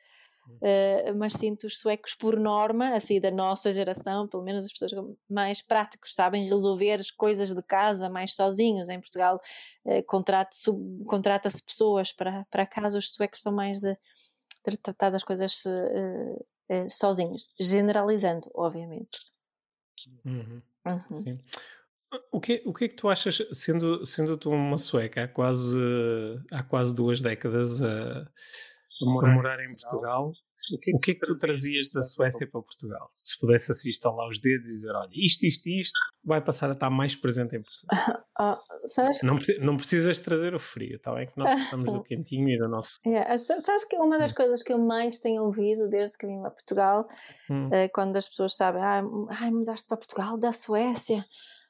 Uh, 0.46 1.14
mas 1.16 1.34
sinto 1.34 1.66
os 1.66 1.78
suecos 1.78 2.14
por 2.14 2.38
norma, 2.38 2.94
assim 2.94 3.20
da 3.20 3.30
nossa 3.30 3.72
geração, 3.72 4.28
pelo 4.28 4.42
menos 4.42 4.64
as 4.64 4.72
pessoas 4.72 4.92
mais 5.28 5.62
práticos 5.62 6.14
sabem 6.14 6.48
resolver 6.48 7.00
as 7.00 7.10
coisas 7.10 7.54
de 7.54 7.62
casa 7.62 8.08
mais 8.08 8.34
sozinhos. 8.34 8.88
Em 8.88 9.00
Portugal 9.00 9.40
uh, 9.84 10.02
contrata-se 10.04 11.62
pessoas 11.64 12.12
para, 12.12 12.46
para 12.50 12.66
casa, 12.66 12.98
os 12.98 13.10
suecos 13.12 13.40
são 13.40 13.52
mais 13.52 13.80
de, 13.80 13.96
de 14.68 14.76
tratar 14.78 15.10
das 15.10 15.24
coisas 15.24 15.64
uh, 15.64 16.44
sozinhos, 16.88 17.46
generalizando, 17.58 18.50
obviamente. 18.54 19.18
Uhum. 20.24 20.62
Uhum. 20.86 21.24
Sim. 21.24 21.40
O 22.30 22.40
que, 22.40 22.62
o 22.64 22.72
que 22.72 22.84
é 22.84 22.88
que 22.88 22.94
tu 22.94 23.08
achas, 23.08 23.42
sendo, 23.52 24.06
sendo 24.06 24.36
tu 24.36 24.50
uma 24.50 24.78
sueca 24.78 25.24
há 25.24 25.28
quase, 25.28 25.80
há 26.52 26.62
quase 26.62 26.94
duas 26.94 27.20
décadas 27.20 27.82
a, 27.82 28.28
a 29.02 29.26
morar 29.34 29.60
em 29.60 29.72
Portugal, 29.72 30.32
o 30.72 30.78
que, 30.78 30.90
é, 30.90 30.94
o 30.94 30.98
que, 30.98 31.10
é 31.10 31.14
que 31.14 31.20
tu 31.20 31.34
trazias 31.38 31.90
da 31.92 32.02
Suécia 32.02 32.46
para 32.46 32.62
Portugal? 32.62 33.10
Se 33.12 33.38
pudesse 33.38 33.70
assim 33.70 33.90
estalar 33.90 34.26
os 34.28 34.40
dedos 34.40 34.66
e 34.66 34.72
dizer, 34.72 34.92
olha, 34.92 35.10
isto, 35.12 35.44
isto 35.44 35.68
e 35.68 35.80
isto 35.82 35.98
vai 36.24 36.40
passar 36.40 36.70
a 36.70 36.72
estar 36.72 36.88
mais 36.88 37.14
presente 37.14 37.56
em 37.56 37.62
Portugal. 37.62 38.24
Oh, 38.40 38.56
sabes? 38.88 39.22
Não, 39.22 39.36
não 39.60 39.76
precisas 39.76 40.18
trazer 40.18 40.54
o 40.54 40.58
frio, 40.58 40.96
está 40.96 41.12
bem? 41.14 41.26
Que 41.26 41.38
nós 41.38 41.54
gostamos 41.60 41.92
do 41.92 42.02
quentinho 42.04 42.48
e 42.48 42.58
do 42.58 42.68
nosso... 42.68 42.98
É, 43.06 43.36
sabes 43.36 43.84
que 43.84 43.96
uma 43.96 44.18
das 44.18 44.32
hum. 44.32 44.36
coisas 44.36 44.62
que 44.62 44.72
eu 44.72 44.78
mais 44.78 45.20
tenho 45.20 45.42
ouvido 45.42 45.88
desde 45.88 46.16
que 46.16 46.26
vim 46.26 46.40
para 46.40 46.50
Portugal, 46.50 47.06
hum. 47.50 47.68
é 47.70 47.88
quando 47.88 48.16
as 48.16 48.28
pessoas 48.28 48.56
sabem, 48.56 48.82
ah, 48.82 49.02
ai, 49.28 49.50
mudaste 49.50 49.86
para 49.86 49.98
Portugal 49.98 50.38
da 50.38 50.50
Suécia, 50.50 51.24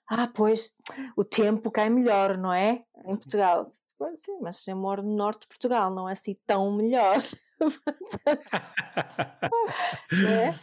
ah, 0.08 0.28
pois, 0.32 0.76
o 1.16 1.24
tempo 1.24 1.70
cai 1.70 1.88
melhor, 1.88 2.36
não 2.36 2.52
é? 2.52 2.84
Em 3.06 3.16
Portugal. 3.16 3.62
Sim, 4.14 4.38
mas 4.40 4.66
eu 4.68 4.76
moro 4.76 5.02
no 5.02 5.14
norte 5.14 5.42
de 5.42 5.48
Portugal, 5.48 5.90
não 5.90 6.08
é 6.08 6.12
assim 6.12 6.36
tão 6.46 6.72
melhor. 6.72 7.18
é? 10.12 10.54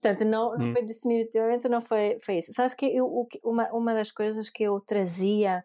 Portanto, 0.00 0.24
não, 0.24 0.54
hum. 0.54 0.72
foi 0.72 0.84
definitivamente 0.84 1.68
não 1.68 1.80
foi, 1.80 2.18
foi 2.22 2.38
isso. 2.38 2.52
Sabes 2.52 2.74
que 2.74 2.86
eu, 2.86 3.28
uma, 3.44 3.68
uma 3.72 3.94
das 3.94 4.10
coisas 4.10 4.48
que 4.48 4.62
eu 4.62 4.80
trazia 4.80 5.64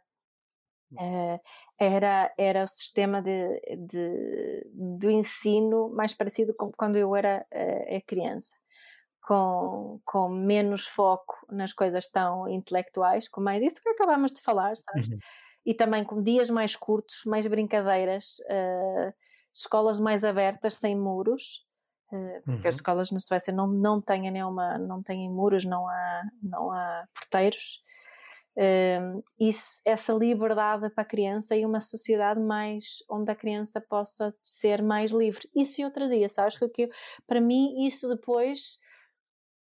uh, 0.94 1.40
era, 1.80 2.34
era 2.38 2.64
o 2.64 2.68
sistema 2.68 3.22
de, 3.22 3.60
de, 3.78 4.68
do 4.74 5.10
ensino 5.10 5.90
mais 5.90 6.14
parecido 6.14 6.54
com 6.54 6.72
quando 6.72 6.98
eu 6.98 7.16
era 7.16 7.46
uh, 7.54 8.04
criança 8.06 8.56
com, 9.24 10.00
com 10.06 10.30
menos 10.30 10.86
foco 10.86 11.36
nas 11.50 11.74
coisas 11.74 12.08
tão 12.10 12.48
intelectuais, 12.48 13.28
com 13.28 13.42
mais 13.42 13.64
isso 13.64 13.82
que 13.82 13.90
acabámos 13.90 14.34
de 14.34 14.42
falar, 14.42 14.76
sabes? 14.76 15.10
Uhum. 15.10 15.18
E 15.66 15.74
também 15.74 16.04
com 16.04 16.22
dias 16.22 16.50
mais 16.50 16.76
curtos, 16.76 17.24
mais 17.26 17.46
brincadeiras, 17.48 18.38
uh, 18.50 19.14
escolas 19.54 20.00
mais 20.00 20.24
abertas, 20.24 20.76
sem 20.76 20.96
muros, 20.96 21.66
uh, 22.12 22.42
porque 22.44 22.64
uhum. 22.64 22.70
as 22.70 22.76
escolas 22.76 23.12
na 23.12 23.20
Suécia 23.20 23.54
não, 23.54 23.68
não 23.68 24.02
têm 24.02 24.30
nenhuma, 24.30 24.78
não 24.78 25.02
têm 25.02 25.30
muros, 25.30 25.64
não 25.64 25.88
há, 25.88 26.22
não 26.42 26.72
há 26.72 27.08
porteiros. 27.14 27.82
Uh, 28.56 29.24
isso, 29.40 29.82
essa 29.84 30.14
liberdade 30.14 30.88
para 30.92 31.02
a 31.02 31.08
criança 31.08 31.56
e 31.56 31.66
uma 31.66 31.80
sociedade 31.80 32.40
mais 32.40 33.04
onde 33.10 33.32
a 33.32 33.36
criança 33.36 33.82
possa 33.82 34.34
ser 34.42 34.82
mais 34.84 35.12
livre. 35.12 35.50
Isso 35.56 35.82
eu 35.82 35.90
trazia, 35.90 36.30
sabes? 36.30 36.60
Porque 36.60 36.90
para 37.26 37.42
mim 37.42 37.84
isso 37.86 38.08
depois 38.08 38.78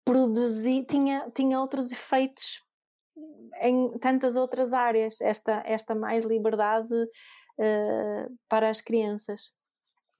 produzir, 0.06 0.86
tinha, 0.86 1.30
tinha 1.36 1.60
outros 1.60 1.91
efeitos 1.91 2.62
em 3.61 3.97
tantas 3.99 4.36
outras 4.36 4.74
áreas, 4.74 5.22
esta, 5.22 5.63
esta 5.65 5.95
mais 5.95 6.24
liberdade 6.24 6.93
uh, 6.93 8.38
para 8.47 8.70
as 8.70 8.82
crianças, 8.82 9.53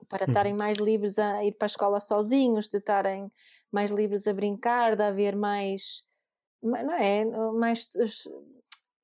para 0.10 0.26
uhum. 0.26 0.32
estarem 0.32 0.54
mais 0.54 0.78
livres 0.78 1.20
a 1.20 1.44
ir 1.44 1.54
para 1.54 1.66
a 1.66 1.68
escola 1.68 2.00
sozinhos, 2.00 2.70
de 2.70 2.78
estarem 2.78 3.32
mais 3.72 3.92
livres 3.92 4.28
a 4.28 4.34
brincar, 4.34 4.96
de 4.96 5.04
haver 5.04 5.36
mais, 5.36 6.04
não 6.62 6.94
é, 6.94 7.26
mais, 7.54 7.88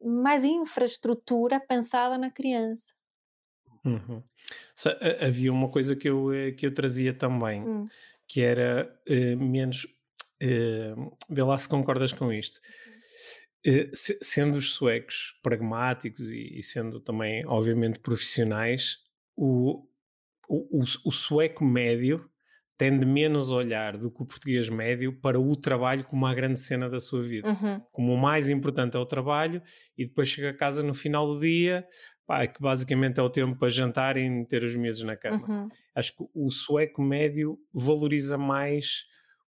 mais 0.01 0.43
infraestrutura 0.43 1.59
pensada 1.59 2.17
na 2.17 2.31
criança. 2.31 2.93
Uhum. 3.85 4.23
Havia 5.19 5.51
uma 5.51 5.69
coisa 5.69 5.95
que 5.95 6.09
eu, 6.09 6.31
eh, 6.31 6.51
que 6.53 6.65
eu 6.65 6.73
trazia 6.73 7.13
também, 7.13 7.61
hum. 7.67 7.87
que 8.25 8.41
era 8.41 8.97
uh, 9.09 9.37
menos 9.37 9.85
Uh, 10.43 11.15
vê 11.29 11.41
lá 11.41 11.57
se 11.57 11.69
concordas 11.69 12.11
com 12.11 12.31
isto. 12.31 12.59
Se, 13.93 14.17
sendo 14.21 14.57
os 14.57 14.73
suecos 14.73 15.39
pragmáticos 15.41 16.27
e, 16.29 16.61
sendo 16.63 16.99
também, 16.99 17.45
obviamente, 17.47 17.99
profissionais, 17.99 18.97
o, 19.35 19.85
o, 20.49 20.81
o, 21.05 21.11
sueco 21.11 21.63
médio 21.63 22.29
tende 22.77 23.05
menos 23.05 23.51
a 23.51 23.55
olhar 23.55 23.97
do 23.97 24.11
que 24.11 24.21
o 24.21 24.25
português 24.25 24.67
médio 24.67 25.17
para 25.19 25.39
o 25.39 25.55
trabalho 25.55 26.03
como 26.03 26.25
a 26.25 26.33
grande 26.33 26.59
cena 26.59 26.89
da 26.89 26.99
sua 26.99 27.21
vida. 27.21 27.49
Uhum. 27.49 27.81
Como 27.91 28.13
o 28.13 28.17
mais 28.17 28.49
importante 28.49 28.97
é 28.97 28.99
o 28.99 29.05
trabalho 29.05 29.61
e 29.97 30.05
depois 30.05 30.27
chega 30.27 30.49
a 30.49 30.57
casa 30.57 30.83
no 30.83 30.93
final 30.93 31.25
do 31.25 31.39
dia, 31.39 31.87
pá, 32.25 32.45
que 32.45 32.61
basicamente 32.61 33.19
é 33.19 33.23
o 33.23 33.29
tempo 33.29 33.57
para 33.57 33.69
jantar 33.69 34.17
e 34.17 34.29
meter 34.29 34.63
os 34.63 34.75
miúdos 34.75 35.03
na 35.03 35.15
cama. 35.15 35.47
Uhum. 35.47 35.69
Acho 35.95 36.15
que 36.17 36.25
o 36.33 36.49
sueco 36.49 37.01
médio 37.01 37.57
valoriza 37.73 38.37
mais 38.37 39.05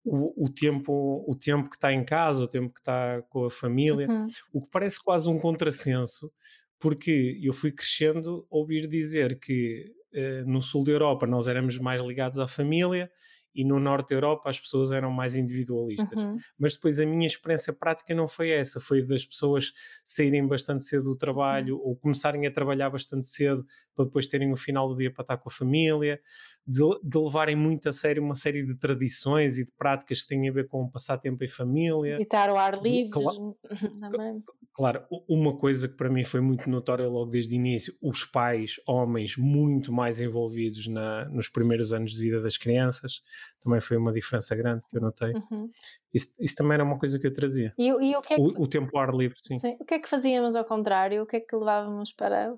o, 0.05 0.47
o, 0.47 0.49
tempo, 0.49 1.25
o 1.29 1.35
tempo 1.35 1.71
que 1.71 1.77
está 1.77 1.93
em 1.93 2.05
casa, 2.05 2.45
o 2.45 2.49
tempo 2.49 2.73
que 2.73 2.81
está 2.81 3.23
com 3.29 3.45
a 3.45 3.51
família, 3.51 4.09
uhum. 4.09 4.27
o 4.53 4.61
que 4.61 4.71
parece 4.71 5.03
quase 5.03 5.29
um 5.29 5.39
contrassenso, 5.39 6.33
porque 6.79 7.39
eu 7.43 7.53
fui 7.53 7.71
crescendo 7.71 8.47
ouvir 8.51 8.89
dizer 8.89 9.39
que 9.39 9.93
uh, 10.15 10.51
no 10.51 10.61
sul 10.61 10.85
da 10.85 10.91
Europa 10.91 11.27
nós 11.27 11.47
éramos 11.47 11.79
mais 11.79 12.01
ligados 12.01 12.41
à 12.41 12.49
família 12.49 13.11
e 13.55 13.65
no 13.65 13.79
norte 13.79 14.11
da 14.11 14.17
Europa 14.17 14.49
as 14.51 14.59
pessoas 14.59 14.91
eram 14.91 15.11
mais 15.11 15.37
individualistas. 15.37 16.13
Uhum. 16.13 16.39
Mas 16.59 16.75
depois 16.75 16.99
a 16.99 17.07
minha 17.07 17.27
experiência 17.27 17.73
prática 17.73 18.15
não 18.15 18.27
foi 18.27 18.51
essa, 18.51 18.81
foi 18.81 19.03
das 19.03 19.27
pessoas 19.27 19.73
saírem 20.03 20.47
bastante 20.47 20.85
cedo 20.85 21.05
do 21.05 21.17
trabalho 21.17 21.77
uhum. 21.77 21.89
ou 21.89 21.97
começarem 21.97 22.47
a 22.47 22.51
trabalhar 22.51 22.91
bastante 22.91 23.27
cedo 23.27 23.65
para 23.95 24.07
depois 24.07 24.27
terem 24.27 24.51
o 24.53 24.57
final 24.57 24.89
do 24.89 24.97
dia 24.97 25.13
para 25.13 25.23
estar 25.23 25.37
com 25.37 25.49
a 25.49 25.53
família, 25.53 26.21
de, 26.67 26.81
de 27.03 27.19
levarem 27.19 27.57
muito 27.57 27.89
a 27.89 27.93
sério 27.93 28.23
uma 28.23 28.35
série 28.35 28.65
de 28.65 28.75
tradições 28.77 29.59
e 29.59 29.65
de 29.65 29.73
práticas 29.73 30.23
que 30.23 30.29
têm 30.29 30.49
a 30.49 30.53
ver 30.53 30.69
com 30.69 30.89
passar 30.89 31.19
tempo 31.19 31.43
em 31.43 31.49
família. 31.49 32.19
E 32.19 32.23
estar 32.23 32.49
ao 32.49 32.57
ar 32.57 32.81
livre 32.81 33.11
claro, 33.11 33.57
também. 34.01 34.43
Claro, 34.73 35.05
uma 35.29 35.57
coisa 35.57 35.89
que 35.89 35.97
para 35.97 36.09
mim 36.09 36.25
foi 36.25 36.41
muito 36.41 36.71
notória 36.71 37.07
logo 37.07 37.31
desde 37.31 37.55
o 37.55 37.57
início, 37.57 37.95
os 38.01 38.25
pais, 38.25 38.77
homens, 38.87 39.37
muito 39.37 39.93
mais 39.93 40.21
envolvidos 40.21 40.87
na, 40.87 41.27
nos 41.27 41.49
primeiros 41.49 41.93
anos 41.93 42.13
de 42.13 42.21
vida 42.21 42.41
das 42.41 42.57
crianças, 42.57 43.23
também 43.61 43.81
foi 43.81 43.97
uma 43.97 44.13
diferença 44.13 44.55
grande 44.55 44.83
que 44.89 44.97
eu 44.97 45.01
notei. 45.01 45.33
Uhum. 45.33 45.69
Isso, 46.15 46.29
isso, 46.41 46.55
também 46.55 46.75
era 46.75 46.85
uma 46.85 46.99
coisa 46.99 47.19
que 47.19 47.27
eu 47.27 47.33
trazia. 47.33 47.75
E, 47.77 47.89
e 47.89 48.17
o, 48.17 48.21
que 48.23 48.35
é 48.35 48.37
que, 48.37 48.43
o, 48.43 48.63
o, 48.63 48.67
tempo 48.67 48.97
ao 48.97 49.03
ar 49.03 49.15
livre, 49.15 49.37
sim. 49.43 49.59
sim. 49.59 49.77
O 49.81 49.85
que 49.85 49.95
é 49.95 49.99
que 49.99 50.09
fazíamos 50.09 50.57
ao 50.57 50.65
contrário? 50.65 51.23
O 51.23 51.27
que 51.27 51.37
é 51.37 51.41
que 51.41 51.55
levávamos 51.55 52.13
para, 52.13 52.57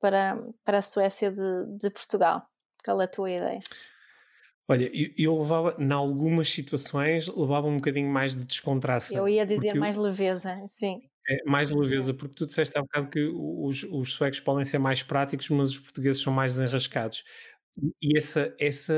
para, 0.00 0.42
para 0.64 0.78
a 0.78 0.82
Suécia 0.82 1.30
de, 1.30 1.78
de 1.78 1.90
Portugal? 1.90 2.42
Qual 2.86 3.00
é 3.00 3.04
a 3.04 3.08
tua 3.08 3.28
ideia? 3.28 3.60
Olha, 4.68 4.88
eu, 4.94 5.10
eu 5.18 5.42
levava, 5.42 5.76
em 5.76 5.92
algumas 5.92 6.48
situações, 6.48 7.26
levava 7.28 7.66
um 7.66 7.76
bocadinho 7.76 8.08
mais 8.08 8.36
de 8.36 8.44
descontração. 8.44 9.18
Eu 9.18 9.28
ia 9.28 9.44
dizer 9.44 9.74
mais 9.74 9.96
leveza, 9.96 10.56
sim. 10.68 11.00
É, 11.28 11.42
mais 11.44 11.72
leveza, 11.72 12.14
porque 12.14 12.36
tu 12.36 12.46
disseste 12.46 12.78
há 12.78 12.82
bocado 12.82 13.08
que 13.08 13.20
os, 13.20 13.82
os 13.90 14.12
suecos 14.12 14.38
podem 14.38 14.64
ser 14.64 14.78
mais 14.78 15.02
práticos, 15.02 15.50
mas 15.50 15.70
os 15.70 15.78
portugueses 15.80 16.22
são 16.22 16.32
mais 16.32 16.56
desenrascados. 16.56 17.24
E 18.00 18.16
essa, 18.16 18.54
essa 18.60 18.94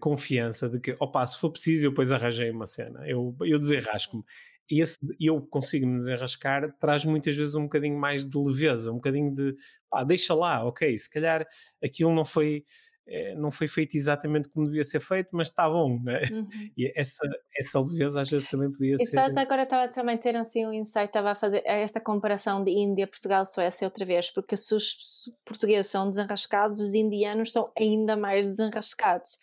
confiança 0.00 0.68
de 0.68 0.78
que, 0.78 0.96
opa, 1.00 1.26
se 1.26 1.38
for 1.38 1.50
preciso, 1.50 1.86
eu 1.86 1.90
depois 1.90 2.12
arranjei 2.12 2.50
uma 2.50 2.66
cena, 2.66 3.06
eu, 3.08 3.36
eu 3.40 3.58
desenrasco-me. 3.58 4.22
Esse 4.70 4.96
eu 5.20 5.40
consigo 5.42 5.86
me 5.86 5.98
desenrascar 5.98 6.72
traz 6.78 7.04
muitas 7.04 7.36
vezes 7.36 7.54
um 7.56 7.64
bocadinho 7.64 7.98
mais 7.98 8.26
de 8.26 8.38
leveza, 8.38 8.92
um 8.92 8.96
bocadinho 8.96 9.34
de 9.34 9.54
pá, 9.90 10.04
deixa 10.04 10.34
lá, 10.34 10.64
ok, 10.64 10.96
se 10.96 11.10
calhar 11.10 11.46
aquilo 11.82 12.14
não 12.14 12.24
foi 12.24 12.64
é, 13.06 13.34
não 13.34 13.50
foi 13.50 13.66
feito 13.66 13.96
exatamente 13.96 14.48
como 14.48 14.66
devia 14.66 14.84
ser 14.84 15.00
feito, 15.00 15.30
mas 15.36 15.48
está 15.48 15.68
bom, 15.68 16.00
né? 16.02 16.22
Uhum. 16.30 16.46
E 16.76 16.92
essa, 16.94 17.22
essa 17.56 17.80
leveza 17.80 18.20
às 18.20 18.30
vezes 18.30 18.48
também 18.48 18.70
podia 18.70 18.96
e 18.98 19.06
ser. 19.06 19.16
E 19.16 19.38
agora 19.38 19.64
estava 19.64 19.88
também 19.88 20.16
ter 20.16 20.36
assim 20.36 20.64
um 20.66 20.72
insight, 20.72 21.06
estava 21.06 21.32
a 21.32 21.34
fazer 21.34 21.62
esta 21.64 22.00
comparação 22.00 22.62
de 22.62 22.70
Índia, 22.70 23.06
Portugal, 23.06 23.44
Suécia 23.44 23.86
outra 23.86 24.04
vez, 24.04 24.30
porque 24.30 24.56
se 24.56 24.74
os 24.74 25.30
portugueses 25.44 25.90
são 25.90 26.08
desenrascados, 26.08 26.80
os 26.80 26.94
indianos 26.94 27.52
são 27.52 27.72
ainda 27.78 28.16
mais 28.16 28.48
desenrascados. 28.48 29.38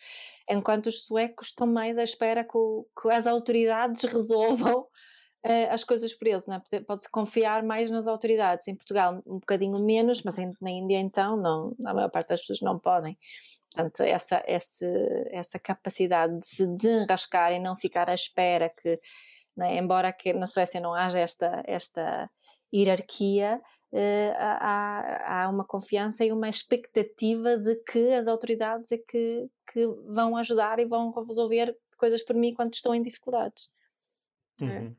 Enquanto 0.48 0.86
os 0.86 1.04
suecos 1.04 1.48
estão 1.48 1.66
mais 1.66 1.96
à 1.98 2.02
espera 2.02 2.42
que, 2.42 2.56
o, 2.56 2.86
que 3.00 3.10
as 3.10 3.26
autoridades 3.26 4.02
resolvam 4.10 4.86
as 5.70 5.84
coisas 5.84 6.12
por 6.12 6.28
eles, 6.28 6.46
é? 6.48 6.80
pode-se 6.80 7.10
confiar 7.10 7.62
mais 7.62 7.90
nas 7.90 8.06
autoridades. 8.06 8.68
Em 8.68 8.74
Portugal, 8.74 9.22
um 9.26 9.38
bocadinho 9.38 9.78
menos, 9.78 10.22
mas 10.22 10.36
na 10.60 10.70
Índia, 10.70 10.98
então, 10.98 11.36
não, 11.36 11.74
a 11.84 11.94
maior 11.94 12.10
parte 12.10 12.28
das 12.28 12.40
pessoas 12.40 12.60
não 12.60 12.78
podem. 12.78 13.16
Portanto, 13.72 14.00
essa, 14.02 14.42
essa, 14.46 14.86
essa 15.30 15.58
capacidade 15.58 16.38
de 16.38 16.46
se 16.46 16.66
desenrascar 16.66 17.52
e 17.52 17.60
não 17.60 17.76
ficar 17.76 18.10
à 18.10 18.14
espera 18.14 18.68
que, 18.68 19.00
é? 19.60 19.76
embora 19.76 20.12
que 20.12 20.32
na 20.32 20.46
Suécia 20.46 20.80
não 20.80 20.92
haja 20.92 21.18
esta, 21.18 21.62
esta 21.66 22.30
hierarquia, 22.74 23.60
uh, 23.92 24.34
há, 24.36 25.42
há 25.44 25.48
uma 25.48 25.64
confiança 25.64 26.24
e 26.24 26.32
uma 26.32 26.48
expectativa 26.48 27.56
de 27.56 27.76
que 27.76 28.12
as 28.12 28.26
autoridades 28.26 28.90
é 28.92 28.98
que, 28.98 29.48
que 29.72 29.86
vão 30.06 30.36
ajudar 30.36 30.78
e 30.80 30.84
vão 30.84 31.12
resolver 31.12 31.76
coisas 31.96 32.22
por 32.22 32.34
mim 32.34 32.52
quando 32.52 32.74
estou 32.74 32.94
em 32.94 33.02
dificuldades. 33.02 33.70
É? 34.60 34.64
Uhum. 34.64 34.96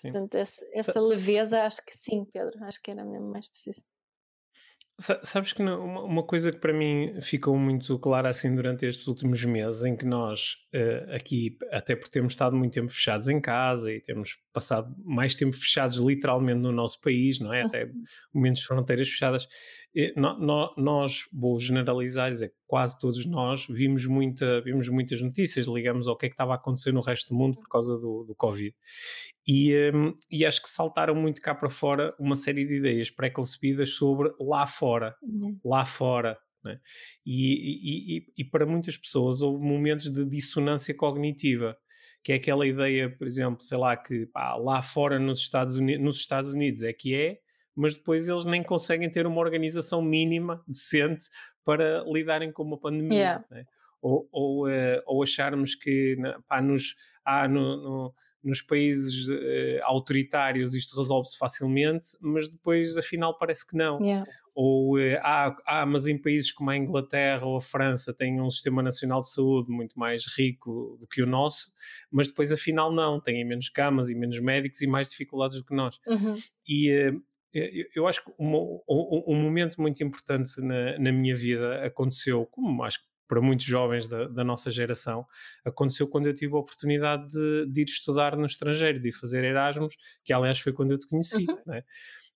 Sim. 0.00 0.12
Portanto, 0.12 0.36
essa, 0.36 0.64
essa 0.72 1.00
leveza, 1.00 1.62
acho 1.62 1.84
que 1.84 1.96
sim, 1.96 2.24
Pedro, 2.32 2.52
acho 2.64 2.80
que 2.80 2.90
era 2.90 3.04
mesmo 3.04 3.30
mais 3.30 3.48
preciso. 3.48 3.82
Sabes 5.22 5.52
que 5.52 5.62
uma 5.62 6.24
coisa 6.24 6.50
que 6.50 6.58
para 6.58 6.72
mim 6.72 7.20
ficou 7.20 7.56
muito 7.56 7.96
clara 8.00 8.28
assim 8.28 8.52
durante 8.52 8.84
estes 8.84 9.06
últimos 9.06 9.44
meses, 9.44 9.84
em 9.84 9.96
que 9.96 10.04
nós 10.04 10.56
uh, 10.74 11.14
aqui, 11.14 11.56
até 11.70 11.94
porque 11.94 12.10
temos 12.10 12.32
estado 12.32 12.56
muito 12.56 12.74
tempo 12.74 12.90
fechados 12.90 13.28
em 13.28 13.40
casa 13.40 13.92
e 13.92 14.00
temos 14.00 14.36
passado 14.52 14.92
mais 15.04 15.36
tempo 15.36 15.54
fechados 15.54 15.98
literalmente 15.98 16.58
no 16.58 16.72
nosso 16.72 17.00
país, 17.00 17.38
não 17.38 17.54
é? 17.54 17.62
Até 17.62 17.88
momentos 18.34 18.62
de 18.62 18.66
fronteiras 18.66 19.08
fechadas, 19.08 19.46
no, 20.16 20.38
no, 20.38 20.74
nós, 20.76 21.26
vou 21.32 21.58
generalizar, 21.58 22.30
dizer, 22.30 22.54
quase 22.66 22.96
todos 22.98 23.26
nós 23.26 23.66
vimos, 23.68 24.06
muita, 24.06 24.60
vimos 24.60 24.88
muitas 24.88 25.20
notícias, 25.20 25.66
ligamos 25.66 26.06
ao 26.06 26.16
que 26.16 26.26
é 26.26 26.28
que 26.28 26.34
estava 26.34 26.52
a 26.52 26.56
acontecer 26.56 26.92
no 26.92 27.00
resto 27.00 27.30
do 27.30 27.38
mundo 27.38 27.58
por 27.58 27.68
causa 27.68 27.98
do, 27.98 28.24
do 28.24 28.34
Covid. 28.36 28.74
E, 29.46 29.90
um, 29.92 30.14
e, 30.30 30.44
acho 30.46 30.62
que 30.62 30.68
saltaram 30.68 31.14
muito 31.14 31.40
cá 31.40 31.54
para 31.54 31.68
fora 31.68 32.14
uma 32.18 32.36
série 32.36 32.64
de 32.64 32.74
ideias 32.76 33.10
pré-concebidas 33.10 33.90
sobre 33.94 34.30
lá 34.38 34.66
fora, 34.66 35.16
uhum. 35.22 35.58
lá 35.64 35.84
fora. 35.84 36.38
Né? 36.62 36.78
E, 37.26 38.18
e, 38.18 38.26
e, 38.38 38.44
para 38.44 38.66
muitas 38.66 38.96
pessoas 38.96 39.42
houve 39.42 39.64
momentos 39.64 40.12
de 40.12 40.24
dissonância 40.24 40.94
cognitiva, 40.94 41.76
que 42.22 42.32
é 42.32 42.36
aquela 42.36 42.66
ideia, 42.66 43.10
por 43.10 43.26
exemplo, 43.26 43.64
sei 43.64 43.78
lá, 43.78 43.96
que 43.96 44.26
pá, 44.26 44.54
lá 44.54 44.80
fora 44.80 45.18
nos 45.18 45.40
Estados, 45.40 45.74
Unidos, 45.74 46.04
nos 46.04 46.16
Estados 46.18 46.52
Unidos 46.52 46.84
é 46.84 46.92
que 46.92 47.14
é, 47.14 47.40
mas 47.78 47.94
depois 47.94 48.28
eles 48.28 48.44
nem 48.44 48.60
conseguem 48.60 49.08
ter 49.08 49.24
uma 49.24 49.40
organização 49.40 50.02
mínima, 50.02 50.64
decente, 50.66 51.28
para 51.64 52.02
lidarem 52.08 52.50
com 52.50 52.64
uma 52.64 52.76
pandemia. 52.76 53.16
Yeah. 53.16 53.44
Né? 53.48 53.64
Ou, 54.02 54.28
ou, 54.32 54.68
uh, 54.68 55.00
ou, 55.06 55.22
acharmos 55.22 55.76
que 55.76 56.16
pá, 56.48 56.60
nos, 56.60 56.96
ah, 57.24 57.46
no, 57.46 57.76
no 57.76 58.14
nos 58.42 58.62
países 58.62 59.28
uh, 59.28 59.82
autoritários 59.82 60.72
isto 60.72 60.96
resolve-se 60.96 61.36
facilmente, 61.36 62.06
mas 62.20 62.48
depois 62.48 62.96
afinal 62.96 63.36
parece 63.36 63.66
que 63.66 63.76
não. 63.76 64.00
Yeah. 64.00 64.28
Ou 64.54 64.96
uh, 64.96 65.18
ah, 65.22 65.56
ah, 65.66 65.86
mas 65.86 66.06
em 66.06 66.16
países 66.16 66.52
como 66.52 66.70
a 66.70 66.76
Inglaterra 66.76 67.44
ou 67.46 67.56
a 67.56 67.60
França 67.60 68.14
têm 68.14 68.40
um 68.40 68.50
sistema 68.50 68.82
nacional 68.82 69.20
de 69.20 69.30
saúde 69.30 69.70
muito 69.70 69.98
mais 69.98 70.24
rico 70.36 70.96
do 71.00 71.06
que 71.06 71.20
o 71.20 71.26
nosso, 71.26 71.70
mas 72.10 72.28
depois 72.28 72.52
afinal 72.52 72.92
não, 72.92 73.20
têm 73.20 73.44
menos 73.44 73.68
camas 73.68 74.08
e 74.08 74.14
menos 74.14 74.40
médicos 74.40 74.80
e 74.80 74.86
mais 74.86 75.10
dificuldades 75.10 75.56
do 75.56 75.64
que 75.64 75.74
nós. 75.74 75.98
Uhum. 76.06 76.36
E 76.66 77.12
eu 77.94 78.06
acho 78.06 78.24
que 78.24 78.32
um, 78.38 78.80
um, 78.88 79.24
um, 79.28 79.36
momento 79.36 79.80
muito 79.80 80.02
importante 80.02 80.60
na, 80.60 80.98
na 80.98 81.12
minha 81.12 81.34
vida 81.34 81.84
aconteceu, 81.84 82.46
como 82.46 82.82
acho 82.82 83.00
que 83.00 83.08
para 83.28 83.42
muitos 83.42 83.66
jovens 83.66 84.08
da, 84.08 84.26
da, 84.26 84.42
nossa 84.42 84.70
geração, 84.70 85.26
aconteceu 85.64 86.08
quando 86.08 86.26
eu 86.26 86.34
tive 86.34 86.54
a 86.54 86.58
oportunidade 86.58 87.28
de, 87.28 87.66
de, 87.70 87.82
ir 87.82 87.84
estudar 87.84 88.34
no 88.34 88.46
estrangeiro, 88.46 88.98
de 88.98 89.10
ir 89.10 89.12
fazer 89.12 89.44
Erasmus, 89.44 89.94
que 90.24 90.32
aliás 90.32 90.58
foi 90.58 90.72
quando 90.72 90.92
eu 90.92 90.98
te 90.98 91.06
conheci. 91.06 91.44
Uhum. 91.46 91.58
Né? 91.66 91.84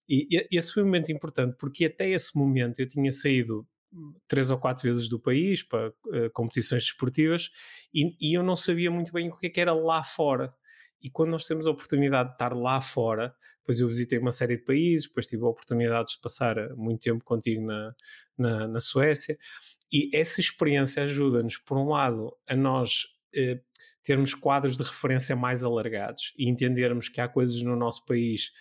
E, 0.09 0.27
e, 0.31 0.59
esse 0.59 0.73
foi 0.73 0.83
um 0.83 0.87
momento 0.87 1.11
importante, 1.11 1.57
porque 1.59 1.87
até 1.87 2.11
esse 2.11 2.37
momento 2.37 2.79
eu 2.81 2.87
tinha 2.87 3.11
saído 3.11 3.67
hum, 3.91 4.13
três 4.29 4.51
ou 4.51 4.59
quatro 4.59 4.85
vezes 4.85 5.09
do 5.09 5.19
país 5.19 5.63
para 5.63 5.89
uh, 5.89 6.31
competições 6.35 6.83
desportivas 6.83 7.49
e, 7.93 8.15
e, 8.21 8.35
eu 8.35 8.43
não 8.43 8.55
sabia 8.55 8.91
muito 8.91 9.13
bem 9.13 9.31
o 9.31 9.39
que, 9.39 9.47
é 9.47 9.51
que 9.51 9.61
era 9.61 9.73
lá 9.73 10.05
fora. 10.05 10.55
E 11.03 11.11
quando 11.11 11.31
nós 11.31 11.47
temos 11.47 11.67
a 11.67 11.71
oportunidade 11.71 12.31
de 12.31 12.35
estar 12.37 12.55
lá 12.55 12.81
fora, 12.81 13.35
depois 13.59 13.81
eu 13.81 13.89
visitei 13.89 14.19
uma 14.19 14.31
série 14.31 14.57
de 14.57 14.63
países, 14.63 15.09
depois 15.09 15.27
tive 15.27 15.43
a 15.45 15.49
oportunidade 15.49 16.13
de 16.13 16.21
passar 16.21 16.57
eh, 16.59 16.73
muito 16.75 17.01
tempo 17.01 17.25
contigo 17.25 17.67
na, 17.67 17.95
na, 18.39 18.69
na 18.69 18.81
Suécia, 18.81 19.37
e 19.93 20.11
essa 20.15 20.41
experiência 20.41 21.03
ajuda-nos, 21.03 21.59
por 21.59 21.77
um 21.77 21.89
lado, 21.89 22.37
a 22.47 22.55
nós 22.55 23.09
eh, 23.35 23.61
termos 24.03 24.35
quadros 24.35 24.77
de 24.77 24.83
referência 24.83 25.35
mais 25.37 25.65
alargados 25.65 26.33
e 26.37 26.49
entendermos 26.49 27.09
que 27.09 27.21
há 27.21 27.29
coisas 27.29 27.63
no 27.63 27.77
nosso 27.77 28.05
país 28.05 28.53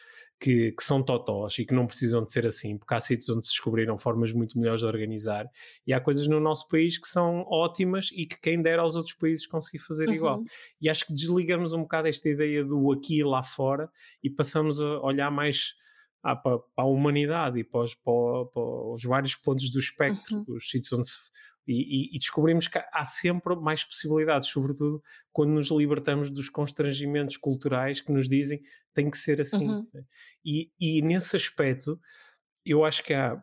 que, 0.41 0.71
que, 0.71 0.83
são 0.83 1.03
totós 1.03 1.59
e 1.59 1.65
que 1.65 1.73
não 1.73 1.85
precisam 1.85 2.23
de 2.23 2.31
ser 2.31 2.47
assim, 2.47 2.75
porque 2.75 2.95
há 2.95 2.99
sítios 2.99 3.29
onde 3.29 3.45
se 3.45 3.51
descobriram 3.51 3.95
formas 3.95 4.33
muito 4.33 4.57
melhores 4.57 4.81
de 4.81 4.87
organizar, 4.87 5.47
e 5.85 5.93
há 5.93 6.01
coisas 6.01 6.27
no 6.27 6.39
nosso 6.39 6.67
país 6.67 6.97
que 6.97 7.07
são 7.07 7.45
ótimas 7.47 8.09
e 8.11 8.25
que 8.25 8.41
quem 8.41 8.59
dera 8.59 8.81
aos 8.81 8.95
outros 8.95 9.13
países 9.13 9.45
conseguir 9.45 9.77
fazer 9.77 10.09
uhum. 10.09 10.15
igual. 10.15 10.43
E 10.81 10.89
acho 10.89 11.05
que 11.05 11.13
desligamos 11.13 11.73
um 11.73 11.81
bocado 11.81 12.07
esta 12.07 12.27
ideia 12.27 12.65
do 12.65 12.91
aqui 12.91 13.19
e 13.19 13.23
lá 13.23 13.43
fora 13.43 13.87
e 14.23 14.31
passamos 14.31 14.81
a 14.81 14.99
olhar 15.01 15.29
mais 15.29 15.75
ah, 16.23 16.35
para, 16.35 16.57
para, 16.57 16.85
a 16.85 16.87
humanidade 16.87 17.59
e 17.59 17.63
para 17.63 17.81
os, 17.81 17.93
para, 17.93 18.45
para 18.51 18.93
os, 18.93 19.03
vários 19.03 19.35
pontos 19.35 19.69
do 19.69 19.79
espectro 19.79 20.37
uhum. 20.37 20.43
dos 20.43 20.69
sítios 20.69 20.91
onde 20.93 21.07
se. 21.07 21.17
E, 21.68 21.74
e, 21.74 22.16
e, 22.16 22.20
descobrimos 22.20 22.68
que 22.68 22.80
há 22.91 23.05
sempre 23.05 23.55
mais 23.55 23.84
possibilidades, 23.84 24.49
sobretudo 24.49 25.01
quando 25.32 25.51
nos 25.51 25.70
libertamos 25.70 26.32
dos 26.32 26.49
constrangimentos 26.49 27.38
culturais 27.38 28.01
que 28.01 28.12
nos 28.12 28.28
dizem 28.28 28.62
tem 28.93 29.09
que 29.09 29.18
ser 29.18 29.39
assim. 29.39 29.68
Uhum. 29.70 29.88
E, 30.43 30.72
e 30.80 31.01
nesse 31.01 31.36
aspecto, 31.36 31.99
eu 32.66 32.84
acho 32.84 33.03
que 33.03 33.14
há 33.14 33.41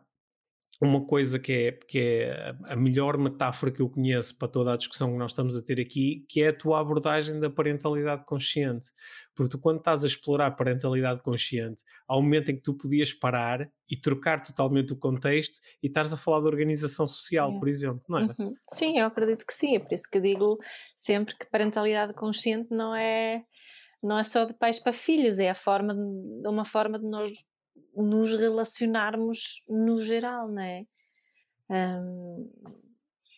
uma 0.81 1.05
coisa 1.05 1.37
que 1.37 1.51
é, 1.51 1.71
que 1.73 1.99
é 1.99 2.55
a 2.65 2.75
melhor 2.75 3.17
metáfora 3.17 3.71
que 3.71 3.81
eu 3.81 3.89
conheço 3.89 4.37
para 4.37 4.47
toda 4.47 4.73
a 4.73 4.77
discussão 4.77 5.11
que 5.11 5.17
nós 5.17 5.31
estamos 5.31 5.55
a 5.57 5.61
ter 5.61 5.79
aqui, 5.79 6.25
que 6.29 6.41
é 6.41 6.49
a 6.49 6.57
tua 6.57 6.79
abordagem 6.79 7.37
da 7.37 7.49
parentalidade 7.49 8.23
consciente. 8.23 8.87
Porque 9.35 9.49
tu, 9.49 9.59
quando 9.59 9.79
estás 9.79 10.05
a 10.05 10.07
explorar 10.07 10.47
a 10.47 10.51
parentalidade 10.51 11.21
consciente, 11.21 11.83
há 12.07 12.17
um 12.17 12.21
momento 12.21 12.51
em 12.51 12.55
que 12.55 12.61
tu 12.61 12.73
podias 12.73 13.13
parar 13.13 13.69
e 13.91 13.99
trocar 13.99 14.41
totalmente 14.41 14.93
o 14.93 14.97
contexto 14.97 15.59
e 15.83 15.87
estás 15.87 16.13
a 16.13 16.17
falar 16.17 16.39
de 16.41 16.47
organização 16.47 17.05
social, 17.05 17.51
é. 17.51 17.59
por 17.59 17.67
exemplo, 17.67 18.01
não 18.07 18.19
é? 18.19 18.23
Uhum. 18.39 18.53
Sim, 18.69 18.99
eu 18.99 19.07
acredito 19.07 19.45
que 19.45 19.53
sim. 19.53 19.75
É 19.75 19.79
por 19.79 19.93
isso 19.93 20.09
que 20.09 20.21
digo 20.21 20.57
sempre 20.95 21.35
que 21.37 21.49
parentalidade 21.49 22.13
consciente 22.13 22.69
não 22.71 22.95
é 22.95 23.43
não 24.01 24.17
é 24.17 24.23
só 24.23 24.45
de 24.45 24.53
pais 24.53 24.79
para 24.79 24.93
filhos, 24.93 25.39
é 25.39 25.49
a 25.49 25.55
forma 25.55 25.93
de, 25.93 26.47
uma 26.47 26.63
forma 26.63 26.97
de 26.97 27.05
nós 27.05 27.29
nos 27.95 28.35
relacionarmos 28.35 29.63
no 29.67 30.01
geral, 30.01 30.47
não 30.47 30.61
é? 30.61 30.85
Um, 31.69 32.51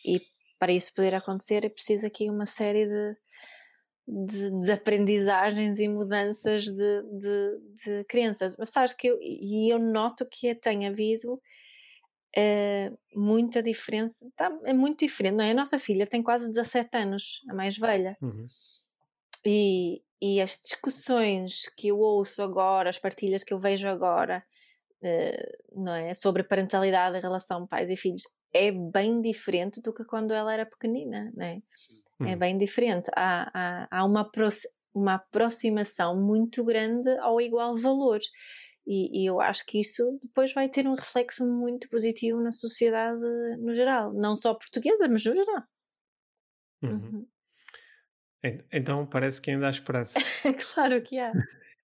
e 0.04 0.20
para 0.58 0.72
isso 0.72 0.94
poder 0.94 1.14
acontecer 1.14 1.64
é 1.64 1.68
preciso 1.68 2.06
aqui 2.06 2.30
uma 2.30 2.46
série 2.46 2.86
de, 2.86 3.16
de 4.06 4.50
desaprendizagens 4.60 5.78
e 5.78 5.88
mudanças 5.88 6.64
de, 6.64 7.02
de, 7.02 7.60
de 7.84 8.04
crenças. 8.04 8.56
Mas 8.56 8.70
sabes 8.70 8.92
que 8.92 9.08
eu, 9.08 9.18
e 9.20 9.72
eu 9.72 9.78
noto 9.78 10.26
que 10.26 10.54
tem 10.54 10.86
havido 10.86 11.34
uh, 12.36 12.98
muita 13.14 13.62
diferença, 13.62 14.26
tá, 14.36 14.50
é 14.64 14.72
muito 14.72 15.00
diferente, 15.00 15.36
não 15.36 15.44
é? 15.44 15.50
A 15.50 15.54
nossa 15.54 15.78
filha 15.78 16.06
tem 16.06 16.22
quase 16.22 16.50
17 16.50 16.96
anos, 16.96 17.42
a 17.48 17.54
mais 17.54 17.76
velha. 17.76 18.16
Uhum. 18.20 18.46
E, 19.44 20.02
e 20.22 20.40
as 20.40 20.52
discussões 20.52 21.68
que 21.76 21.88
eu 21.88 21.98
ouço 21.98 22.40
agora, 22.42 22.88
as 22.88 22.98
partilhas 22.98 23.42
que 23.42 23.52
eu 23.52 23.58
vejo 23.58 23.88
agora, 23.88 24.44
uh, 25.02 25.82
não 25.82 25.92
é? 25.92 26.14
Sobre 26.14 26.44
parentalidade 26.44 27.18
em 27.18 27.20
relação 27.20 27.64
a 27.64 27.66
pais 27.66 27.90
e 27.90 27.96
filhos, 27.96 28.22
é 28.54 28.70
bem 28.70 29.20
diferente 29.20 29.82
do 29.82 29.92
que 29.92 30.04
quando 30.04 30.32
ela 30.32 30.54
era 30.54 30.64
pequenina, 30.64 31.32
não 31.34 31.44
é? 31.44 31.60
É 32.20 32.32
uhum. 32.34 32.38
bem 32.38 32.56
diferente. 32.56 33.10
Há, 33.16 33.50
há, 33.52 33.88
há 33.90 34.04
uma, 34.04 34.30
uma 34.94 35.14
aproximação 35.14 36.16
muito 36.16 36.64
grande 36.64 37.10
ao 37.18 37.40
igual 37.40 37.74
valor. 37.74 38.20
E, 38.86 39.22
e, 39.22 39.26
eu 39.26 39.40
acho 39.40 39.66
que 39.66 39.80
isso 39.80 40.18
depois 40.22 40.52
vai 40.52 40.68
ter 40.68 40.86
um 40.86 40.94
reflexo 40.94 41.44
muito 41.44 41.88
positivo 41.88 42.40
na 42.40 42.52
sociedade 42.52 43.20
no 43.58 43.74
geral, 43.74 44.12
não 44.12 44.36
só 44.36 44.54
portuguesa, 44.54 45.08
mas 45.08 45.24
no 45.24 45.34
geral. 45.34 45.62
Uhum. 46.82 46.90
Uhum. 46.90 47.26
Então 48.72 49.06
parece 49.06 49.40
que 49.40 49.50
ainda 49.50 49.68
há 49.68 49.70
esperança. 49.70 50.18
claro 50.74 51.00
que 51.02 51.18
há. 51.18 51.32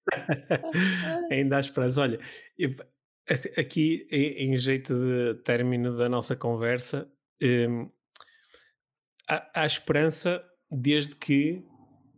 ainda 1.31 1.57
há 1.57 1.61
esperança. 1.61 2.03
Olha, 2.03 2.19
assim, 3.29 3.49
aqui 3.57 4.07
em, 4.11 4.53
em, 4.53 4.57
jeito 4.57 4.95
de 4.95 5.35
término 5.43 5.97
da 5.97 6.09
nossa 6.09 6.35
conversa, 6.35 7.09
um, 7.43 7.89
há, 9.29 9.63
há, 9.63 9.67
esperança 9.67 10.45
desde 10.71 11.15
que 11.15 11.65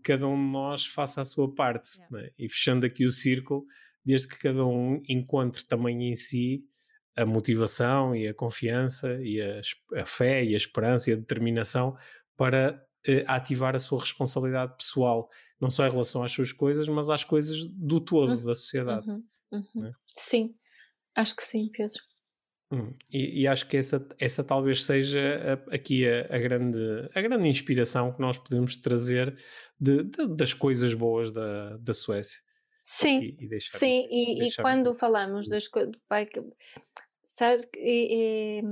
cada 0.02 0.26
um 0.26 0.36
de 0.36 0.52
nós 0.52 0.86
faça 0.86 1.20
a 1.20 1.24
sua 1.24 1.54
parte. 1.54 1.98
Yeah. 1.98 2.16
Né? 2.16 2.30
E 2.38 2.48
fechando 2.48 2.86
aqui 2.86 3.04
o 3.04 3.10
círculo, 3.10 3.66
desde 4.04 4.28
que 4.28 4.38
cada 4.38 4.64
um 4.64 5.02
encontre 5.06 5.66
também 5.66 6.08
em 6.08 6.14
si 6.14 6.64
a 7.14 7.26
motivação 7.26 8.16
e 8.16 8.26
a 8.26 8.32
confiança 8.32 9.18
e 9.20 9.40
a, 9.42 9.60
a 10.00 10.06
fé 10.06 10.42
e 10.42 10.54
a 10.54 10.56
esperança 10.56 11.10
e 11.10 11.12
a 11.12 11.16
determinação 11.16 11.94
para 12.36 12.82
uh, 13.08 13.24
a 13.26 13.36
ativar 13.36 13.74
a 13.74 13.78
sua 13.78 14.00
responsabilidade 14.00 14.76
pessoal, 14.76 15.28
não 15.60 15.70
só 15.70 15.86
em 15.86 15.90
relação 15.90 16.22
às 16.22 16.32
suas 16.32 16.52
coisas, 16.52 16.88
mas 16.88 17.10
às 17.10 17.24
coisas 17.24 17.64
do 17.64 18.00
todo 18.00 18.32
uhum. 18.32 18.44
da 18.44 18.54
sociedade. 18.54 19.08
Uhum. 19.08 19.24
Uhum. 19.52 19.86
É? 19.86 19.92
Sim, 20.16 20.54
acho 21.14 21.36
que 21.36 21.42
sim, 21.42 21.70
Pedro. 21.72 22.00
Hum, 22.72 22.94
e, 23.10 23.42
e, 23.42 23.48
acho 23.48 23.66
que 23.66 23.76
essa, 23.76 24.06
essa 24.16 24.44
talvez 24.44 24.84
seja 24.84 25.18
a, 25.68 25.74
aqui 25.74 26.06
a, 26.06 26.36
a, 26.36 26.38
grande, 26.38 26.78
a 27.12 27.20
grande 27.20 27.48
inspiração 27.48 28.12
que 28.12 28.20
nós 28.20 28.38
podemos 28.38 28.76
trazer 28.76 29.36
de, 29.78 30.04
de, 30.04 30.28
das 30.36 30.54
coisas 30.54 30.94
boas 30.94 31.32
da, 31.32 31.76
da 31.78 31.92
Suécia. 31.92 32.38
Sim, 32.80 33.36
e, 33.40 33.56
e 33.56 33.60
sim, 33.60 34.06
e, 34.08 34.46
e 34.46 34.54
quando 34.54 34.94
falamos 34.94 35.48
das 35.48 35.66
coisas, 35.66 35.92
sabe, 37.24 37.64
e, 37.76 38.62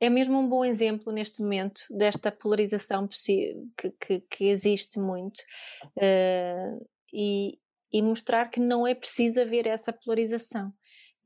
é 0.00 0.10
mesmo 0.10 0.38
um 0.38 0.48
bom 0.48 0.64
exemplo 0.64 1.12
neste 1.12 1.42
momento 1.42 1.82
desta 1.90 2.30
polarização 2.30 3.08
que, 3.08 3.92
que, 4.00 4.20
que 4.20 4.44
existe 4.44 4.98
muito 4.98 5.38
uh, 5.96 6.86
e, 7.12 7.58
e, 7.92 8.02
mostrar 8.02 8.50
que 8.50 8.60
não 8.60 8.86
é 8.86 8.94
preciso 8.94 9.40
haver 9.40 9.66
essa 9.66 9.92
polarização. 9.92 10.72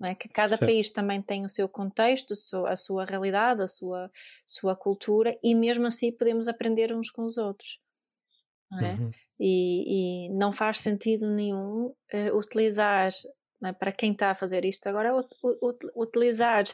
é? 0.04 0.14
Que 0.14 0.28
cada 0.28 0.56
certo. 0.56 0.66
país 0.66 0.90
também 0.90 1.20
tem 1.20 1.44
o 1.44 1.48
seu 1.48 1.68
contexto, 1.68 2.32
a 2.66 2.76
sua 2.76 3.04
realidade, 3.04 3.62
a 3.62 3.68
sua, 3.68 4.10
sua 4.46 4.76
cultura, 4.76 5.36
e 5.42 5.54
mesmo 5.54 5.86
assim 5.86 6.12
podemos 6.12 6.46
aprender 6.46 6.92
uns 6.94 7.10
com 7.10 7.24
os 7.24 7.36
outros. 7.38 7.80
Não 8.70 8.78
é? 8.78 8.92
Uhum. 8.94 9.10
E, 9.40 10.26
e, 10.26 10.28
não 10.30 10.52
faz 10.52 10.80
sentido 10.80 11.28
nenhum 11.28 11.86
uh, 11.86 12.38
utilizar, 12.38 13.10
é? 13.64 13.72
para 13.72 13.90
quem 13.90 14.12
está 14.12 14.30
a 14.30 14.34
fazer 14.34 14.64
isto 14.64 14.86
agora, 14.86 15.12
utilizar 15.96 16.62
uh, 16.62 16.72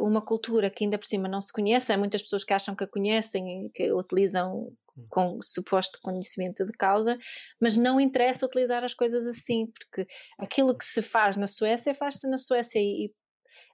uma 0.00 0.22
cultura 0.22 0.70
que 0.70 0.84
ainda 0.84 0.98
por 0.98 1.06
cima 1.06 1.28
não 1.28 1.40
se 1.40 1.52
conhece. 1.52 1.92
Há 1.92 1.98
muitas 1.98 2.22
pessoas 2.22 2.44
que 2.44 2.52
acham 2.52 2.76
que 2.76 2.84
a 2.84 2.88
conhecem 2.88 3.66
e 3.66 3.70
que 3.70 3.92
utilizam 3.92 4.72
Hum. 4.96 5.06
com 5.08 5.38
suposto 5.42 5.98
conhecimento 6.00 6.64
de 6.64 6.72
causa, 6.72 7.18
mas 7.60 7.76
não 7.76 8.00
interessa 8.00 8.46
utilizar 8.46 8.84
as 8.84 8.94
coisas 8.94 9.26
assim, 9.26 9.66
porque 9.66 10.06
aquilo 10.38 10.76
que 10.76 10.84
se 10.84 11.02
faz 11.02 11.36
na 11.36 11.46
Suécia 11.46 11.94
faz-se 11.94 12.28
na 12.28 12.38
Suécia 12.38 12.78
e 12.78 13.12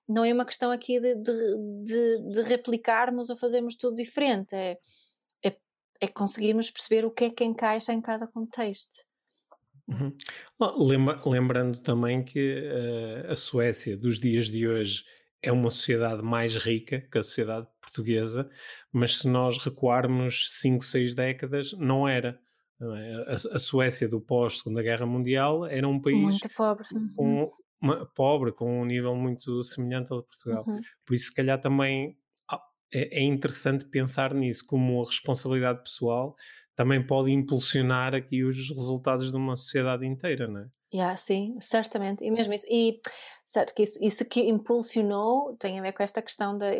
não 0.08 0.24
é 0.24 0.32
uma 0.32 0.46
questão 0.46 0.70
aqui 0.70 0.98
de, 0.98 1.14
de, 1.14 1.56
de, 1.84 2.32
de 2.32 2.42
replicarmos 2.42 3.30
ou 3.30 3.36
fazermos 3.36 3.76
tudo 3.76 3.94
diferente, 3.94 4.54
é, 4.54 4.76
é, 5.44 5.56
é, 6.00 6.08
conseguirmos 6.08 6.70
perceber 6.70 7.04
o 7.04 7.10
que 7.10 7.24
é 7.24 7.30
que 7.30 7.44
encaixa 7.44 7.92
em 7.92 8.00
cada 8.00 8.26
contexto. 8.26 9.04
Uhum. 9.86 10.16
Lembra, 10.78 11.20
lembrando 11.26 11.82
também 11.82 12.24
que 12.24 12.60
uh, 12.60 13.30
a 13.30 13.36
Suécia 13.36 13.96
dos 13.96 14.18
dias 14.18 14.46
de 14.46 14.66
hoje 14.66 15.04
é 15.42 15.50
uma 15.50 15.70
sociedade 15.70 16.22
mais 16.22 16.54
rica 16.56 17.00
que 17.00 17.18
a 17.18 17.22
sociedade 17.22 17.66
portuguesa, 17.80 18.48
mas 18.92 19.18
se 19.18 19.28
nós 19.28 19.58
recuarmos 19.58 20.48
5, 20.60 20.84
6 20.84 21.14
décadas, 21.14 21.72
não 21.72 22.06
era. 22.06 22.38
É? 22.80 23.34
A, 23.34 23.58
Suécia 23.58 24.08
do 24.08 24.20
pós-Segunda 24.20 24.82
Guerra 24.82 25.04
Mundial 25.04 25.66
era 25.66 25.86
um 25.86 26.00
país 26.00 26.18
muito 26.18 26.48
pobre. 26.54 26.86
Uhum. 26.92 27.14
Com 27.16 27.52
uma, 27.80 28.06
pobre, 28.14 28.52
com 28.52 28.80
um 28.80 28.84
nível 28.84 29.14
muito 29.14 29.62
semelhante 29.64 30.12
ao 30.12 30.20
de 30.20 30.26
Portugal. 30.26 30.64
Uhum. 30.66 30.80
Por 31.04 31.14
isso, 31.14 31.26
se 31.26 31.34
calhar, 31.34 31.60
também 31.60 32.16
é, 32.92 33.20
é 33.20 33.22
interessante 33.22 33.84
pensar 33.84 34.34
nisso 34.34 34.66
como 34.66 35.02
responsabilidade 35.02 35.82
pessoal 35.82 36.34
também 36.80 37.06
pode 37.06 37.30
impulsionar 37.30 38.14
aqui 38.14 38.42
os 38.42 38.56
resultados 38.70 39.30
de 39.30 39.36
uma 39.36 39.54
sociedade 39.54 40.06
inteira, 40.06 40.48
não 40.48 40.62
é? 40.62 40.66
Yeah, 40.94 41.14
sim, 41.14 41.54
certamente, 41.60 42.24
e 42.24 42.30
mesmo 42.30 42.54
isso, 42.54 42.66
e 42.70 42.98
certo 43.44 43.74
que 43.74 43.82
isso, 43.82 44.02
isso 44.02 44.24
que 44.24 44.40
impulsionou 44.48 45.54
tem 45.58 45.78
a 45.78 45.82
ver 45.82 45.92
com 45.92 46.02
esta 46.02 46.22
questão 46.22 46.56
da 46.56 46.70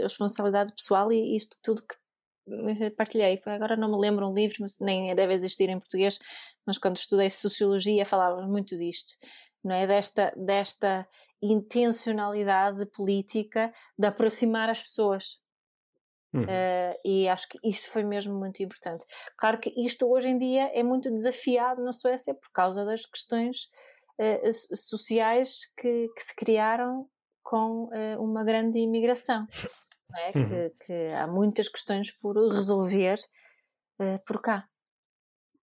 responsabilidade 0.00 0.72
pessoal 0.72 1.10
e 1.10 1.34
isto 1.34 1.56
tudo 1.60 1.82
que 1.82 2.90
partilhei, 2.90 3.42
agora 3.46 3.76
não 3.76 3.90
me 3.90 3.98
lembro 3.98 4.28
um 4.28 4.32
livro, 4.32 4.58
mas 4.60 4.78
nem 4.78 5.12
deve 5.12 5.34
existir 5.34 5.68
em 5.68 5.78
português, 5.80 6.20
mas 6.64 6.78
quando 6.78 6.96
estudei 6.96 7.28
Sociologia 7.28 8.06
falávamos 8.06 8.48
muito 8.48 8.76
disto, 8.76 9.10
não 9.64 9.74
é? 9.74 9.88
Desta, 9.88 10.32
desta 10.36 11.04
intencionalidade 11.42 12.86
política 12.92 13.72
de 13.98 14.06
aproximar 14.06 14.70
as 14.70 14.80
pessoas, 14.80 15.40
Uhum. 16.36 16.44
Uh, 16.44 17.00
e 17.04 17.28
acho 17.28 17.48
que 17.48 17.58
isso 17.64 17.90
foi 17.90 18.04
mesmo 18.04 18.34
muito 18.38 18.62
importante. 18.62 19.04
Claro 19.36 19.58
que 19.58 19.72
isto 19.76 20.06
hoje 20.06 20.28
em 20.28 20.38
dia 20.38 20.70
é 20.74 20.82
muito 20.82 21.10
desafiado 21.10 21.82
na 21.82 21.92
Suécia 21.92 22.34
por 22.34 22.50
causa 22.52 22.84
das 22.84 23.06
questões 23.06 23.70
uh, 24.20 24.52
sociais 24.76 25.72
que, 25.76 26.08
que, 26.14 26.22
se 26.22 26.34
criaram 26.34 27.08
com 27.42 27.84
uh, 27.84 28.22
uma 28.22 28.44
grande 28.44 28.78
imigração. 28.78 29.46
É? 30.14 30.38
Uhum. 30.38 30.48
Que, 30.48 30.86
que, 30.86 30.92
há 31.14 31.26
muitas 31.26 31.68
questões 31.68 32.10
por 32.10 32.36
resolver 32.36 33.18
por 34.26 34.42
cá 34.42 34.68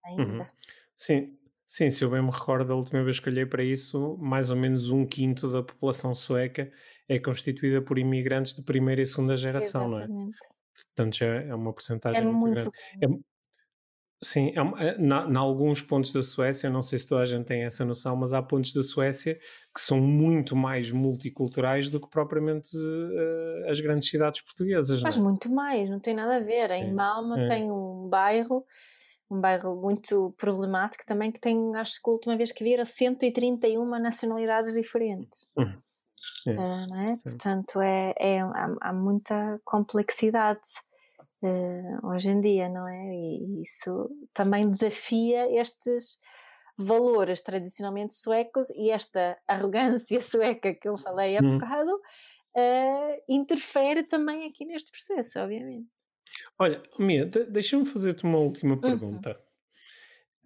ainda. 0.04 0.24
Uhum. 0.24 0.48
Sim, 0.96 1.39
Sim, 1.72 1.92
se 1.92 2.04
eu 2.04 2.10
bem 2.10 2.20
me 2.20 2.32
recordo, 2.32 2.70
da 2.70 2.74
última 2.74 3.04
vez 3.04 3.20
que 3.20 3.30
olhei 3.30 3.46
para 3.46 3.64
isso, 3.64 4.18
mais 4.18 4.50
ou 4.50 4.56
menos 4.56 4.90
um 4.90 5.06
quinto 5.06 5.48
da 5.48 5.62
população 5.62 6.16
sueca 6.16 6.68
é 7.08 7.20
constituída 7.20 7.80
por 7.80 8.00
imigrantes 8.00 8.56
de 8.56 8.64
primeira 8.64 9.04
e 9.04 9.06
segunda 9.06 9.38
geração, 9.38 9.84
Exatamente. 9.84 10.10
não 10.12 10.30
é? 10.30 10.84
Portanto, 10.88 11.16
já 11.16 11.28
é 11.28 11.54
uma 11.54 11.72
porcentagem 11.72 12.22
é 12.22 12.24
muito, 12.24 12.40
muito 12.40 12.72
grande. 12.72 12.76
É, 13.04 13.08
sim, 14.20 14.48
é, 14.48 14.88
é, 14.88 14.98
na, 14.98 15.30
na, 15.30 15.40
alguns 15.40 15.80
pontos 15.80 16.12
da 16.12 16.24
Suécia, 16.24 16.72
não 16.72 16.82
sei 16.82 16.98
se 16.98 17.08
toda 17.08 17.22
a 17.22 17.28
gente 17.28 17.46
tem 17.46 17.62
essa 17.62 17.86
noção, 17.86 18.16
mas 18.16 18.34
há 18.34 18.42
pontos 18.42 18.74
da 18.74 18.82
Suécia 18.82 19.36
que 19.72 19.80
são 19.80 20.02
muito 20.02 20.56
mais 20.56 20.92
multiculturais 20.92 21.92
do 21.92 22.00
que 22.00 22.10
propriamente 22.10 22.76
uh, 22.76 23.70
as 23.70 23.80
grandes 23.80 24.10
cidades 24.10 24.42
portuguesas. 24.42 25.04
Mas 25.04 25.20
é? 25.20 25.22
muito 25.22 25.52
mais, 25.54 25.88
não 25.88 26.00
tem 26.00 26.16
nada 26.16 26.38
a 26.38 26.40
ver. 26.40 26.72
Sim. 26.72 26.78
Em 26.78 26.94
Malma 26.96 27.42
é. 27.42 27.44
tem 27.44 27.72
um 27.72 28.10
bairro 28.10 28.66
um 29.30 29.40
bairro 29.40 29.76
muito 29.76 30.34
problemático 30.38 31.06
também, 31.06 31.32
que 31.32 31.40
tem, 31.40 31.76
acho 31.76 32.02
que 32.02 32.10
a 32.10 32.14
última 32.14 32.36
vez 32.36 32.52
que 32.52 32.64
vi 32.64 32.74
era 32.74 32.86
131 32.86 33.86
nacionalidades 34.00 34.74
diferentes. 34.74 35.48
Uhum. 35.56 35.78
Uh, 36.48 36.96
é? 36.96 37.18
Portanto, 37.24 37.82
é, 37.82 38.14
é, 38.18 38.42
há, 38.42 38.76
há 38.82 38.94
muita 38.94 39.60
complexidade 39.64 40.60
uh, 41.44 42.08
hoje 42.08 42.30
em 42.30 42.42
dia, 42.42 42.70
não 42.70 42.88
é? 42.88 43.14
E 43.14 43.62
isso 43.62 44.10
também 44.34 44.70
desafia 44.70 45.52
estes 45.60 46.18
valores 46.78 47.42
tradicionalmente 47.42 48.16
suecos 48.16 48.70
e 48.72 48.90
esta 48.90 49.38
arrogância 49.48 50.20
sueca 50.22 50.74
que 50.74 50.88
eu 50.88 50.98
falei 50.98 51.38
há 51.38 51.42
uhum. 51.42 51.58
bocado 51.58 51.94
uh, 51.94 53.24
interfere 53.28 54.04
também 54.04 54.48
aqui 54.48 54.66
neste 54.66 54.92
processo, 54.92 55.40
obviamente. 55.40 55.88
Olha, 56.58 56.82
Mia, 56.98 57.26
deixa-me 57.26 57.86
fazer-te 57.86 58.24
uma 58.24 58.38
última 58.38 58.76
uhum. 58.76 58.82
pergunta. 58.82 59.30
Uhum. 59.32 59.50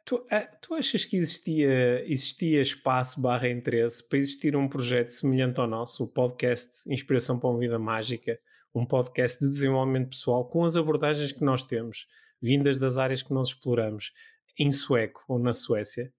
Tu, 0.05 0.25
eh, 0.29 0.49
tu, 0.61 0.73
achas 0.73 1.05
que 1.05 1.15
existia, 1.15 2.03
existia 2.05 2.61
espaço 2.61 3.21
barra 3.21 3.47
interesse 3.47 4.07
para 4.07 4.19
existir 4.19 4.55
um 4.55 4.67
projeto 4.67 5.09
semelhante 5.09 5.61
ao 5.61 5.67
nosso, 5.67 6.03
o 6.03 6.07
podcast 6.07 6.83
Inspiração 6.91 7.39
para 7.39 7.49
uma 7.49 7.59
Vida 7.59 7.79
Mágica, 7.79 8.37
um 8.75 8.85
podcast 8.85 9.39
de 9.39 9.49
desenvolvimento 9.49 10.09
pessoal 10.09 10.45
com 10.45 10.65
as 10.65 10.75
abordagens 10.75 11.31
que 11.31 11.43
nós 11.43 11.63
temos, 11.63 12.07
vindas 12.41 12.77
das 12.77 12.97
áreas 12.97 13.23
que 13.23 13.33
nós 13.33 13.47
exploramos, 13.47 14.11
em 14.59 14.71
sueco 14.71 15.23
ou 15.27 15.39
na 15.39 15.53
Suécia? 15.53 16.11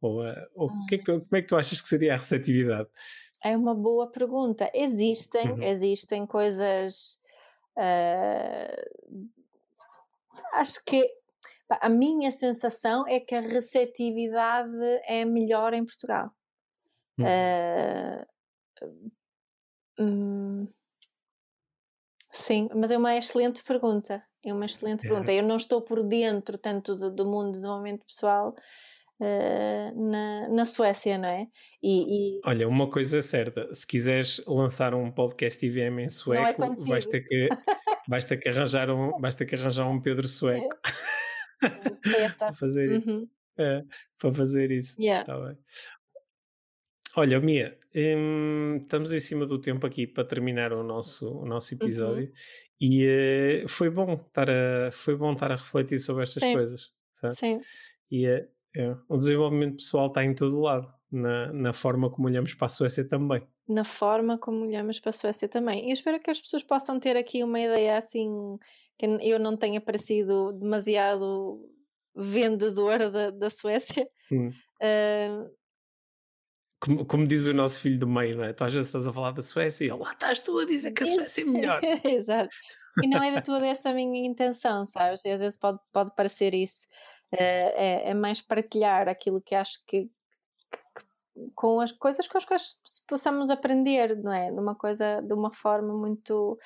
Ou, 0.00 0.22
uh, 0.22 0.46
ou 0.54 0.70
que 0.86 0.94
é 0.94 0.98
que 0.98 1.04
tu, 1.04 1.20
como 1.20 1.36
é 1.36 1.42
que 1.42 1.48
tu 1.48 1.56
achas 1.56 1.80
que 1.80 1.88
seria 1.88 2.14
a 2.14 2.16
receptividade? 2.16 2.88
É 3.42 3.56
uma 3.56 3.74
boa 3.74 4.10
pergunta. 4.10 4.70
Existem, 4.72 5.50
uhum. 5.50 5.62
existem 5.62 6.26
coisas 6.26 7.20
Uh, 7.76 9.28
acho 10.54 10.84
que 10.84 11.08
a 11.68 11.88
minha 11.88 12.30
sensação 12.30 13.06
é 13.06 13.18
que 13.20 13.34
a 13.34 13.40
receptividade 13.40 14.76
é 15.06 15.24
melhor 15.24 15.74
em 15.74 15.84
Portugal. 15.84 16.30
Uh, 17.18 18.26
hum, 19.98 20.68
sim, 22.30 22.68
mas 22.74 22.90
é 22.90 22.98
uma 22.98 23.16
excelente 23.16 23.62
pergunta. 23.62 24.24
É 24.44 24.52
uma 24.52 24.66
excelente 24.66 25.06
é. 25.06 25.08
pergunta. 25.08 25.32
Eu 25.32 25.42
não 25.42 25.56
estou 25.56 25.80
por 25.80 26.02
dentro 26.02 26.58
tanto 26.58 26.94
do, 26.94 27.10
do 27.10 27.24
mundo 27.24 27.46
de 27.46 27.52
desenvolvimento 27.52 28.04
pessoal, 28.04 28.54
Uh, 29.20 30.10
na, 30.10 30.48
na 30.48 30.64
Suécia, 30.64 31.16
não 31.16 31.28
é? 31.28 31.46
E, 31.80 32.38
e, 32.38 32.40
Olha, 32.44 32.68
uma 32.68 32.90
coisa 32.90 33.18
é 33.18 33.22
certa: 33.22 33.72
se 33.72 33.86
quiseres 33.86 34.42
lançar 34.46 34.92
um 34.92 35.10
podcast 35.10 35.64
IVM 35.64 36.00
em 36.00 36.04
é 36.04 36.08
sueco, 36.08 36.64
é 36.64 36.86
vais, 36.86 37.06
ter 37.06 37.20
que, 37.20 37.48
vais, 38.08 38.24
ter 38.24 38.38
que 38.38 38.48
arranjar 38.48 38.90
um, 38.90 39.18
vais 39.20 39.34
ter 39.36 39.46
que 39.46 39.54
arranjar 39.54 39.88
um 39.88 40.00
Pedro 40.00 40.26
sueco 40.26 40.68
é. 41.62 42.28
para 42.36 42.54
fazer 42.54 42.90
uhum. 42.90 42.98
isso. 42.98 43.30
É, 43.56 43.84
para 44.18 44.32
fazer 44.32 44.70
isso. 44.72 45.00
Yeah. 45.00 45.24
Tá 45.24 45.38
bem. 45.38 45.56
Olha, 47.16 47.40
Mia, 47.40 47.78
hum, 47.94 48.78
estamos 48.82 49.12
em 49.12 49.20
cima 49.20 49.46
do 49.46 49.60
tempo 49.60 49.86
aqui 49.86 50.06
para 50.06 50.24
terminar 50.24 50.72
o 50.72 50.82
nosso, 50.82 51.30
o 51.30 51.46
nosso 51.46 51.72
uhum. 51.72 51.80
episódio 51.80 52.24
uhum. 52.24 52.32
e 52.80 53.06
uh, 53.64 53.68
foi 53.68 53.88
bom 53.88 54.14
estar 54.14 54.50
a, 54.50 54.90
foi 54.90 55.16
bom 55.16 55.32
estar 55.32 55.52
a 55.52 55.54
refletir 55.54 56.00
sobre 56.00 56.24
estas 56.24 56.42
Sim. 56.42 56.52
coisas. 56.52 56.92
Sabe? 57.12 57.34
Sim. 57.36 57.60
E, 58.10 58.28
uh, 58.28 58.48
é, 58.76 58.96
o 59.08 59.16
desenvolvimento 59.16 59.76
pessoal 59.76 60.08
está 60.08 60.24
em 60.24 60.34
todo 60.34 60.60
lado, 60.60 60.92
na, 61.10 61.52
na 61.52 61.72
forma 61.72 62.10
como 62.10 62.26
olhamos 62.26 62.54
para 62.54 62.66
a 62.66 62.68
Suécia 62.68 63.06
também. 63.06 63.40
Na 63.68 63.84
forma 63.84 64.36
como 64.36 64.64
olhamos 64.64 64.98
para 64.98 65.10
a 65.10 65.12
Suécia 65.12 65.48
também. 65.48 65.86
E 65.86 65.90
eu 65.90 65.92
espero 65.92 66.20
que 66.20 66.30
as 66.30 66.40
pessoas 66.40 66.62
possam 66.62 66.98
ter 66.98 67.16
aqui 67.16 67.44
uma 67.44 67.60
ideia 67.60 67.96
assim, 67.96 68.58
que 68.98 69.06
eu 69.06 69.38
não 69.38 69.56
tenha 69.56 69.80
parecido 69.80 70.52
demasiado 70.52 71.60
vendedora 72.14 73.10
da, 73.10 73.30
da 73.30 73.48
Suécia. 73.48 74.08
Hum. 74.30 74.50
Uh, 74.82 75.50
como, 76.80 77.06
como, 77.06 77.26
diz 77.26 77.46
o 77.46 77.54
nosso 77.54 77.80
filho 77.80 77.98
do 77.98 78.06
meio, 78.06 78.36
não 78.36 78.44
é? 78.44 78.52
Tu 78.52 78.62
às 78.62 78.74
vezes 78.74 78.88
estás 78.88 79.08
a 79.08 79.12
falar 79.12 79.30
da 79.30 79.40
Suécia 79.40 79.86
e 79.86 79.90
lá 79.90 80.12
estás 80.12 80.40
tu 80.40 80.58
a 80.58 80.66
dizer 80.66 80.92
que 80.92 81.04
a 81.04 81.06
Suécia 81.06 81.42
é 81.42 81.44
melhor. 81.44 81.80
Exato. 82.04 82.50
E 83.02 83.08
não 83.08 83.22
é 83.22 83.34
de 83.34 83.42
toda 83.42 83.66
essa 83.66 83.90
a 83.90 83.94
minha 83.94 84.24
intenção, 84.26 84.84
sabes? 84.84 85.24
E 85.24 85.30
às 85.30 85.40
vezes 85.40 85.58
pode, 85.58 85.78
pode 85.92 86.14
parecer 86.14 86.54
isso. 86.54 86.86
É, 87.38 88.06
é, 88.06 88.10
é, 88.10 88.14
mais 88.14 88.40
partilhar 88.40 89.08
aquilo 89.08 89.40
que 89.40 89.54
acho 89.54 89.84
que, 89.86 90.04
que, 90.04 91.04
com 91.54 91.80
as 91.80 91.92
coisas 91.92 92.26
com 92.28 92.38
as 92.38 92.44
quais 92.44 92.80
possamos 93.08 93.50
aprender, 93.50 94.16
não 94.16 94.32
é? 94.32 94.50
De 94.50 94.58
uma 94.58 94.74
coisa, 94.74 95.20
de 95.20 95.32
uma 95.32 95.52
forma 95.52 95.94
muito, 95.94 96.58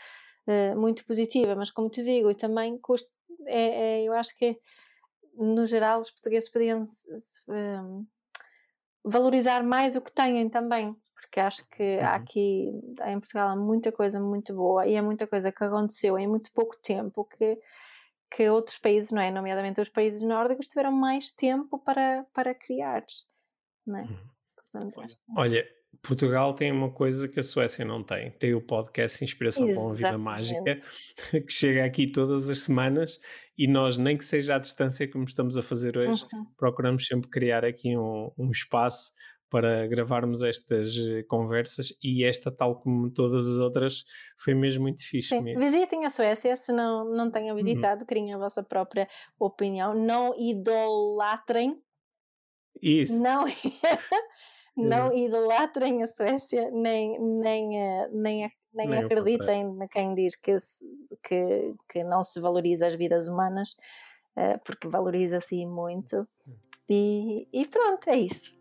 uh, 0.46 0.78
muito 0.78 1.04
positiva, 1.04 1.54
mas 1.54 1.70
como 1.70 1.88
te 1.88 2.02
digo, 2.02 2.30
e 2.30 2.34
também 2.34 2.78
custa, 2.78 3.10
é, 3.46 4.00
é, 4.00 4.04
eu 4.04 4.12
acho 4.12 4.36
que 4.36 4.58
no 5.34 5.64
geral 5.64 6.00
os 6.00 6.10
portugueses 6.10 6.50
podiam 6.50 6.84
um, 7.48 8.06
valorizar 9.04 9.62
mais 9.62 9.96
o 9.96 10.02
que 10.02 10.12
têm 10.12 10.48
também, 10.48 10.94
porque 11.14 11.40
acho 11.40 11.66
que 11.68 11.96
uhum. 11.98 12.04
há 12.04 12.14
aqui, 12.14 12.72
em 13.06 13.20
Portugal, 13.20 13.48
há 13.48 13.56
muita 13.56 13.92
coisa 13.92 14.20
muito 14.20 14.54
boa 14.54 14.86
e 14.86 14.94
é 14.94 15.02
muita 15.02 15.26
coisa 15.26 15.52
que 15.52 15.64
aconteceu 15.64 16.18
em 16.18 16.26
muito 16.26 16.52
pouco 16.52 16.76
tempo 16.82 17.24
que, 17.24 17.58
que 18.30 18.48
outros 18.48 18.78
países, 18.78 19.10
não 19.10 19.22
é? 19.22 19.30
Nomeadamente 19.30 19.80
os 19.80 19.88
países 19.88 20.22
nórdicos, 20.22 20.68
tiveram 20.68 20.92
mais 20.92 21.30
tempo 21.30 21.78
para, 21.78 22.24
para 22.34 22.54
criar, 22.54 23.04
não 23.86 23.98
é? 23.98 24.02
Uhum. 24.02 24.18
Portanto, 24.54 25.00
Olha, 25.36 25.66
Portugal 26.02 26.54
tem 26.54 26.70
uma 26.70 26.90
coisa 26.90 27.28
que 27.28 27.40
a 27.40 27.42
Suécia 27.42 27.84
não 27.84 28.02
tem. 28.02 28.30
Tem 28.32 28.54
o 28.54 28.60
podcast 28.60 29.24
Inspiração 29.24 29.66
para 29.66 29.80
uma 29.80 29.94
Vida 29.94 30.18
Mágica, 30.18 30.78
que 31.32 31.52
chega 31.52 31.84
aqui 31.84 32.10
todas 32.10 32.48
as 32.48 32.60
semanas 32.60 33.18
e 33.56 33.66
nós, 33.66 33.96
nem 33.96 34.16
que 34.16 34.24
seja 34.24 34.56
à 34.56 34.58
distância 34.58 35.10
como 35.10 35.24
estamos 35.24 35.56
a 35.56 35.62
fazer 35.62 35.96
hoje, 35.96 36.24
uhum. 36.32 36.46
procuramos 36.56 37.06
sempre 37.06 37.28
criar 37.28 37.64
aqui 37.64 37.96
um, 37.96 38.30
um, 38.38 38.50
espaço 38.50 39.12
para 39.50 39.86
gravarmos 39.86 40.42
estas 40.42 40.96
eh, 40.96 41.22
conversas 41.22 41.92
e 42.02 42.24
esta, 42.24 42.50
tal 42.50 42.80
como 42.80 43.10
todas 43.10 43.46
as 43.46 43.58
outras, 43.58 44.04
foi 44.36 44.54
mesmo 44.54 44.82
muito 44.82 45.02
fixe. 45.02 45.28
Sim. 45.28 45.40
Mesmo. 45.40 45.60
Visitem 45.60 46.04
a 46.04 46.10
Suécia, 46.10 46.56
se 46.56 46.72
não, 46.72 47.04
não 47.04 47.30
tenham 47.30 47.56
uhum. 47.56 47.62
visitado, 47.62 48.02
uhum. 48.02 48.06
criem 48.06 48.34
a 48.34 48.38
vossa 48.38 48.62
própria 48.62 49.08
opinião. 49.38 49.94
Não 49.94 50.34
idolatrem. 50.36 51.80
Isso. 52.80 53.18
Não 53.18 53.44
não 54.76 55.12
idolatrem 55.12 56.02
a 56.02 56.06
Suécia, 56.06 56.70
nem, 56.70 57.18
nem, 57.20 57.68
uh, 57.70 58.08
nem, 58.12 58.50
nem, 58.72 58.88
nem 58.88 58.98
acreditem 58.98 59.74
na 59.74 59.88
quem 59.88 60.14
diz 60.14 60.36
que, 60.36 60.54
que, 61.22 61.74
que 61.88 62.04
não 62.04 62.22
se 62.22 62.40
valoriza 62.40 62.86
as 62.86 62.94
vidas 62.94 63.26
humanas, 63.26 63.70
uh, 64.36 64.60
porque 64.64 64.88
valoriza-se 64.88 65.66
muito. 65.66 66.28
Hum. 66.46 66.54
E, 66.88 67.46
e, 67.52 67.66
pronto, 67.66 68.08
é 68.08 68.16
isso. 68.16 68.57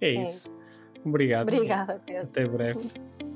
É, 0.00 0.08
é 0.08 0.24
isso. 0.24 0.48
isso. 0.48 0.60
Obrigado. 1.04 1.48
Obrigada, 1.48 2.00
Pedro. 2.04 2.22
Até 2.24 2.46
breve. 2.46 2.90